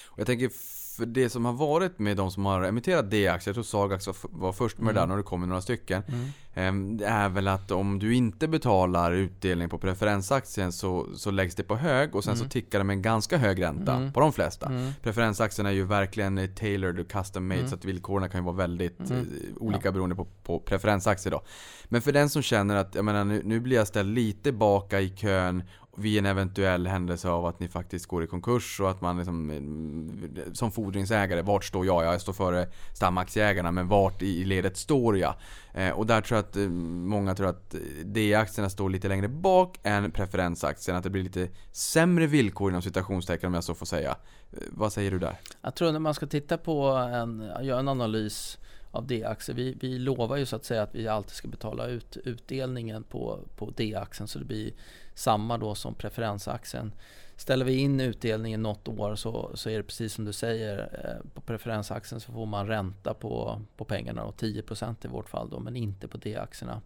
Och 0.06 0.20
jag 0.20 0.28
tänker, 0.28 0.50
för 0.98 1.06
det 1.06 1.30
som 1.30 1.46
har 1.46 1.54
varit 1.54 2.00
med 2.00 2.18
de 2.18 2.32
som 2.32 2.46
har 2.46 2.64
emitterat 2.64 3.12
D-aktier, 3.12 3.50
jag 3.50 3.56
tror 3.56 3.64
Sagax 3.64 4.08
var, 4.24 4.54
först 4.54 4.78
med 4.78 4.88
det 4.88 4.94
där 5.00 5.04
Mm. 5.04 5.10
när 5.10 5.18
det 5.18 5.24
kommer 5.24 5.48
några 5.48 5.62
stycken. 5.62 6.04
Mm. 6.08 6.26
Ehm, 6.54 6.98
Det 6.98 7.06
är 7.06 7.30
väl 7.30 7.48
att 7.48 7.72
om 7.72 8.00
du 8.00 8.16
inte 8.16 8.48
betalar 8.48 9.12
utdelning 9.12 9.70
på 9.70 9.78
preferensaktien 9.78 10.72
så, 10.72 11.08
så 11.16 11.32
läggs 11.32 11.56
det 11.56 11.64
på 11.64 11.76
hög 11.76 12.16
och 12.16 12.24
sen 12.24 12.36
så 12.36 12.42
Mm. 12.44 12.50
tickar 12.50 12.78
det 12.78 12.84
med 12.84 12.94
en 12.94 13.02
ganska 13.02 13.38
hög 13.38 13.62
ränta 13.62 13.96
Mm. 13.96 14.14
på 14.14 14.20
de 14.20 14.34
flesta. 14.34 14.66
Mm. 14.66 14.92
Preferensaktien 15.04 15.66
är 15.68 15.72
ju 15.72 15.84
verkligen 15.84 16.56
tailored 16.56 17.00
och 17.00 17.08
custom 17.12 17.48
made 17.48 17.60
Mm. 17.60 17.70
så 17.70 17.76
att 17.76 17.86
villkoren 17.86 18.30
kan 18.30 18.40
ju 18.40 18.46
vara 18.46 18.56
väldigt 18.56 19.00
Mm. 19.00 19.18
eh, 19.22 19.58
olika 19.58 19.92
beroende 19.92 20.16
på, 20.16 20.26
på 20.44 20.60
preferensaktier 20.60 21.32
då. 21.32 21.42
Men 21.86 22.02
för 22.02 22.12
den 22.12 22.30
som 22.30 22.42
känner 22.42 22.76
att, 22.76 22.96
jag 22.96 23.06
menar 23.06 23.24
nu, 23.26 23.42
nu 23.46 23.60
blir 23.60 23.78
jag 23.78 23.88
ställd 23.88 24.16
lite 24.16 24.52
baka 24.52 25.02
i 25.02 25.10
kön 25.10 25.64
vid 26.00 26.18
en 26.18 26.26
eventuell 26.26 26.88
händelse 26.88 27.30
av 27.30 27.46
att 27.46 27.60
ni 27.60 27.68
faktiskt 27.68 28.06
går 28.06 28.24
i 28.24 28.28
konkurs 28.28 28.80
och 28.80 28.90
att 28.90 29.02
man 29.02 29.18
liksom, 29.18 29.50
mm, 29.50 30.54
som 30.54 30.72
fordringsägare, 30.72 31.42
vart 31.42 31.64
står 31.64 31.86
jag? 31.86 32.04
Jag 32.04 32.22
står 32.22 32.34
före 32.34 32.68
stamaktieägarna, 32.94 33.72
men 33.72 33.88
vart 33.88 34.22
i 34.22 34.44
ledet 34.46 34.78
står 34.78 35.18
jag? 35.18 35.34
Eh, 35.74 35.90
och 35.90 36.06
där 36.06 36.22
tror 36.22 36.38
jag 36.38 36.44
att 36.46 36.56
eh, 36.56 36.70
många 36.70 37.36
tror 37.36 37.48
att 37.48 37.76
D-aktierna 38.06 38.70
står 38.70 38.90
lite 38.90 39.08
längre 39.08 39.28
bak 39.28 39.80
än 39.84 40.12
preferensaktierna, 40.12 40.98
att 40.98 41.04
det 41.04 41.10
blir 41.10 41.24
lite 41.24 41.50
sämre 41.72 42.28
villkor 42.28 42.70
inom 42.70 42.82
citationstecken 42.82 43.48
om 43.48 43.54
jag 43.54 43.64
så 43.64 43.76
får 43.76 43.86
säga. 43.86 44.16
Eh, 44.52 44.58
vad 44.70 44.94
säger 44.94 45.12
du 45.12 45.20
där? 45.20 45.36
Jag 45.62 45.76
tror 45.76 45.92
när 45.92 46.00
man 46.00 46.14
ska 46.14 46.26
titta 46.26 46.58
på 46.58 46.88
en, 46.88 47.52
göra 47.62 47.80
en 47.80 47.88
analys 47.88 48.58
av 48.92 49.08
D-aktier. 49.08 49.56
Vi, 49.56 49.78
vi 49.82 50.00
lovar 50.00 50.38
ju 50.38 50.46
så 50.46 50.56
att 50.56 50.66
säga 50.66 50.84
att 50.84 50.96
vi 50.96 51.08
alltid 51.08 51.36
ska 51.36 51.48
betala 51.48 51.88
ut 51.88 52.18
utdelningen 52.18 53.04
på, 53.04 53.40
på 53.56 53.74
D-aktien 53.78 54.28
så 54.28 54.40
det 54.40 54.46
blir 54.46 54.72
samma 55.18 55.58
då 55.58 55.76
som 55.76 55.94
preferensaktien. 55.96 56.92
Ställer 57.36 57.66
vi 57.66 57.74
in 57.74 58.00
utdelningen 58.00 58.62
något 58.62 58.88
år 58.88 59.16
så, 59.16 59.52
så 59.54 59.70
är 59.70 59.78
det 59.78 59.84
precis 59.84 60.14
som 60.14 60.26
du 60.26 60.34
säger. 60.34 60.78
Eh, 61.04 61.30
på 61.34 61.42
preferensaktien 61.42 62.22
så 62.22 62.32
får 62.32 62.46
man 62.46 62.68
ränta 62.68 63.14
på, 63.14 63.62
på 63.78 63.86
pengarna 63.86 64.24
och 64.24 64.36
10% 64.36 65.06
i 65.06 65.08
vårt 65.08 65.30
fall 65.30 65.50
då, 65.50 65.60
men 65.60 65.76
inte 65.76 66.08
på 66.08 66.18
D-aktierna. 66.18 66.82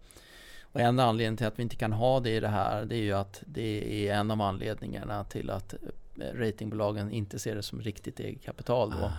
Och 0.62 0.80
en 0.80 1.00
anledning 1.00 1.38
till 1.38 1.48
att 1.48 1.60
vi 1.60 1.64
inte 1.64 1.76
kan 1.76 1.94
ha 1.94 2.20
det 2.20 2.30
i 2.30 2.40
det 2.40 2.48
här 2.48 2.86
det 2.86 2.96
är 2.96 3.02
ju 3.02 3.14
att 3.14 3.44
det 3.46 4.08
är 4.08 4.14
en 4.16 4.32
av 4.32 4.42
anledningarna 4.42 5.24
till 5.24 5.50
att 5.50 5.74
eh, 5.74 6.34
ratingbolagen 6.34 7.12
inte 7.12 7.40
ser 7.40 7.56
det 7.56 7.64
som 7.64 7.82
riktigt 7.82 8.20
eget 8.20 8.44
kapital 8.44 8.92
då. 8.92 9.12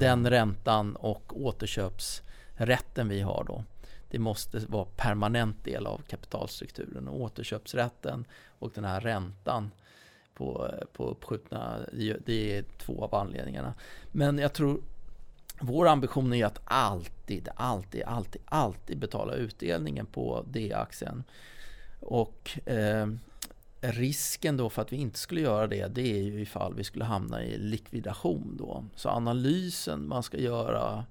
Den 0.00 0.30
räntan 0.30 0.96
och 0.96 1.42
återköpsrätten 1.44 3.08
vi 3.08 3.20
har 3.20 3.44
då. 3.44 3.64
Det 4.10 4.18
måste 4.18 4.58
vara 4.58 4.84
permanent 4.96 5.64
del 5.64 5.86
av 5.86 6.02
kapitalstrukturen. 6.08 7.08
Och 7.08 7.20
återköpsrätten 7.20 8.24
och 8.58 8.70
den 8.74 8.84
här 8.84 9.00
räntan 9.00 9.70
på, 10.34 10.74
på 10.92 11.06
uppskjutna, 11.08 11.78
det 12.26 12.56
är- 12.56 12.64
två 12.78 13.04
av 13.04 13.14
anledningarna. 13.14 13.74
Men 14.12 14.38
jag 14.38 14.52
tror 14.52 14.80
vår 15.60 15.88
ambition 15.88 16.32
är 16.34 16.46
att 16.46 16.60
alltid, 16.64 17.48
alltid, 17.56 18.02
alltid, 18.02 18.42
alltid 18.44 18.98
betala 18.98 19.34
utdelningen 19.34 20.06
på 20.06 20.44
D-aktien. 20.50 21.24
Och 22.00 22.58
eh, 22.68 23.08
risken 23.80 24.56
då 24.56 24.70
för 24.70 24.82
att 24.82 24.92
vi 24.92 24.96
inte 24.96 25.18
skulle 25.18 25.40
göra 25.40 25.66
det, 25.66 25.86
det 25.86 26.12
är 26.18 26.22
ju 26.22 26.40
ifall 26.40 26.74
vi 26.74 26.84
skulle 26.84 27.04
hamna 27.04 27.44
i 27.44 27.58
likvidation 27.58 28.56
då. 28.58 28.84
Så 28.96 29.08
analysen 29.08 30.08
man 30.08 30.22
ska 30.22 30.38
göra 30.38 31.04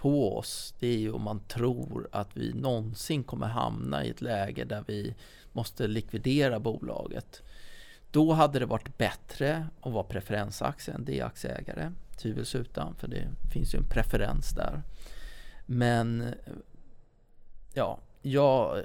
på 0.00 0.36
oss, 0.38 0.74
det 0.78 0.86
är 0.86 0.98
ju 0.98 1.12
om 1.12 1.22
man 1.22 1.40
tror 1.40 2.08
att 2.12 2.36
vi 2.36 2.52
någonsin 2.52 3.24
kommer 3.24 3.46
hamna 3.46 4.04
i 4.04 4.10
ett 4.10 4.20
läge 4.20 4.64
där 4.64 4.84
vi 4.86 5.14
måste 5.52 5.86
likvidera 5.86 6.60
bolaget. 6.60 7.42
Då 8.10 8.32
hade 8.32 8.58
det 8.58 8.66
varit 8.66 8.98
bättre 8.98 9.66
att 9.80 9.92
vara 9.92 10.04
preferensaktie 10.04 10.94
än 10.94 11.04
D-aktieägare, 11.04 11.92
tvivelsutan, 12.16 12.94
för 12.94 13.08
det 13.08 13.28
finns 13.52 13.74
ju 13.74 13.78
en 13.78 13.88
preferens 13.88 14.50
där. 14.50 14.82
Men 15.66 16.34
ja, 17.74 17.98
ja, 18.22 18.76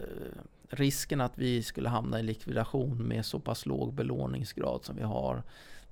risken 0.69 1.21
att 1.21 1.37
vi 1.37 1.63
skulle 1.63 1.89
hamna 1.89 2.19
i 2.19 2.23
likvidation 2.23 2.97
med 2.97 3.25
så 3.25 3.39
pass 3.39 3.65
låg 3.65 3.93
belåningsgrad 3.93 4.85
som 4.85 4.95
vi 4.95 5.03
har, 5.03 5.43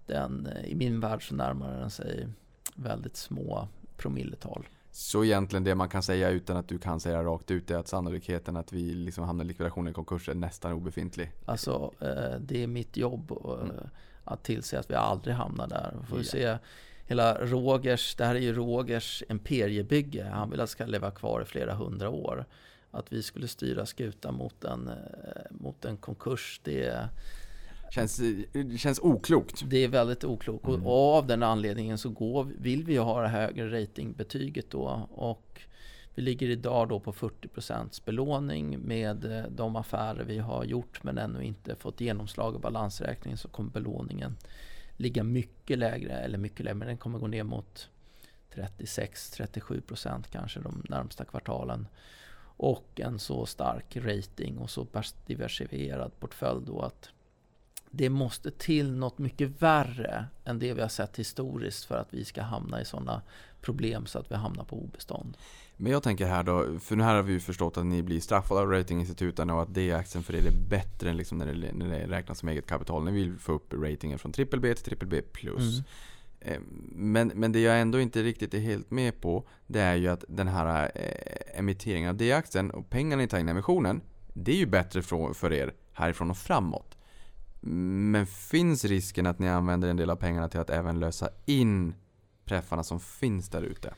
den 0.06 0.50
i 0.66 0.76
min 0.76 1.00
värld 1.00 1.28
så 1.28 1.36
närmar 1.36 1.80
den 1.80 1.90
sig 1.90 2.28
väldigt 2.76 3.18
små 3.18 3.68
promilletal. 3.98 4.66
Så 4.96 5.24
egentligen 5.24 5.64
det 5.64 5.76
man 5.76 5.90
kan 5.90 6.04
säga 6.04 6.30
utan 6.30 6.58
att 6.58 6.68
du 6.68 6.78
kan 6.78 7.00
säga 7.00 7.24
rakt 7.24 7.52
ut 7.52 7.72
är 7.72 7.76
att 7.78 7.88
sannolikheten 7.88 8.58
att 8.58 8.74
vi 8.74 8.94
liksom 8.94 9.24
hamnar 9.24 9.46
i 9.46 9.48
likvidation 9.48 9.86
eller 9.88 9.94
konkurs 9.94 10.30
är 10.30 10.34
nästan 10.34 10.72
obefintlig. 10.74 11.32
Alltså, 11.46 11.92
eh, 12.00 12.40
det 12.40 12.64
är 12.64 12.68
mitt 12.68 12.98
jobb 12.98 13.32
eh, 13.32 13.54
Mm. 13.64 13.76
att 14.24 14.44
tillse 14.44 14.80
att 14.80 14.90
vi 14.92 14.96
aldrig 14.96 15.36
hamnar 15.36 15.68
där. 15.68 15.96
Vi 16.02 16.06
får 16.08 16.18
Ja. 16.18 16.24
se 16.24 16.58
hela 17.06 17.46
Rogers, 17.46 18.16
det 18.16 18.26
här 18.26 18.36
är 18.36 18.40
ju 18.40 18.54
Rogers 18.54 19.24
imperiebygge. 19.30 20.24
Han 20.34 20.50
vill 20.50 20.60
att 20.60 20.68
det 20.68 20.72
ska 20.72 20.86
leva 20.86 21.12
kvar 21.12 21.42
i 21.42 21.46
flera 21.46 21.74
hundra 21.76 22.10
år. 22.10 22.46
Att 22.92 23.14
vi 23.14 23.24
skulle 23.24 23.48
styra 23.48 23.86
skutan 23.86 24.34
mot 24.36 24.64
en, 24.64 24.88
eh, 24.88 24.96
mot 25.52 25.86
en 25.86 25.98
konkurs, 25.98 26.62
det, 26.64 27.10
Känns, 27.94 28.18
det 28.52 28.78
känns 28.78 29.00
oklokt. 29.00 29.64
det 29.66 29.78
är 29.78 29.88
väldigt 29.88 30.24
oklokt. 30.24 30.68
Mm. 30.68 30.86
Och 30.86 31.16
av 31.16 31.28
den 31.28 31.44
anledningen 31.44 31.98
så 31.98 32.10
går, 32.10 32.44
vill 32.44 32.84
vi 32.84 32.94
ju 32.94 33.00
ha 33.00 33.22
det 33.22 33.28
högre 33.28 33.82
ratingbetyget 33.82 34.70
då. 34.70 35.08
Och 35.12 35.62
vi 36.16 36.22
ligger 36.22 36.50
idag 36.50 36.90
då 36.90 37.00
på 37.00 37.14
40% 37.14 38.06
belåning 38.06 38.80
med 38.80 39.26
eh, 39.26 39.44
de 39.50 39.76
affärer 39.76 40.24
vi 40.24 40.38
har 40.38 40.64
gjort 40.64 41.04
men 41.04 41.18
ännu 41.18 41.44
inte 41.44 41.76
fått 41.76 42.02
genomslag 42.02 42.56
i 42.56 42.60
balansräkningen 42.60 43.38
så 43.38 43.48
kommer 43.48 43.72
belåningen 43.72 44.38
ligga 44.98 45.24
mycket 45.24 45.78
lägre, 45.80 46.14
eller 46.14 46.38
mycket 46.38 46.66
lägre, 46.66 46.76
men 46.76 46.88
den 46.88 46.98
kommer 46.98 47.20
gå 47.20 47.28
ner 47.28 47.44
mot 47.44 47.90
36-37% 48.54 50.24
kanske 50.32 50.60
de 50.60 50.84
närmsta 50.90 51.26
kvartalen. 51.26 51.88
och 52.58 52.88
en 52.96 53.20
så 53.20 53.46
stark 53.46 53.98
rating 53.98 54.58
och 54.58 54.70
så 54.70 54.88
diversifierad 55.26 56.20
portfölj 56.20 56.66
då 56.66 56.82
att 56.82 57.10
det 57.96 58.10
måste 58.10 58.52
till 58.52 58.92
något 58.92 59.18
mycket 59.18 59.62
värre 59.62 60.26
än 60.46 60.60
det 60.60 60.74
vi 60.74 60.82
har 60.82 60.90
sett 60.90 61.20
historiskt 61.20 61.86
för 61.86 61.98
att 61.98 62.14
vi 62.14 62.26
ska 62.26 62.42
hamna 62.42 62.82
i 62.82 62.86
sådana 62.86 63.22
problem 63.62 64.06
så 64.06 64.20
att 64.20 64.32
vi 64.32 64.36
hamnar 64.36 64.64
på 64.64 64.76
obestånd. 64.76 65.38
Men 65.78 65.92
jag 65.92 66.04
tänker 66.04 66.26
här 66.26 66.44
då, 66.44 66.80
för 66.80 66.96
nu 66.96 67.04
här 67.04 67.16
har 67.16 67.24
vi 67.24 67.34
ju 67.34 67.40
förstått 67.40 67.78
att 67.78 67.86
ni 67.86 68.04
blir 68.04 68.20
straffade 68.20 68.62
av 68.62 68.70
ratinginstituten 68.70 69.50
och 69.50 69.62
att 69.62 69.74
D-aktien 69.74 70.24
för 70.24 70.36
er 70.36 70.48
är 70.48 70.70
bättre 70.70 71.10
än 71.10 71.18
liksom 71.18 71.38
när, 71.38 71.46
det, 71.46 71.74
när 71.74 71.88
det 71.88 72.08
räknas 72.08 72.40
som 72.40 72.50
eget 72.50 72.68
kapital. 72.68 73.04
Ni 73.04 73.12
vill 73.12 73.38
få 73.38 73.52
upp 73.52 73.74
ratingen 73.74 74.20
från 74.20 74.32
BBB 74.32 74.76
till 74.76 74.98
BBB+. 74.98 75.22
Mm. 75.42 75.84
Eh, 76.40 76.60
men, 76.92 77.28
men 77.36 77.52
det 77.52 77.60
jag 77.60 77.82
ändå 77.82 78.00
inte 78.00 78.24
riktigt 78.24 78.54
är 78.54 78.60
helt 78.60 78.92
med 78.92 79.22
på 79.22 79.48
Det 79.68 79.82
är 79.82 79.96
ju 79.96 80.08
att 80.08 80.26
den 80.28 80.48
här 80.48 80.92
eh, 80.96 81.60
emitteringen 81.60 82.10
av 82.10 82.16
D-aktien 82.16 82.72
och 82.72 82.90
pengarna 82.90 83.22
ni 83.22 83.28
tar 83.28 83.40
in 83.40 83.48
i 83.48 83.52
emissionen 83.52 84.02
Det 84.34 84.52
är 84.52 84.58
ju 84.58 84.66
bättre 84.66 85.02
för 85.34 85.54
er 85.54 85.74
härifrån 85.94 86.32
och 86.32 86.38
framåt. 86.38 86.93
Men 87.66 88.26
finns 88.26 88.86
risken 88.86 89.26
att 89.26 89.40
ni 89.40 89.50
använder 89.50 89.90
en 89.90 89.98
del 89.98 90.10
av 90.10 90.16
pengarna 90.16 90.50
till 90.50 90.60
att 90.60 90.70
även 90.70 91.00
lösa 91.00 91.30
in 91.46 91.94
preffarna 92.46 92.84
som 92.84 93.00
finns 93.00 93.50
där 93.50 93.62
ute? 93.62 93.94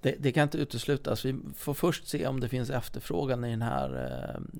Det, 0.00 0.14
det, 0.18 0.32
kan 0.32 0.42
inte 0.42 0.58
uteslutas. 0.58 1.24
Vi 1.24 1.36
får 1.56 1.74
först 1.74 2.08
se 2.08 2.26
om 2.26 2.40
det 2.40 2.48
finns 2.48 2.70
efterfrågan 2.70 3.44
i 3.44 3.50
den 3.50 3.62
här 3.62 4.10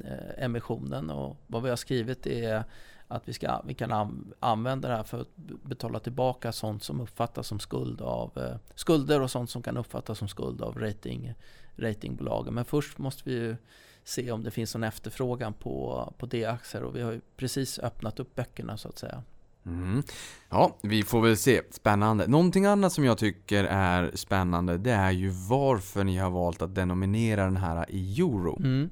eh, 0.05 0.45
emissionen. 0.45 1.11
Och 1.11 1.37
vad 1.47 1.63
vi 1.63 1.69
har 1.69 1.77
skrivit 1.77 2.27
är 2.27 2.65
att 3.09 3.29
vi, 3.29 3.33
ska, 3.33 3.63
vi 3.67 3.75
kan 3.75 4.33
använda 4.41 4.89
det 4.89 4.97
här 4.97 5.03
för 5.03 5.21
att 5.21 5.37
betala 5.63 5.99
tillbaka 5.99 6.53
sånt 6.53 6.83
som 6.83 7.01
uppfattas 7.01 7.47
som 7.47 7.61
skuld 7.61 8.01
av, 8.01 8.39
eh, 8.39 8.57
skulder 8.75 9.21
och 9.21 9.31
sånt 9.31 9.51
som 9.51 9.63
kan 9.63 9.77
uppfattas 9.77 10.19
som 10.19 10.29
skuld 10.29 10.63
av 10.63 10.79
rating, 10.79 11.35
ratingbolagen. 11.77 12.55
Men 12.55 12.65
först 12.65 12.99
måste 12.99 13.23
vi 13.25 13.33
ju 13.33 13.57
se 14.05 14.33
om 14.33 14.45
det 14.45 14.51
finns 14.51 14.75
någon 14.75 14.85
efterfrågan 14.85 15.53
på, 15.53 16.13
på 16.19 16.27
D-aktier 16.27 16.83
och 16.83 16.97
vi 16.97 17.03
har 17.03 17.13
ju 17.13 17.21
precis 17.37 17.79
öppnat 17.79 18.21
upp 18.21 18.35
böckerna 18.35 18.77
så 18.77 18.89
att 18.89 18.99
säga. 18.99 19.23
Mm. 19.67 20.03
Ja, 20.49 20.77
vi 20.83 21.03
får 21.03 21.21
väl 21.21 21.37
se. 21.37 21.63
Spännande. 21.71 22.27
Någonting 22.27 22.67
annat 22.67 22.93
som 22.93 23.05
jag 23.05 23.19
tycker 23.19 23.65
är 23.65 24.11
spännande 24.15 24.79
det 24.79 24.93
är 24.93 25.11
ju 25.11 25.29
varför 25.29 26.05
ni 26.05 26.17
har 26.17 26.31
valt 26.31 26.63
att 26.63 26.75
denominera 26.75 27.45
den 27.45 27.57
här 27.57 27.87
i 27.89 28.21
euro. 28.21 28.57
Mm. 28.59 28.91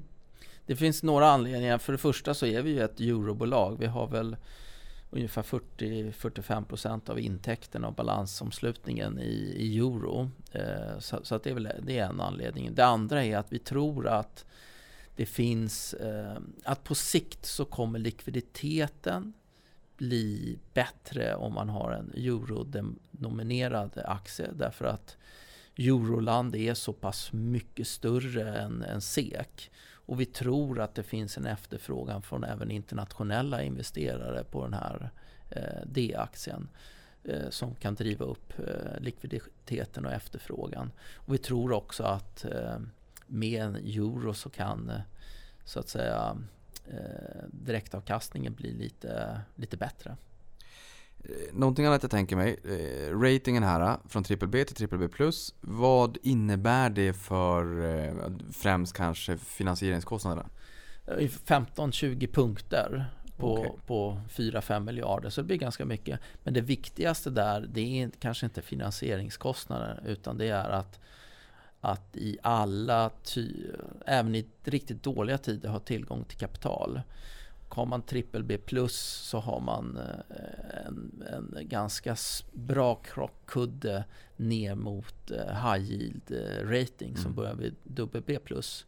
Det 0.65 0.75
finns 0.75 1.03
några 1.03 1.29
anledningar. 1.29 1.77
För 1.77 1.91
det 1.91 1.97
första 1.97 2.33
så 2.33 2.45
är 2.45 2.61
vi 2.61 2.71
ju 2.71 2.81
ett 2.81 2.99
eurobolag. 2.99 3.77
Vi 3.79 3.85
har 3.85 4.07
väl 4.07 4.35
ungefär 5.09 5.41
40-45% 5.41 7.09
av 7.09 7.19
intäkterna 7.19 7.87
och 7.87 7.93
balansomslutningen 7.93 9.19
i, 9.19 9.55
i 9.57 9.77
euro. 9.77 10.31
Eh, 10.51 10.99
så, 10.99 11.19
så, 11.23 11.35
att 11.35 11.43
det, 11.43 11.49
är 11.49 11.53
väl, 11.53 11.69
det 11.81 11.99
är 11.99 12.05
en 12.05 12.21
anledning. 12.21 12.75
Det 12.75 12.85
andra 12.85 13.23
är 13.23 13.37
att 13.37 13.53
vi 13.53 13.59
tror 13.59 14.07
att 14.07 14.45
det 15.19 15.25
finns, 15.25 15.93
eh, 15.93 16.37
att 16.63 16.83
på 16.83 16.95
sikt 16.95 17.45
så 17.45 17.65
kommer 17.65 17.99
likviditeten 17.99 19.33
bli 19.97 20.59
bättre 20.73 21.35
om 21.35 21.53
man 21.53 21.69
har 21.69 21.91
en 21.91 22.13
eurodenominerad 22.13 24.01
aktie 24.05 24.49
därför 24.53 24.85
att 24.85 25.17
Euroland 25.77 26.55
är 26.55 26.73
så 26.73 26.93
pass 26.93 27.33
mycket 27.33 27.87
större 27.87 28.57
än, 28.57 28.83
än 28.83 29.01
SEK. 29.01 29.71
Och 29.91 30.19
vi 30.19 30.25
tror 30.25 30.79
att 30.79 30.95
det 30.95 31.03
finns 31.03 31.37
en 31.37 31.45
efterfrågan 31.45 32.21
från 32.21 32.43
även 32.43 32.71
internationella 32.71 33.63
investerare 33.63 34.43
på 34.43 34.63
den 34.63 34.73
här 34.73 35.09
eh, 35.49 35.85
D-aktien 35.85 36.69
eh, 37.23 37.49
som 37.49 37.75
kan 37.75 37.95
driva 37.95 38.25
upp 38.25 38.59
eh, 38.59 38.99
likviditeten 38.99 40.05
och 40.05 40.13
efterfrågan. 40.13 40.91
Och 41.15 41.33
vi 41.33 41.37
tror 41.37 41.71
också 41.71 42.03
att 42.03 42.45
eh, 42.45 42.79
med 43.29 43.61
en 43.61 43.75
euro 43.75 44.33
så 44.33 44.49
kan 44.49 44.89
eh, 44.89 45.01
så 45.65 45.79
att 45.79 45.89
säga 45.89 46.37
eh, 46.87 47.43
direktavkastningen 47.51 48.53
bli 48.53 48.73
lite, 48.73 49.41
lite 49.55 49.77
bättre. 49.77 50.17
Eh, 51.23 51.53
någonting 51.53 51.85
annat 51.85 52.03
jag 52.03 52.11
tänker 52.11 52.35
mig. 52.35 52.59
Ratingen 53.11 53.63
här 53.63 53.97
från 54.07 54.23
BBB 54.23 54.65
till 54.65 54.87
BBB+. 54.87 55.31
Vad 55.61 56.17
innebär 56.21 56.89
det 56.89 57.13
för 57.13 58.51
främst 58.51 58.93
kanske 58.93 59.37
finansieringskostnaderna? 59.37 60.49
15-20 61.17 62.23
eh, 62.23 62.29
punkter 62.29 63.05
på, 63.37 63.59
okay. 63.59 63.71
på 63.85 64.21
4-5 64.29 64.79
miljarder. 64.79 65.29
Så 65.29 65.41
det 65.41 65.45
blir 65.45 65.57
ganska 65.57 65.85
mycket. 65.85 66.19
Men 66.43 66.53
det 66.53 66.61
viktigaste 66.61 67.29
där 67.29 67.69
det 67.73 68.01
är 68.01 68.11
kanske 68.19 68.45
inte 68.45 68.61
finansieringskostnader 68.61 70.03
utan 70.05 70.37
det 70.37 70.47
är 70.47 70.69
att 70.69 70.99
att 71.81 72.15
i 72.17 72.37
alla, 72.43 73.11
ty 73.23 73.53
även 74.05 74.35
i 74.35 74.45
riktigt 74.63 75.03
dåliga 75.03 75.37
tider, 75.37 75.69
ha 75.69 75.79
tillgång 75.79 76.23
till 76.23 76.37
kapital. 76.37 77.01
Har 77.69 77.85
man 77.85 78.01
trippel 78.01 78.43
B 78.43 78.57
plus 78.57 78.97
så 78.99 79.39
har 79.39 79.59
man 79.59 79.97
eh, 79.97 80.85
en, 80.85 81.23
en 81.33 81.67
ganska 81.67 82.15
bra 82.53 82.95
krockkudde 82.95 84.03
ner 84.37 84.75
mot 84.75 85.31
eh, 85.31 85.71
high 85.71 85.91
yield 85.91 86.31
eh, 86.31 86.67
rating 86.67 87.15
som 87.15 87.25
mm. 87.25 87.35
börjar 87.35 87.55
vid 87.55 87.75
dubbel 87.83 88.23
B 88.25 88.39
plus. 88.39 88.85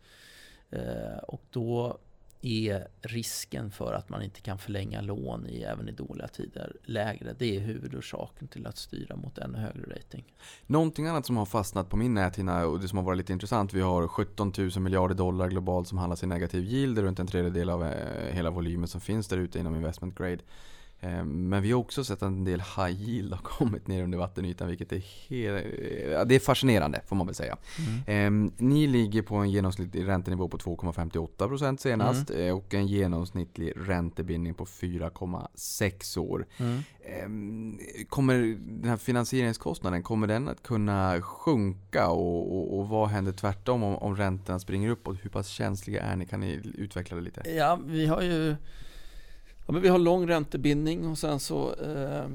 Och 1.27 1.41
då 1.49 1.97
är 2.41 2.87
risken 3.01 3.71
för 3.71 3.93
att 3.93 4.09
man 4.09 4.21
inte 4.21 4.41
kan 4.41 4.57
förlänga 4.57 5.01
lån 5.01 5.47
i, 5.47 5.61
även 5.61 5.89
i 5.89 5.91
dåliga 5.91 6.27
tider 6.27 6.75
lägre. 6.83 7.35
Det 7.39 7.55
är 7.55 7.59
huvudorsaken 7.59 8.47
till 8.47 8.67
att 8.67 8.77
styra 8.77 9.15
mot 9.15 9.37
ännu 9.37 9.57
högre 9.57 9.95
rating. 9.95 10.23
Någonting 10.67 11.07
annat 11.07 11.25
som 11.25 11.37
har 11.37 11.45
fastnat 11.45 11.89
på 11.89 11.97
min 11.97 12.13
näthinna 12.13 12.65
och 12.65 12.79
det 12.79 12.87
som 12.87 12.97
har 12.97 13.05
varit 13.05 13.17
lite 13.17 13.33
intressant. 13.33 13.73
Vi 13.73 13.81
har 13.81 14.07
17 14.07 14.53
000 14.57 14.79
miljarder 14.79 15.15
dollar 15.15 15.49
globalt 15.49 15.87
som 15.87 15.97
handlas 15.97 16.23
i 16.23 16.27
negativ 16.27 16.63
yield. 16.63 16.97
Runt 16.97 17.19
en 17.19 17.27
tredjedel 17.27 17.69
av 17.69 17.83
eh, 17.83 18.33
hela 18.33 18.49
volymen 18.49 18.87
som 18.87 19.01
finns 19.01 19.27
där 19.27 19.37
ute 19.37 19.59
inom 19.59 19.75
investment 19.75 20.17
grade. 20.17 20.39
Eh, 21.03 21.23
men 21.23 21.61
vi 21.63 21.71
har 21.71 21.79
också 21.79 22.03
sett 22.03 22.23
att 22.23 22.27
en 22.27 22.43
del 22.43 22.59
high 22.59 23.01
yield 23.01 23.33
har 23.33 23.41
kommit 23.41 23.87
ner 23.87 24.03
under 24.03 24.17
vattenytan 24.17 24.67
vilket 24.67 24.91
är, 24.91 25.03
helt, 25.29 26.29
det 26.29 26.35
är 26.35 26.39
fascinerande 26.39 27.01
får 27.07 27.15
man 27.15 27.25
väl 27.27 27.35
säga. 27.35 27.57
Mm. 28.07 28.47
Eh, 28.47 28.51
ni 28.57 28.87
ligger 28.87 29.21
på 29.21 29.35
en 29.35 29.51
genomsnittlig 29.51 30.07
räntenivå 30.07 30.47
på 30.47 30.57
2,58% 30.57 31.77
senast 31.77 32.29
mm. 32.29 32.47
Eh, 32.47 32.57
och 32.57 32.73
en 32.73 32.87
genomsnittlig 32.87 33.73
räntebindning 33.75 34.53
på 34.53 34.65
4,6 34.65 36.19
år. 36.19 36.45
Mm. 36.57 36.79
Ehm, 37.05 37.79
kommer 38.09 38.57
den 38.81 38.89
här 38.89 38.97
finansieringskostnaden, 38.97 40.03
kommer 40.03 40.27
den 40.27 40.47
att 40.47 40.63
kunna 40.63 41.21
sjunka 41.21 42.07
och, 42.09 42.57
och, 42.57 42.79
och 42.79 42.89
vad 42.89 43.09
händer 43.09 43.31
tvärtom 43.31 43.83
om, 43.83 43.95
om 43.95 44.15
räntan 44.15 44.59
springer 44.59 44.89
uppåt? 44.89 45.17
Hur 45.21 45.29
pass 45.29 45.47
känsliga 45.47 46.01
är 46.01 46.15
ni? 46.15 46.25
Kan 46.25 46.39
ni 46.39 46.61
utveckla 46.77 47.17
det 47.17 47.23
lite? 47.23 47.49
Ja, 47.49 47.79
vi 47.85 48.07
har 48.07 48.21
ju 48.21 48.55
Ja, 49.65 49.73
men 49.73 49.81
vi 49.81 49.89
har 49.89 49.99
lång 49.99 50.29
räntebindning 50.29 51.07
och 51.07 51.17
sen 51.17 51.39
så 51.39 51.73
eh, 51.73 52.25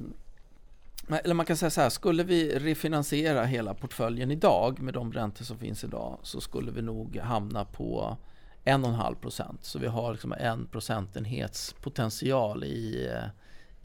eller 1.09 1.35
man 1.35 1.47
kan 1.47 1.57
säga 1.57 1.71
så 1.71 1.81
här, 1.81 1.89
skulle 1.89 2.25
vi 2.25 2.59
refinansiera 2.59 3.45
hela 3.45 3.75
portföljen 3.75 4.31
idag 4.31 4.81
med 4.81 4.95
de 4.95 5.13
räntor 5.13 5.45
som 5.45 5.59
finns 5.59 5.85
idag 5.85 6.19
så 6.23 6.41
skulle 6.41 6.71
vi 6.71 6.83
nog 6.83 7.17
hamna 7.17 7.65
på 7.65 8.17
1,5 8.65 9.15
procent. 9.15 9.65
Så 9.65 9.79
vi 9.79 9.87
har 9.87 10.13
liksom 10.13 10.33
en 10.33 10.67
procentenhets 10.67 11.73
potential 11.73 12.65
i, 12.65 13.09
eh, 13.13 13.29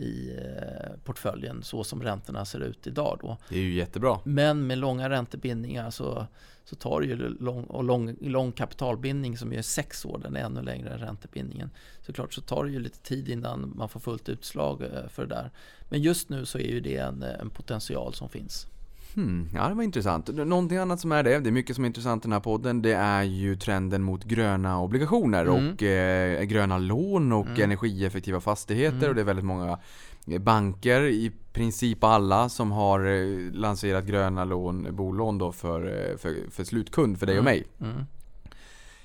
i 0.01 0.37
eh, 0.37 0.91
portföljen 1.03 1.63
så 1.63 1.83
som 1.83 2.03
räntorna 2.03 2.45
ser 2.45 2.59
ut 2.59 2.87
idag. 2.87 3.19
Då. 3.21 3.37
Det 3.49 3.55
är 3.55 3.59
ju 3.59 3.73
jättebra. 3.73 4.19
Men 4.23 4.67
med 4.67 4.77
långa 4.77 5.09
räntebindningar 5.09 5.89
så, 5.89 6.25
så 6.63 6.75
tar 6.75 7.01
det 7.01 7.07
ju 7.07 7.15
lång, 7.39 7.63
och 7.63 7.83
lång, 7.83 8.15
lång 8.21 8.51
kapitalbindning 8.51 9.37
som 9.37 9.53
är 9.53 9.61
sex 9.61 10.05
år, 10.05 10.19
den 10.23 10.35
är 10.35 10.39
ännu 10.39 10.61
längre 10.61 10.89
än 10.89 10.99
räntebindningen. 10.99 11.69
Såklart 12.01 12.33
så 12.33 12.41
tar 12.41 12.63
det 12.63 12.71
ju 12.71 12.79
lite 12.79 12.99
tid 12.99 13.29
innan 13.29 13.73
man 13.75 13.89
får 13.89 13.99
fullt 13.99 14.29
utslag 14.29 14.81
eh, 14.81 15.07
för 15.07 15.25
det 15.25 15.35
där. 15.35 15.51
Men 15.89 16.01
just 16.01 16.29
nu 16.29 16.45
så 16.45 16.57
är 16.57 16.71
ju 16.71 16.79
det 16.79 16.97
en, 16.97 17.23
en 17.23 17.49
potential 17.49 18.13
som 18.13 18.29
finns. 18.29 18.67
Hmm, 19.15 19.49
ja, 19.53 19.69
det 19.69 19.73
var 19.73 19.83
intressant. 19.83 20.27
Någonting 20.27 20.77
annat 20.77 20.99
som 20.99 21.11
är 21.11 21.23
det, 21.23 21.39
det 21.39 21.49
är 21.49 21.51
mycket 21.51 21.75
som 21.75 21.85
är 21.85 21.87
intressant 21.87 22.23
i 22.23 22.25
den 22.25 22.33
här 22.33 22.39
podden, 22.39 22.81
det 22.81 22.93
är 22.93 23.23
ju 23.23 23.55
trenden 23.55 24.03
mot 24.03 24.23
gröna 24.23 24.79
obligationer 24.81 25.45
mm. 25.45 25.73
och 25.73 25.83
eh, 25.83 26.43
gröna 26.43 26.77
lån 26.77 27.31
och 27.31 27.47
mm. 27.47 27.61
energieffektiva 27.61 28.41
fastigheter 28.41 28.97
mm. 28.97 29.09
och 29.09 29.15
det 29.15 29.21
är 29.21 29.25
väldigt 29.25 29.45
många 29.45 29.79
banker, 30.25 31.01
i 31.01 31.31
princip 31.53 32.03
alla, 32.03 32.49
som 32.49 32.71
har 32.71 33.05
eh, 33.05 33.51
lanserat 33.53 34.05
gröna 34.05 34.45
lån, 34.45 34.95
bolån 34.95 35.37
då 35.37 35.51
för, 35.51 35.85
eh, 35.85 36.17
för, 36.17 36.51
för 36.51 36.63
slutkund, 36.63 37.19
för 37.19 37.25
dig 37.25 37.39
och 37.39 37.47
mm. 37.47 37.53
mig. 37.53 37.67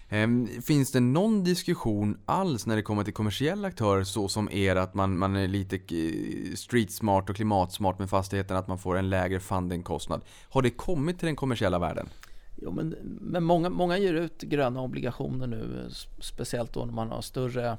Ehm, 0.08 0.48
finns 0.62 0.92
det 0.92 1.00
någon 1.00 1.44
diskussion 1.44 2.18
alls 2.24 2.66
när 2.66 2.76
det 2.76 2.82
kommer 2.82 3.04
till 3.04 3.14
kommersiella 3.14 3.68
aktörer 3.68 4.04
så 4.04 4.28
som 4.28 4.50
er 4.52 4.76
att 4.76 4.94
man, 4.94 5.18
man 5.18 5.36
är 5.36 5.48
lite 5.48 5.76
eh, 5.76 6.54
street 6.54 6.92
smart 6.92 7.30
och 7.30 7.36
klimatsmart 7.36 7.98
med 7.98 8.10
fastigheten, 8.10 8.56
att 8.56 8.68
man 8.68 8.78
får 8.78 8.96
en 8.96 9.10
lägre 9.10 9.40
fundingkostnad? 9.40 10.20
Har 10.48 10.62
det 10.62 10.70
kommit 10.70 11.18
till 11.18 11.26
den 11.26 11.36
kommersiella 11.36 11.78
världen? 11.78 12.08
Jo, 12.56 12.70
men, 12.70 12.96
men 13.20 13.44
många, 13.44 13.70
många 13.70 13.98
ger 13.98 14.14
ut 14.14 14.42
gröna 14.42 14.80
obligationer 14.80 15.46
nu, 15.46 15.88
speciellt 16.20 16.72
då 16.72 16.84
när 16.84 16.92
man 16.92 17.10
har 17.10 17.22
större 17.22 17.78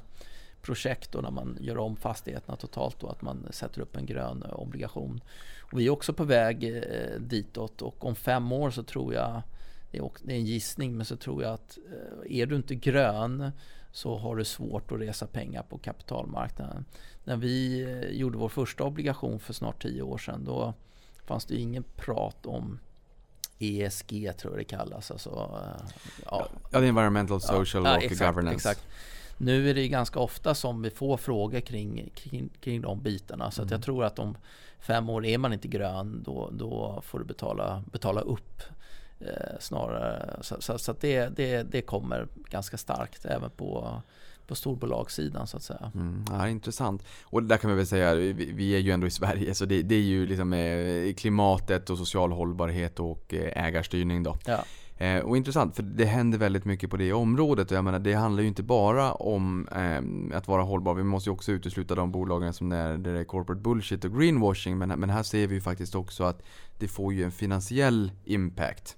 projekt 0.62 1.14
och 1.14 1.22
när 1.22 1.30
man 1.30 1.58
gör 1.60 1.78
om 1.78 1.96
fastigheterna 1.96 2.56
totalt 2.56 3.02
och 3.02 3.10
att 3.10 3.22
man 3.22 3.46
sätter 3.50 3.80
upp 3.80 3.96
en 3.96 4.06
grön 4.06 4.44
obligation. 4.52 5.20
Och 5.60 5.80
vi 5.80 5.86
är 5.86 5.90
också 5.90 6.12
på 6.12 6.24
väg 6.24 6.64
eh, 6.64 7.20
ditåt 7.20 7.82
och 7.82 8.04
om 8.04 8.14
fem 8.14 8.52
år 8.52 8.70
så 8.70 8.82
tror 8.82 9.14
jag 9.14 9.42
det 9.90 9.98
är, 9.98 10.30
en 10.36 10.44
gissning, 10.44 10.96
men 10.96 11.06
så 11.06 11.16
tror 11.16 11.42
jag 11.42 11.52
att 11.52 11.78
eh, 11.92 12.36
är 12.38 12.46
du 12.46 12.56
inte 12.56 12.74
grön 12.74 13.50
så 13.92 14.16
har 14.16 14.36
du 14.36 14.44
svårt 14.44 14.92
att 14.92 15.00
resa 15.00 15.26
pengar 15.26 15.62
på 15.62 15.78
kapitalmarknaden. 15.78 16.84
När 17.24 17.36
vi 17.36 17.82
eh, 17.82 18.10
gjorde 18.10 18.38
vår 18.38 18.48
första 18.48 18.84
obligation 18.84 19.40
för 19.40 19.52
snart 19.52 19.82
tio 19.82 20.02
år 20.02 20.18
sedan 20.18 20.44
då 20.44 20.74
fanns 21.24 21.44
det 21.44 21.56
ingen 21.56 21.84
prat 21.96 22.46
om 22.46 22.78
ESG 23.58 24.32
tror 24.38 24.52
jag 24.52 24.60
det 24.60 24.64
kallas. 24.64 25.10
Alltså, 25.10 25.30
eh, 25.30 25.86
ja. 26.24 26.46
ja, 26.70 26.84
environmental, 26.84 27.40
social 27.40 27.84
ja, 27.84 27.96
och 27.96 28.02
exakt, 28.02 28.20
governance. 28.20 28.70
Exakt. 28.70 28.86
Nu 29.36 29.70
är 29.70 29.74
det 29.74 29.88
ganska 29.88 30.20
ofta 30.20 30.54
som 30.54 30.82
vi 30.82 30.90
får 30.90 31.16
frågor 31.16 31.60
kring, 31.60 32.10
kring, 32.14 32.48
kring 32.60 32.80
de 32.80 33.02
bitarna. 33.02 33.50
Så 33.50 33.62
mm. 33.62 33.72
jag 33.72 33.82
tror 33.82 34.04
att 34.04 34.18
om 34.18 34.36
fem 34.78 35.08
år 35.08 35.26
är 35.26 35.38
man 35.38 35.52
inte 35.52 35.68
grön, 35.68 36.22
då, 36.22 36.50
då 36.52 37.02
får 37.04 37.18
du 37.18 37.24
betala, 37.24 37.82
betala 37.92 38.20
upp 38.20 38.62
snarare. 39.60 40.38
Så, 40.40 40.56
så, 40.60 40.78
så 40.78 40.94
det, 41.00 41.36
det, 41.36 41.62
det 41.62 41.82
kommer 41.82 42.28
ganska 42.50 42.76
starkt 42.76 43.24
även 43.24 43.50
på 43.50 44.02
på 44.48 44.54
storbolagssidan 44.54 45.46
så 45.46 45.56
att 45.56 45.62
säga. 45.62 45.92
Mm, 45.94 46.24
ja, 46.30 46.48
intressant. 46.48 47.04
Och 47.22 47.42
där 47.42 47.56
kan 47.56 47.70
man 47.70 47.76
väl 47.76 47.86
säga, 47.86 48.14
vi, 48.14 48.32
vi 48.32 48.74
är 48.74 48.78
ju 48.78 48.90
ändå 48.90 49.06
i 49.06 49.10
Sverige 49.10 49.54
så 49.54 49.64
det, 49.64 49.82
det 49.82 49.94
är 49.94 50.00
ju 50.00 50.26
liksom 50.26 50.52
eh, 50.52 51.14
klimatet 51.14 51.90
och 51.90 51.98
social 51.98 52.32
hållbarhet 52.32 53.00
och 53.00 53.34
eh, 53.34 53.66
ägarstyrning 53.66 54.22
då. 54.22 54.36
Ja. 54.46 54.64
Eh, 54.96 55.18
och 55.18 55.36
intressant, 55.36 55.76
för 55.76 55.82
det 55.82 56.04
händer 56.04 56.38
väldigt 56.38 56.64
mycket 56.64 56.90
på 56.90 56.96
det 56.96 57.12
området. 57.12 57.70
Och 57.70 57.76
jag 57.76 57.84
menar, 57.84 57.98
det 57.98 58.14
handlar 58.14 58.42
ju 58.42 58.48
inte 58.48 58.62
bara 58.62 59.12
om 59.12 59.68
eh, 59.68 60.36
att 60.36 60.48
vara 60.48 60.62
hållbar. 60.62 60.94
Vi 60.94 61.02
måste 61.02 61.30
ju 61.30 61.34
också 61.34 61.52
utesluta 61.52 61.94
de 61.94 62.12
bolagen 62.12 62.52
som 62.52 62.72
är, 62.72 62.98
där 62.98 63.12
det 63.12 63.20
är 63.20 63.24
corporate 63.24 63.60
bullshit 63.60 64.04
och 64.04 64.18
greenwashing. 64.18 64.78
Men, 64.78 64.88
men 64.88 65.10
här 65.10 65.22
ser 65.22 65.46
vi 65.46 65.54
ju 65.54 65.60
faktiskt 65.60 65.94
också 65.94 66.24
att 66.24 66.42
det 66.78 66.88
får 66.88 67.14
ju 67.14 67.24
en 67.24 67.32
finansiell 67.32 68.12
impact 68.24 68.96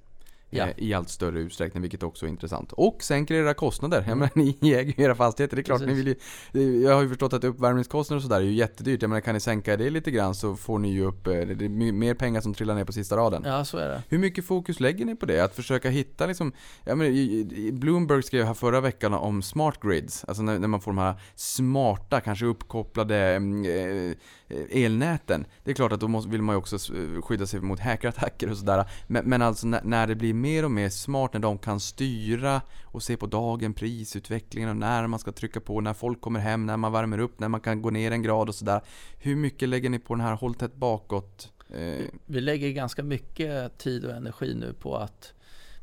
ja. 0.51 0.67
Eh, 0.67 0.73
i 0.77 0.95
allt 0.95 1.09
större 1.09 1.41
utsträckning, 1.41 1.83
vilket 1.83 2.03
också 2.03 2.27
är 2.27 2.31
intressant. 2.31 2.73
Och 2.73 3.03
sänker 3.03 3.35
era 3.35 3.55
kostnader. 3.55 4.05
Jag 4.09 4.19
menar, 4.19 4.31
ni 4.35 4.59
äger 4.63 4.95
ju 4.99 5.05
era 5.05 5.15
fastigheter. 5.15 5.57
Det 5.57 5.61
är 5.61 5.65
klart, 5.65 5.81
ni 5.81 5.95
vill 5.95 6.17
ju, 6.53 6.83
jag 6.83 6.95
har 6.95 7.03
ju 7.03 7.09
förstått 7.09 7.33
att 7.33 7.45
uppvärmningskostnader 7.45 8.17
och 8.19 8.23
sådär 8.23 8.37
är 8.37 8.41
ju 8.41 8.53
jättedyrt. 8.53 9.03
Jag 9.03 9.09
menar, 9.09 9.21
kan 9.21 9.35
ni 9.35 9.41
sänka 9.41 9.77
det 9.77 9.91
lite 9.91 10.11
grann 10.11 10.35
så 10.35 10.57
får 10.57 10.79
ni 10.79 10.93
ju 10.93 11.05
upp, 11.05 11.27
eh, 11.27 11.33
det 11.33 11.65
är 11.65 11.93
mer 11.93 12.15
pengar 12.15 12.41
som 12.41 12.55
trillar 12.55 12.75
ner 12.75 12.85
på 12.85 12.93
sista 12.93 13.17
raden. 13.17 13.43
Ja, 13.47 13.65
så 13.65 13.79
är 13.79 13.89
det. 13.89 14.03
Hur 14.09 14.19
mycket 14.19 14.45
fokus 14.45 14.81
lägger 14.81 15.05
ni 15.05 15.17
på 15.17 15.27
det? 15.27 15.41
Att 15.41 15.55
försöka 15.55 15.91
hitta 15.91 16.27
liksom, 16.27 16.53
jag 16.85 16.99
menar, 16.99 17.73
Bloomberg 17.73 18.23
skrev 18.23 18.47
här 18.47 18.55
förra 18.55 18.81
veckan 18.81 19.15
om 19.15 19.43
smart 19.43 19.81
grids. 19.83 20.25
Alltså 20.25 20.43
när, 20.43 20.59
när 20.59 20.69
man 20.69 20.81
får 20.81 20.91
de 20.91 20.99
här 20.99 21.15
smarta, 21.35 22.21
kanske 22.21 22.47
uppkopplade 22.47 23.17
mm, 23.17 23.65
eh, 23.65 24.17
Eh, 24.51 24.85
elnäten. 24.85 25.47
Det 25.65 25.71
är 25.71 25.75
klart 25.75 25.93
att 25.93 26.01
då 26.01 26.09
måste, 26.09 26.31
vill 26.31 26.43
man 26.43 26.55
ju 26.55 26.59
också 26.59 26.77
eh, 26.77 27.23
skydda 27.23 27.47
sig 27.47 27.61
mot 27.61 27.81
hackerattacker 27.81 28.51
och 28.51 28.57
sådär. 28.57 28.85
Men, 29.07 29.25
men 29.25 29.43
alltså 29.43 29.67
när, 29.67 29.81
när 29.85 30.07
det 30.07 30.15
blir 30.15 30.35
mer 30.35 30.65
och 30.65 30.71
mer 30.71 30.89
smart 30.89 31.33
när 31.33 31.41
de 31.41 31.59
kan 31.59 31.81
styra 31.81 32.61
och 32.85 33.03
se 33.03 33.17
på 33.17 33.27
dagen, 33.27 33.75
prisutvecklingen 33.75 34.71
och 34.71 34.77
när 34.77 35.07
man 35.07 35.19
ska 35.19 35.33
trycka 35.33 35.61
på, 35.61 35.81
när 35.81 35.95
folk 35.95 36.21
kommer 36.21 36.41
hem, 36.41 36.67
när 36.67 36.77
man 36.77 36.93
värmer 36.93 37.19
upp, 37.19 37.41
när 37.41 37.49
man 37.49 37.61
kan 37.61 37.83
gå 37.83 37.91
ner 37.91 38.11
en 38.11 38.23
grad 38.23 38.49
och 38.49 38.55
sådär. 38.55 38.81
Hur 39.19 39.37
mycket 39.37 39.69
lägger 39.69 39.91
ni 39.91 39.99
på 39.99 40.15
den 40.15 40.25
här 40.25 40.35
håll 40.35 40.55
tätt 40.55 40.75
bakåt? 40.75 41.53
Eh? 41.75 42.05
Vi 42.27 42.41
lägger 42.41 42.71
ganska 42.71 43.03
mycket 43.03 43.79
tid 43.79 44.05
och 44.05 44.13
energi 44.13 44.55
nu 44.55 44.73
på 44.73 44.97
att 44.97 45.33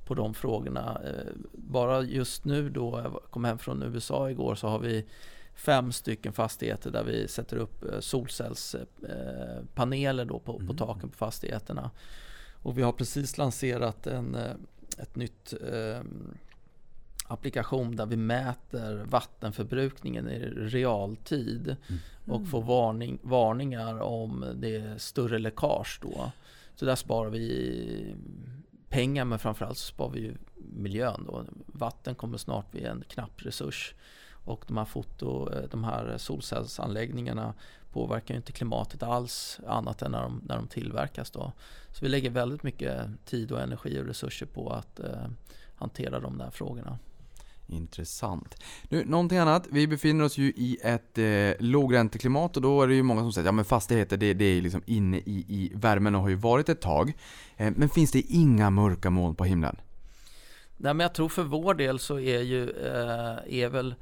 på 0.05 0.13
de 0.13 0.33
frågorna. 0.33 1.01
Bara 1.53 2.01
just 2.01 2.45
nu 2.45 2.69
då, 2.69 2.99
jag 3.03 3.31
kom 3.31 3.45
hem 3.45 3.57
från 3.57 3.83
USA 3.83 4.29
igår, 4.29 4.55
så 4.55 4.67
har 4.67 4.79
vi 4.79 5.05
fem 5.57 5.91
stycken 5.91 6.33
fastigheter 6.33 6.91
där 6.91 7.03
vi 7.03 7.27
sätter 7.27 7.57
upp 7.57 7.83
eh, 7.83 7.99
solcellspaneler 7.99 10.25
då 10.25 10.39
på, 10.39 10.55
mm. 10.55 10.67
på 10.67 10.73
taken 10.73 11.09
på 11.09 11.17
fastigheterna. 11.17 11.91
Och 12.63 12.77
vi 12.77 12.81
har 12.81 12.91
precis 12.91 13.37
lanserat 13.37 14.07
en, 14.07 14.35
eh, 14.35 14.51
ett 14.97 15.15
nytt 15.15 15.53
eh, 15.71 16.01
applikation 17.27 17.95
där 17.95 18.05
vi 18.05 18.17
mäter 18.17 19.05
vattenförbrukningen 19.09 20.29
i 20.29 20.39
realtid 20.49 21.75
mm. 21.89 22.01
och 22.25 22.47
får 22.47 22.61
varning, 22.61 23.19
varningar 23.21 23.99
om 23.99 24.45
det 24.55 24.75
är 24.75 24.97
större 24.97 25.39
läckage 25.39 25.99
då. 26.01 26.31
Så 26.75 26.85
där 26.85 26.95
sparar 26.95 27.29
vi 27.29 28.15
pengar 28.89 29.25
men 29.25 29.39
framförallt 29.39 29.77
så 29.77 29.85
sparar 29.85 30.11
vi 30.11 30.37
miljön 30.55 31.23
då. 31.27 31.45
Vatten 31.65 32.15
kommer 32.15 32.37
snart 32.37 32.71
bli 32.71 32.83
en 32.83 33.03
knapp 33.07 33.45
resurs 33.45 33.95
och 34.47 34.63
de 34.67 34.77
här 34.77 34.85
foto, 34.85 35.53
eh, 35.53 35.63
de 35.71 35.83
här 35.83 36.17
solcellsanläggningarna 36.17 37.53
påverkar 37.91 38.35
inte 38.35 38.51
klimatet 38.51 39.03
alls 39.03 39.59
annat 39.67 40.01
än 40.01 40.11
när 40.11 40.21
de, 40.21 40.41
när 40.45 40.55
de 40.55 40.67
tillverkas. 40.67 41.31
Då. 41.31 41.51
Så 41.91 42.05
vi 42.05 42.09
lägger 42.09 42.29
väldigt 42.29 42.63
mycket 42.63 43.01
tid 43.25 43.51
och 43.51 43.61
energi 43.61 43.99
och 43.99 44.05
resurser 44.05 44.45
på 44.45 44.69
att 44.69 44.99
eh, 44.99 45.27
hantera 45.75 46.19
de 46.19 46.37
där 46.37 46.49
frågorna. 46.49 46.99
Intressant. 47.69 48.63
Nu, 48.89 49.05
någonting 49.05 49.37
annat. 49.37 49.67
Vi 49.71 49.87
befinner 49.87 50.25
oss 50.25 50.37
ju 50.37 50.43
i 50.43 50.77
ett 50.83 51.17
eh, 51.17 51.65
lågränteklimat 51.65 52.55
och 52.55 52.61
då 52.61 52.81
är 52.81 52.87
det 52.87 52.95
ju 52.95 53.03
många 53.03 53.21
som 53.21 53.33
säger 53.33 53.49
att 53.49 53.57
ja, 53.57 53.63
fastigheter 53.63 54.17
det, 54.17 54.33
det 54.33 54.45
är 54.45 54.61
liksom 54.61 54.81
inne 54.85 55.17
i, 55.17 55.45
i 55.47 55.71
värmen 55.75 56.15
och 56.15 56.21
har 56.21 56.29
ju 56.29 56.35
varit 56.35 56.69
ett 56.69 56.81
tag. 56.81 57.13
Eh, 57.57 57.73
men 57.75 57.89
finns 57.89 58.11
det 58.11 58.21
inga 58.21 58.69
mörka 58.69 59.09
moln 59.09 59.35
på 59.35 59.43
himlen? 59.43 59.75
Nej, 60.77 60.93
men 60.93 61.03
jag 61.03 61.13
tror 61.13 61.29
för 61.29 61.43
vår 61.43 61.73
del 61.73 61.99
så 61.99 62.19
är 62.19 62.41
ju 62.41 62.69
eh, 62.69 63.59
är 63.59 63.69
väl 63.69 63.95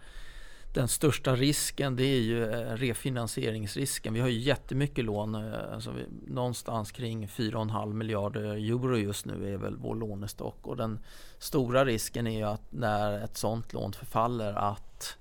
den 0.75 0.87
största 0.87 1.35
risken 1.35 1.95
det 1.95 2.03
är 2.03 2.21
ju 2.21 2.51
eh, 2.51 2.75
refinansieringsrisken. 2.75 4.13
Vi 4.13 4.19
har 4.19 4.27
ju 4.27 4.39
jättemycket 4.39 5.05
lån, 5.05 5.35
eh, 5.35 5.73
alltså 5.73 5.91
vi, 5.91 6.33
någonstans 6.33 6.91
kring 6.91 7.27
4,5 7.27 7.93
miljarder 7.93 8.43
eh, 8.43 8.69
euro 8.69 8.97
just 8.97 9.25
nu 9.25 9.53
är 9.53 9.57
väl 9.57 9.75
vår 9.75 9.95
lånestock. 9.95 10.67
Och 10.67 10.77
den 10.77 10.99
stora 11.37 11.85
risken 11.85 12.27
är 12.27 12.37
ju 12.37 12.43
att 12.43 12.71
när 12.71 13.23
ett 13.23 13.37
sådant 13.37 13.73
lån 13.73 13.93
förfaller 13.93 14.53
att 14.53 15.17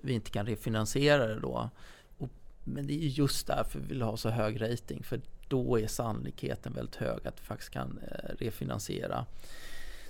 vi 0.00 0.12
inte 0.12 0.30
kan 0.30 0.46
refinansiera 0.46 1.26
det 1.26 1.40
då. 1.40 1.70
Och, 2.18 2.30
men 2.64 2.86
det 2.86 2.94
är 2.94 3.08
just 3.08 3.46
därför 3.46 3.78
vi 3.78 3.86
vill 3.86 4.02
ha 4.02 4.16
så 4.16 4.30
hög 4.30 4.62
rating 4.62 5.02
för 5.02 5.20
då 5.48 5.78
är 5.78 5.86
sannolikheten 5.86 6.72
väldigt 6.72 6.96
hög 6.96 7.26
att 7.26 7.40
vi 7.40 7.44
faktiskt 7.44 7.70
kan 7.70 8.00
refinansiera. 8.38 9.26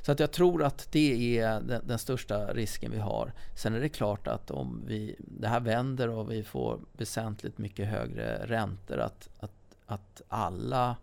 Så 0.03 0.13
att 0.13 0.21
jag 0.21 0.31
tror 0.31 0.63
att 0.63 0.89
det 0.93 1.39
är 1.39 1.61
den, 1.61 1.87
den, 1.87 1.99
största 1.99 2.55
risken 2.55 2.91
vi 2.91 2.99
har. 2.99 3.33
Sen 3.57 3.75
är 3.75 3.81
det 3.81 3.89
klart 3.89 4.27
att 4.27 4.51
om 4.51 4.85
vi, 4.87 5.17
det 5.19 5.49
här 5.49 5.61
vänder 5.61 6.09
och 6.09 6.31
vi 6.31 6.43
får 6.43 6.81
väsentligt 6.93 7.59
mycket 7.59 7.89
högre 7.89 8.47
räntor 8.47 8.99
att, 8.99 9.29
att, 9.39 9.53
att 9.87 10.23
alla 10.29 10.97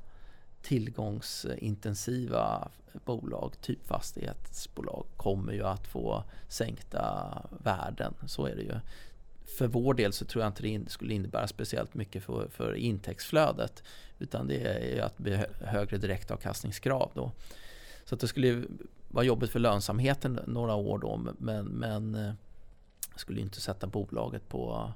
tillgångsintensiva 0.61 2.69
bolag, 3.05 3.53
typ 3.61 3.87
fastighetsbolag, 3.87 5.05
kommer 5.17 5.53
ju 5.53 5.63
att 5.63 5.87
få 5.87 6.23
sänkta 6.47 7.27
värden. 7.63 8.13
Så 8.25 8.45
är 8.45 8.55
det 8.55 8.61
ju. 8.61 8.75
För 9.57 9.67
vår 9.67 9.93
del 9.93 10.13
så 10.13 10.25
tror 10.25 10.43
jag 10.43 10.49
inte 10.49 10.63
det 10.63 10.91
skulle 10.91 11.13
innebära 11.13 11.47
speciellt 11.47 11.93
mycket 11.93 12.23
för, 12.23 12.47
för 12.49 12.73
intäktsflödet. 12.73 13.83
Utan 14.19 14.47
det 14.47 14.61
är 14.61 14.95
ju 14.95 15.01
att 15.01 15.17
bli 15.17 15.45
högre 15.61 15.97
direktavkastningskrav 15.97 17.11
då. 17.13 17.31
Så 18.09 18.15
att 18.15 18.21
det 18.21 18.27
skulle 18.27 18.63
vara 19.07 19.25
jobbigt 19.25 19.51
för 19.51 19.59
lönsamheten 19.59 20.39
några 20.47 20.75
år 20.75 20.99
då 20.99 21.33
men, 21.39 21.65
men 21.65 22.15
eh, 22.15 22.33
skulle 23.15 23.41
inte 23.41 23.61
sätta 23.61 23.87
bolaget 23.87 24.49
på, 24.49 24.91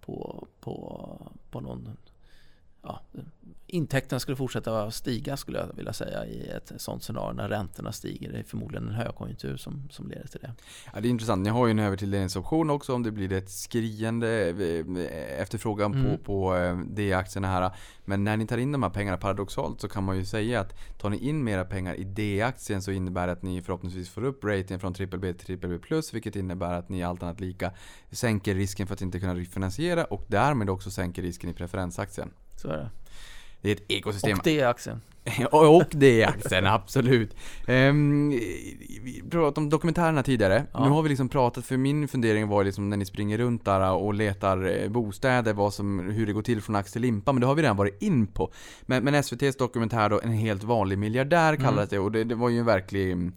på, 0.00 0.46
på, 0.60 1.32
på 1.50 1.60
någon 1.60 1.96
ja, 2.82 3.00
intäkterna 3.70 4.20
skulle 4.20 4.36
fortsätta 4.36 4.90
stiga 4.90 5.36
skulle 5.36 5.58
jag 5.58 5.76
vilja 5.76 5.92
säga 5.92 6.26
i 6.26 6.48
ett 6.48 6.72
sånt 6.76 7.02
scenario 7.02 7.32
när 7.32 7.48
räntorna 7.48 7.92
stiger. 7.92 8.32
Det 8.32 8.38
är 8.38 8.42
förmodligen 8.42 8.88
en 8.88 8.94
högkonjunktur 8.94 9.56
som, 9.56 9.88
som 9.90 10.08
leder 10.08 10.26
till 10.26 10.40
det. 10.40 10.52
Ja, 10.92 11.00
det 11.00 11.08
är 11.08 11.10
intressant. 11.10 11.42
Ni 11.42 11.50
har 11.50 11.66
ju 11.66 11.70
en 11.70 11.78
övertilldelningsoption 11.78 12.70
också 12.70 12.94
om 12.94 13.02
det 13.02 13.10
blir 13.10 13.32
ett 13.32 13.50
skriande 13.50 14.48
eh, 14.48 15.40
efterfrågan 15.40 15.94
mm. 15.94 16.10
på, 16.10 16.24
på 16.24 16.56
eh, 16.56 16.78
D-aktierna 16.78 17.48
här. 17.48 17.70
Men 18.04 18.24
när 18.24 18.36
ni 18.36 18.46
tar 18.46 18.58
in 18.58 18.72
de 18.72 18.82
här 18.82 18.90
pengarna 18.90 19.16
paradoxalt 19.16 19.80
så 19.80 19.88
kan 19.88 20.04
man 20.04 20.16
ju 20.16 20.24
säga 20.24 20.60
att 20.60 20.98
tar 20.98 21.10
ni 21.10 21.18
in 21.18 21.44
mera 21.44 21.64
pengar 21.64 21.94
i 21.94 22.04
D-aktien 22.04 22.82
så 22.82 22.90
innebär 22.90 23.26
det 23.26 23.32
att 23.32 23.42
ni 23.42 23.62
förhoppningsvis 23.62 24.10
får 24.10 24.24
upp 24.24 24.44
ratingen 24.44 24.80
från 24.80 24.92
BBB 24.92 25.34
till 25.34 25.58
BBB+, 25.58 26.02
vilket 26.12 26.36
innebär 26.36 26.72
att 26.72 26.88
ni 26.88 27.02
allt 27.02 27.22
annat 27.22 27.40
lika 27.40 27.72
sänker 28.10 28.54
risken 28.54 28.86
för 28.86 28.94
att 28.94 29.02
inte 29.02 29.20
kunna 29.20 29.34
refinansiera 29.34 30.04
och 30.04 30.24
därmed 30.28 30.70
också 30.70 30.90
sänker 30.90 31.22
risken 31.22 31.50
i 31.50 31.54
preferensaktien. 31.54 32.30
Så 32.56 32.68
är 32.68 32.76
det. 32.76 32.90
Det 33.62 33.70
är 33.70 33.76
ett 33.76 33.84
ekosystem. 33.88 34.38
Och 34.38 34.44
det 34.44 34.60
är 34.60 34.66
aktien. 34.66 35.00
och 35.50 35.84
det 35.90 36.22
är 36.22 36.28
aktien, 36.28 36.66
absolut. 36.66 37.36
Um, 37.68 38.30
vi 39.02 39.22
pratade 39.30 39.60
om 39.60 39.70
dokumentärerna 39.70 40.22
tidigare. 40.22 40.64
Ja. 40.72 40.84
Nu 40.84 40.90
har 40.90 41.02
vi 41.02 41.08
liksom 41.08 41.28
pratat, 41.28 41.64
för 41.64 41.76
min 41.76 42.08
fundering 42.08 42.48
var 42.48 42.64
liksom 42.64 42.90
när 42.90 42.96
ni 42.96 43.04
springer 43.04 43.38
runt 43.38 43.64
där 43.64 43.92
och 43.92 44.14
letar 44.14 44.82
eh, 44.82 44.88
bostäder, 44.88 45.52
vad 45.52 45.74
som, 45.74 45.98
hur 45.98 46.26
det 46.26 46.32
går 46.32 46.42
till 46.42 46.62
från 46.62 46.76
ax 46.76 46.92
till 46.92 47.02
limpa, 47.02 47.32
men 47.32 47.40
det 47.40 47.46
har 47.46 47.54
vi 47.54 47.62
redan 47.62 47.76
varit 47.76 48.02
in 48.02 48.26
på. 48.26 48.52
Men, 48.82 49.04
men 49.04 49.14
SVT's 49.14 49.58
dokumentär 49.58 50.08
då, 50.08 50.20
En 50.20 50.32
helt 50.32 50.64
vanlig 50.64 50.98
miljardär 50.98 51.56
kallades 51.56 51.92
mm. 51.92 52.02
det 52.02 52.06
och 52.06 52.12
det, 52.12 52.24
det 52.24 52.34
var 52.34 52.48
ju 52.48 52.58
en 52.58 52.66
verklig 52.66 53.32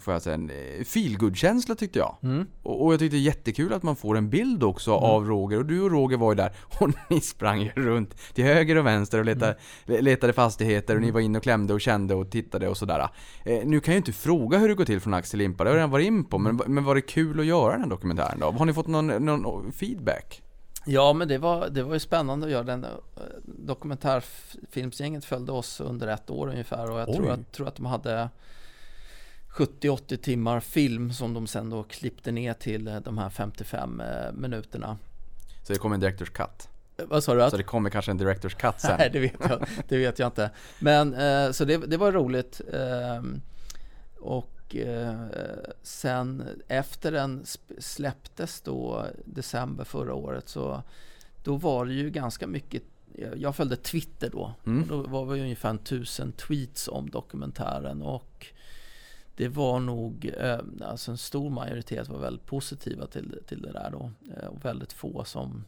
får 0.00 0.12
jag 0.12 0.22
säga, 0.22 0.34
en 0.34 0.50
eh, 0.50 0.84
feelgood-känsla 0.84 1.74
tyckte 1.74 1.98
jag. 1.98 2.16
Mm. 2.22 2.46
Och, 2.62 2.84
och 2.84 2.92
jag 2.92 3.00
tyckte 3.00 3.16
det 3.16 3.20
är 3.20 3.24
jättekul 3.24 3.72
att 3.72 3.82
man 3.82 3.96
får 3.96 4.16
en 4.16 4.30
bild 4.30 4.62
också 4.62 4.92
av 4.92 5.26
Roger. 5.26 5.58
Och 5.58 5.66
du 5.66 5.80
och 5.80 5.90
Roger 5.90 6.16
var 6.16 6.32
ju 6.32 6.36
där 6.36 6.52
och 6.80 6.90
ni 7.08 7.20
sprang 7.20 7.60
ju 7.62 7.70
runt 7.70 8.34
till 8.34 8.44
höger 8.44 8.76
och 8.76 8.86
vänster 8.86 9.18
och 9.18 9.24
letade, 9.24 9.56
letade 9.86 10.32
fastigheter 10.32 10.94
och 10.94 11.00
ni 11.00 11.10
var 11.10 11.20
inne 11.20 11.38
och 11.38 11.42
klämde 11.42 11.74
och 11.74 11.80
kände 11.80 12.14
och 12.14 12.30
tittade 12.30 12.68
och 12.68 12.76
sådär. 12.76 13.08
Eh, 13.44 13.60
nu 13.64 13.80
kan 13.80 13.92
jag 13.92 13.96
ju 13.96 13.96
inte 13.96 14.12
fråga 14.12 14.58
hur 14.58 14.68
det 14.68 14.74
går 14.74 14.84
till 14.84 15.00
från 15.00 15.14
Axel 15.14 15.38
Limpa, 15.38 15.64
det 15.64 15.70
har 15.70 15.74
jag 15.74 15.78
redan 15.78 15.90
varit 15.90 16.06
in 16.06 16.24
på. 16.24 16.38
Men, 16.38 16.60
men 16.66 16.84
var 16.84 16.94
det 16.94 17.00
kul 17.00 17.40
att 17.40 17.46
göra 17.46 17.72
den 17.72 17.80
här 17.80 17.90
dokumentären 17.90 18.40
då? 18.40 18.50
Har 18.50 18.66
ni 18.66 18.72
fått 18.72 18.86
någon, 18.86 19.06
någon 19.06 19.72
feedback? 19.72 20.42
Ja, 20.90 21.12
men 21.12 21.28
det 21.28 21.38
var, 21.38 21.68
det 21.68 21.82
var 21.82 21.94
ju 21.94 22.00
spännande 22.00 22.46
att 22.46 22.52
göra 22.52 22.62
den. 22.62 22.84
Eh, 22.84 22.90
Dokumentärfilmsgänget 23.44 25.24
följde 25.24 25.52
oss 25.52 25.80
under 25.80 26.08
ett 26.08 26.30
år 26.30 26.48
ungefär 26.48 26.90
och 26.90 27.00
jag 27.00 27.14
tror 27.14 27.30
att, 27.30 27.52
tror 27.52 27.68
att 27.68 27.76
de 27.76 27.86
hade 27.86 28.28
70-80 29.50 30.16
timmar 30.16 30.60
film 30.60 31.12
som 31.12 31.34
de 31.34 31.46
sen 31.46 31.70
då 31.70 31.82
klippte 31.82 32.32
ner 32.32 32.54
till 32.54 32.88
eh, 32.88 33.00
de 33.00 33.18
här 33.18 33.30
55 33.30 34.00
eh, 34.00 34.32
minuterna. 34.32 34.98
Så 35.62 35.72
det 35.72 35.78
kommer 35.78 35.94
en 35.94 36.02
director's 36.02 36.32
cut. 36.32 36.68
Eh, 36.96 37.04
Vad 37.08 37.24
sa 37.24 37.34
du? 37.34 37.50
Så 37.50 37.56
det 37.56 37.62
kommer 37.62 37.90
kanske 37.90 38.10
en 38.10 38.20
director's 38.20 38.56
cut 38.56 38.80
sen. 38.80 38.94
Nej, 38.98 39.10
det 39.12 39.20
vet 39.20 39.34
jag, 39.40 39.66
det 39.88 39.98
vet 39.98 40.18
jag 40.18 40.26
inte. 40.28 40.50
Men 40.80 41.14
så 41.54 41.64
det, 41.64 41.76
det 41.76 41.96
var 41.96 42.12
roligt. 42.12 42.60
ehm, 42.72 43.40
och 44.20 44.76
sen 45.82 46.44
efter 46.68 47.12
den 47.12 47.44
släpptes 47.78 48.60
då 48.60 49.06
december 49.24 49.84
förra 49.84 50.14
året 50.14 50.48
så 50.48 50.82
då 51.44 51.56
var 51.56 51.86
det 51.86 51.92
ju 51.92 52.10
ganska 52.10 52.46
mycket 52.46 52.82
jag 53.36 53.56
följde 53.56 53.76
Twitter 53.76 54.30
då. 54.30 54.54
Mm. 54.66 54.88
Då 54.88 55.02
var 55.02 55.34
det 55.36 55.42
ungefär 55.42 55.70
en 55.70 55.78
tusen 55.78 56.32
tweets 56.32 56.88
om 56.88 57.10
dokumentären 57.10 58.02
och 58.02 58.46
det 59.38 59.48
var 59.48 59.80
nog, 59.80 60.30
eh, 60.38 60.58
alltså 60.82 61.10
en 61.10 61.18
stor 61.18 61.50
majoritet 61.50 62.08
var 62.08 62.18
väldigt 62.18 62.46
positiva 62.46 63.06
till, 63.06 63.38
till 63.46 63.62
det 63.62 63.72
där 63.72 63.90
då. 63.90 64.10
Eh, 64.36 64.46
och 64.48 64.64
väldigt 64.64 64.92
få 64.92 65.24
som 65.24 65.64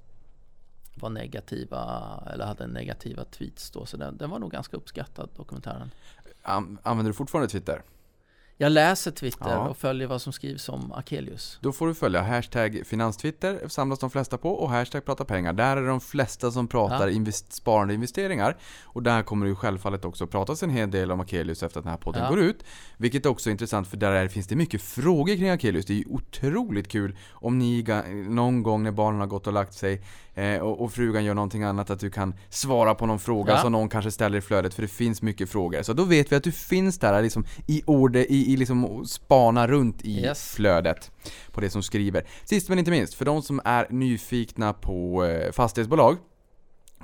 var 0.94 1.10
negativa 1.10 1.80
eller 2.32 2.46
hade 2.46 2.66
negativa 2.66 3.24
tweets 3.24 3.70
då. 3.70 3.86
Så 3.86 3.96
den, 3.96 4.16
den 4.16 4.30
var 4.30 4.38
nog 4.38 4.50
ganska 4.50 4.76
uppskattad 4.76 5.28
dokumentären. 5.36 5.90
An- 6.42 6.78
Använder 6.82 7.10
du 7.10 7.14
fortfarande 7.14 7.48
Twitter? 7.48 7.82
Jag 8.62 8.72
läser 8.72 9.10
Twitter 9.10 9.50
Ja. 9.50 9.68
och 9.68 9.76
följer 9.76 10.06
vad 10.08 10.22
som 10.22 10.32
skrivs 10.32 10.68
om 10.68 10.92
Akelius. 10.92 11.58
Då 11.60 11.72
får 11.72 11.86
du 11.86 11.94
följa 11.94 12.22
hashtag 12.22 12.82
finanstwitter, 12.86 13.68
samlas 13.68 13.98
de 13.98 14.10
flesta 14.10 14.38
på, 14.38 14.50
och 14.50 14.70
hashtag 14.70 15.04
prata 15.04 15.24
pengar. 15.24 15.52
Där 15.52 15.76
är 15.76 15.86
de 15.86 16.00
flesta 16.00 16.50
som 16.50 16.68
pratar 16.68 17.08
Ja. 17.08 17.14
invest- 17.14 17.52
sparande 17.52 17.94
investeringar. 17.94 18.56
Och 18.84 19.02
där 19.02 19.22
kommer 19.22 19.46
det 19.46 19.50
ju 19.50 19.54
självfallet 19.56 20.04
också 20.04 20.26
pratas 20.26 20.62
en 20.62 20.70
hel 20.70 20.90
del 20.90 21.10
om 21.12 21.20
Akelius 21.20 21.62
efter 21.62 21.78
att 21.78 21.84
den 21.84 21.90
här 21.90 21.98
podden 21.98 22.22
Ja. 22.22 22.28
går 22.30 22.40
ut. 22.40 22.64
Vilket 22.96 23.26
också 23.26 23.50
är 23.50 23.52
intressant 23.52 23.88
för 23.88 23.96
där 23.96 24.12
är, 24.12 24.28
finns 24.28 24.46
det 24.46 24.56
mycket 24.56 24.82
frågor 24.82 25.36
kring 25.36 25.50
Akelius. 25.50 25.86
Det 25.86 25.92
är 25.92 25.96
ju 25.98 26.04
otroligt 26.08 26.88
kul 26.88 27.16
om 27.32 27.58
ni 27.58 27.84
någon 28.28 28.62
gång 28.62 28.82
när 28.82 28.90
barnen 28.92 29.20
har 29.20 29.26
gått 29.26 29.46
och 29.46 29.52
lagt 29.52 29.74
sig 29.74 30.02
eh, 30.34 30.58
och, 30.60 30.80
och 30.84 30.92
frugan 30.92 31.24
gör 31.24 31.34
någonting 31.34 31.62
annat 31.62 31.90
att 31.90 32.00
du 32.00 32.10
kan 32.10 32.34
svara 32.48 32.94
på 32.94 33.06
någon 33.06 33.18
fråga 33.18 33.58
som 33.58 33.72
någon 33.72 33.88
kanske 33.88 34.10
ställer 34.10 34.38
i 34.38 34.40
flödet 34.40 34.74
för 34.74 34.82
det 34.82 34.88
finns 34.88 35.22
mycket 35.22 35.50
frågor. 35.50 35.82
Så 35.82 35.92
då 35.92 36.04
vet 36.04 36.32
vi 36.32 36.36
att 36.36 36.44
du 36.44 36.52
finns 36.52 36.98
där 36.98 37.22
liksom 37.22 37.44
i 37.66 37.82
ordet, 37.86 38.26
i, 38.30 38.49
i 38.52 38.56
liksom 38.56 39.04
spana 39.06 39.66
runt 39.66 40.04
i 40.04 40.20
Yes. 40.20 40.54
flödet 40.54 41.10
på 41.52 41.60
det 41.60 41.70
som 41.70 41.82
skriver. 41.82 42.26
Sist 42.44 42.68
men 42.68 42.78
inte 42.78 42.90
minst, 42.90 43.14
för 43.14 43.24
de 43.24 43.42
som 43.42 43.60
är 43.64 43.86
nyfikna 43.90 44.72
på 44.72 45.24
eh, 45.24 45.52
fastighetsbolag. 45.52 46.16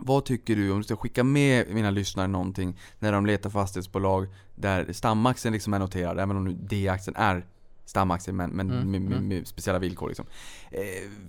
Vad 0.01 0.25
tycker 0.25 0.57
du 0.57 0.71
om 0.71 0.79
du 0.79 0.85
ska 0.85 0.97
skicka 0.97 1.25
med 1.25 1.69
mina 1.71 1.91
lyssnare 1.91 2.27
någonting 2.27 2.79
när 2.99 3.13
de 3.13 3.27
letar 3.27 3.51
fastighetsbolag 3.51 4.27
där 4.55 4.93
stamaktien 4.93 5.53
liksom 5.55 5.75
är 5.75 5.79
noterad, 5.79 6.19
även 6.19 6.37
om 6.37 6.45
nu 6.45 6.53
D-aktien 6.53 7.17
är 7.17 7.47
stamaktien 7.85 8.37
men, 8.37 8.51
men 8.51 8.71
Mm, 8.71 8.91
med, 8.91 9.01
med, 9.01 9.13
mm. 9.13 9.29
med 9.29 9.47
speciella 9.47 9.79
villkor 9.79 10.09
liksom. 10.09 10.27
Eh, 10.71 10.81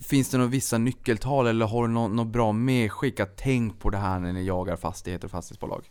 finns 0.02 0.30
det 0.30 0.38
några 0.38 0.50
vissa 0.50 0.78
nyckeltal 0.78 1.48
eller 1.48 1.66
har 1.66 1.88
du 1.88 1.94
något, 1.94 2.12
något 2.12 2.28
bra 2.28 2.52
medskick 2.52 3.20
att 3.20 3.38
tänk 3.38 3.80
på 3.80 3.90
det 3.90 3.98
här 3.98 4.20
när 4.20 4.34
ni 4.34 4.46
jagar 4.46 4.76
fastigheter 4.76 5.26
och 5.26 5.32
fastighetsbolag? 5.32 5.86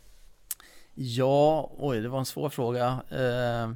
Ja, 0.94 1.70
oj, 1.78 2.00
det 2.00 2.08
var 2.08 2.18
en 2.18 2.24
svår 2.26 2.48
fråga. 2.48 2.86
Eh, 3.10 3.70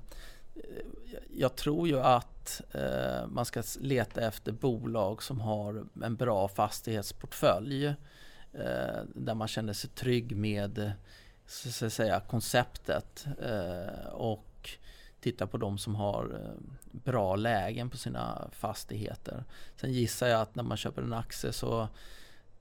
jag 1.31 1.57
tror 1.57 1.89
ju 1.89 2.01
att 2.01 2.63
eh, 2.73 3.27
man 3.27 3.45
ska 3.45 3.63
leta 3.81 4.21
efter 4.21 4.53
bolag 4.53 5.23
som 5.23 5.41
har 5.41 5.87
en 6.03 6.17
bra 6.17 6.49
fastighetsportfölj. 6.49 7.87
Eh, 8.53 9.03
där 9.15 9.35
man 9.35 9.49
känner 9.49 9.73
sig 9.73 9.91
trygg 9.91 10.37
med 10.37 10.93
så 11.47 11.87
att 11.87 11.93
säga, 11.93 12.21
konceptet. 12.21 13.27
Eh, 13.43 14.07
och 14.13 14.71
titta 15.21 15.47
på 15.47 15.57
de 15.57 15.79
som 15.79 15.95
har 15.95 16.25
eh, 16.25 16.75
bra 16.93 17.37
lägen 17.37 17.91
på 17.91 17.97
sina 17.97 18.49
fastigheter. 18.53 19.45
Sen 19.77 19.93
gissar 19.93 20.27
jag 20.27 20.41
att 20.41 20.55
när 20.55 20.63
man 20.63 20.77
köper 20.77 21.03
en 21.03 21.13
aktie 21.13 21.53
så 21.53 21.89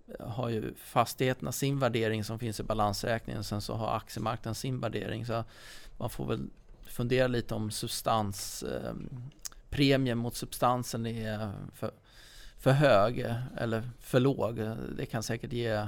eh, 0.08 0.28
har 0.28 0.50
ju 0.50 0.74
fastigheterna 0.76 1.52
sin 1.52 1.80
värdering 1.80 2.24
som 2.24 2.40
finns 2.40 2.60
i 2.60 2.64
balansräkningen. 2.64 3.44
Sen 3.44 3.62
så 3.62 3.74
har 3.74 3.98
aktiemarknaden 3.98 4.56
sin 4.56 4.80
värdering. 4.80 5.26
Så 5.26 5.44
man 5.98 6.10
får 6.10 6.26
väl 6.26 6.48
fundera 6.90 7.28
lite 7.28 7.54
om 7.54 7.72
substans, 7.72 8.64
eh, 8.64 8.94
premien 9.70 10.18
mot 10.18 10.36
substansen 10.36 11.06
är 11.06 11.52
för, 11.74 11.92
för 12.58 12.72
hög 12.72 13.36
eller 13.58 13.90
för 14.00 14.20
låg. 14.20 14.56
Det 14.98 15.06
kan 15.06 15.24
säkert 15.24 15.54
ge 15.54 15.88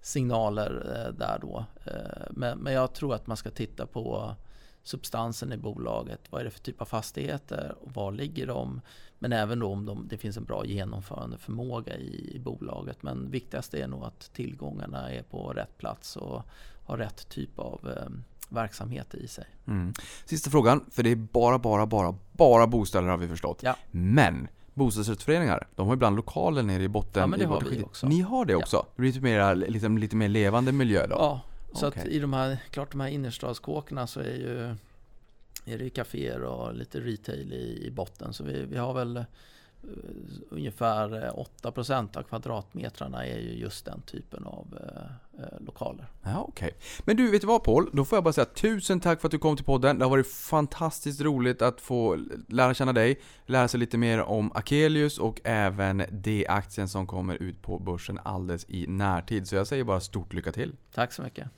signaler 0.00 0.96
eh, 0.96 1.12
där 1.18 1.38
då. 1.40 1.64
Eh, 1.84 2.26
men, 2.30 2.58
men 2.58 2.72
jag 2.72 2.92
tror 2.94 3.14
att 3.14 3.26
man 3.26 3.36
ska 3.36 3.50
titta 3.50 3.86
på 3.86 4.34
substansen 4.82 5.52
i 5.52 5.56
bolaget. 5.56 6.20
Vad 6.30 6.40
är 6.40 6.44
det 6.44 6.50
för 6.50 6.60
typ 6.60 6.80
av 6.80 6.84
fastigheter 6.84 7.74
och 7.80 7.94
var 7.94 8.12
ligger 8.12 8.46
de? 8.46 8.80
Men 9.18 9.32
även 9.32 9.58
då 9.58 9.72
om 9.72 9.86
de, 9.86 10.08
det 10.08 10.18
finns 10.18 10.36
en 10.36 10.44
bra 10.44 10.66
genomförandeförmåga 10.66 11.96
i, 11.96 12.32
i 12.34 12.38
bolaget. 12.38 13.02
Men 13.02 13.30
viktigast 13.30 13.74
är 13.74 13.86
nog 13.86 14.04
att 14.04 14.30
tillgångarna 14.32 15.12
är 15.12 15.22
på 15.22 15.52
rätt 15.52 15.78
plats 15.78 16.16
och 16.16 16.42
har 16.84 16.98
rätt 16.98 17.28
typ 17.28 17.58
av 17.58 17.90
eh, 17.96 18.10
verksamhet 18.48 19.14
i 19.14 19.28
sig. 19.28 19.44
Mm. 19.66 19.92
Sista 20.24 20.50
frågan, 20.50 20.84
för 20.90 21.02
det 21.02 21.10
är 21.10 21.16
bara, 21.16 21.58
bara, 21.58 21.86
bara, 21.86 22.14
bara 22.32 22.66
bostäder 22.66 23.08
har 23.08 23.16
vi 23.16 23.28
förstått. 23.28 23.60
Ja. 23.62 23.76
Men 23.90 24.48
bostadsrättsföreningar, 24.74 25.68
de 25.76 25.86
har 25.86 25.94
ibland 25.94 26.16
lokaler 26.16 26.62
nere 26.62 26.82
i 26.82 26.88
botten. 26.88 27.20
Ja, 27.20 27.26
men 27.26 27.38
det 27.38 27.46
har 27.46 27.60
vi 27.70 27.82
också. 27.82 28.06
Ni 28.08 28.20
har 28.20 28.44
det 28.44 28.52
Ja. 28.52 28.58
också? 28.58 28.86
Det 28.96 29.02
blir 29.02 29.12
lite 29.12 29.24
mer, 29.24 29.54
liksom, 29.54 29.98
lite 29.98 30.16
mer 30.16 30.28
levande 30.28 30.72
miljö 30.72 31.06
då? 31.06 31.16
Ja, 31.18 31.40
så 31.74 31.86
att 31.86 31.96
Okej. 31.96 32.10
i 32.10 32.18
de 32.18 32.32
här, 32.32 32.58
klart 32.70 32.90
de 32.92 33.00
här 33.00 33.08
innerstadskåkarna 33.08 34.06
så 34.06 34.20
är 34.20 34.24
ju 34.34 34.74
är 35.64 35.78
det 35.78 35.90
kaféer 35.90 36.42
och 36.42 36.74
lite 36.74 37.00
retail 37.00 37.52
i, 37.52 37.86
i 37.86 37.90
botten. 37.90 38.32
Så 38.32 38.44
vi, 38.44 38.66
vi 38.66 38.78
har 38.78 38.94
väl 38.94 39.24
ungefär 40.50 41.24
eh, 41.24 41.44
8% 41.62 42.16
av 42.16 42.22
kvadratmetrarna 42.22 43.26
är 43.26 43.38
ju 43.38 43.52
just 43.52 43.84
den 43.84 44.02
typen 44.02 44.44
av 44.44 44.78
eh, 44.80 45.42
eh, 45.42 45.60
lokaler. 45.60 46.06
Ja, 46.22 46.44
okej. 46.48 46.76
Men 47.04 47.16
du, 47.16 47.30
vet 47.30 47.40
du 47.40 47.46
vad 47.46 47.64
Paul? 47.64 47.90
Då 47.92 48.04
får 48.04 48.16
jag 48.16 48.24
bara 48.24 48.32
säga 48.32 48.44
tusen 48.44 49.00
tack 49.00 49.20
för 49.20 49.28
att 49.28 49.32
du 49.32 49.38
kom 49.38 49.56
till 49.56 49.64
podden. 49.64 49.98
Det 49.98 50.04
har 50.04 50.10
varit 50.10 50.32
fantastiskt 50.32 51.20
roligt 51.20 51.62
att 51.62 51.80
få 51.80 52.18
lära 52.48 52.74
känna 52.74 52.92
dig, 52.92 53.20
lära 53.46 53.68
sig 53.68 53.80
lite 53.80 53.98
mer 53.98 54.20
om 54.20 54.52
Akelius 54.54 55.18
och 55.18 55.40
även 55.44 56.04
D-aktien 56.10 56.88
som 56.88 57.06
kommer 57.06 57.42
ut 57.42 57.62
på 57.62 57.78
börsen 57.78 58.20
alldeles 58.22 58.66
i 58.68 58.86
närtid. 58.86 59.48
Så 59.48 59.56
jag 59.56 59.66
säger 59.66 59.84
bara 59.84 60.00
stort 60.00 60.32
lycka 60.32 60.52
till. 60.52 60.76
Tack 60.94 61.12
så 61.12 61.22
mycket. 61.22 61.48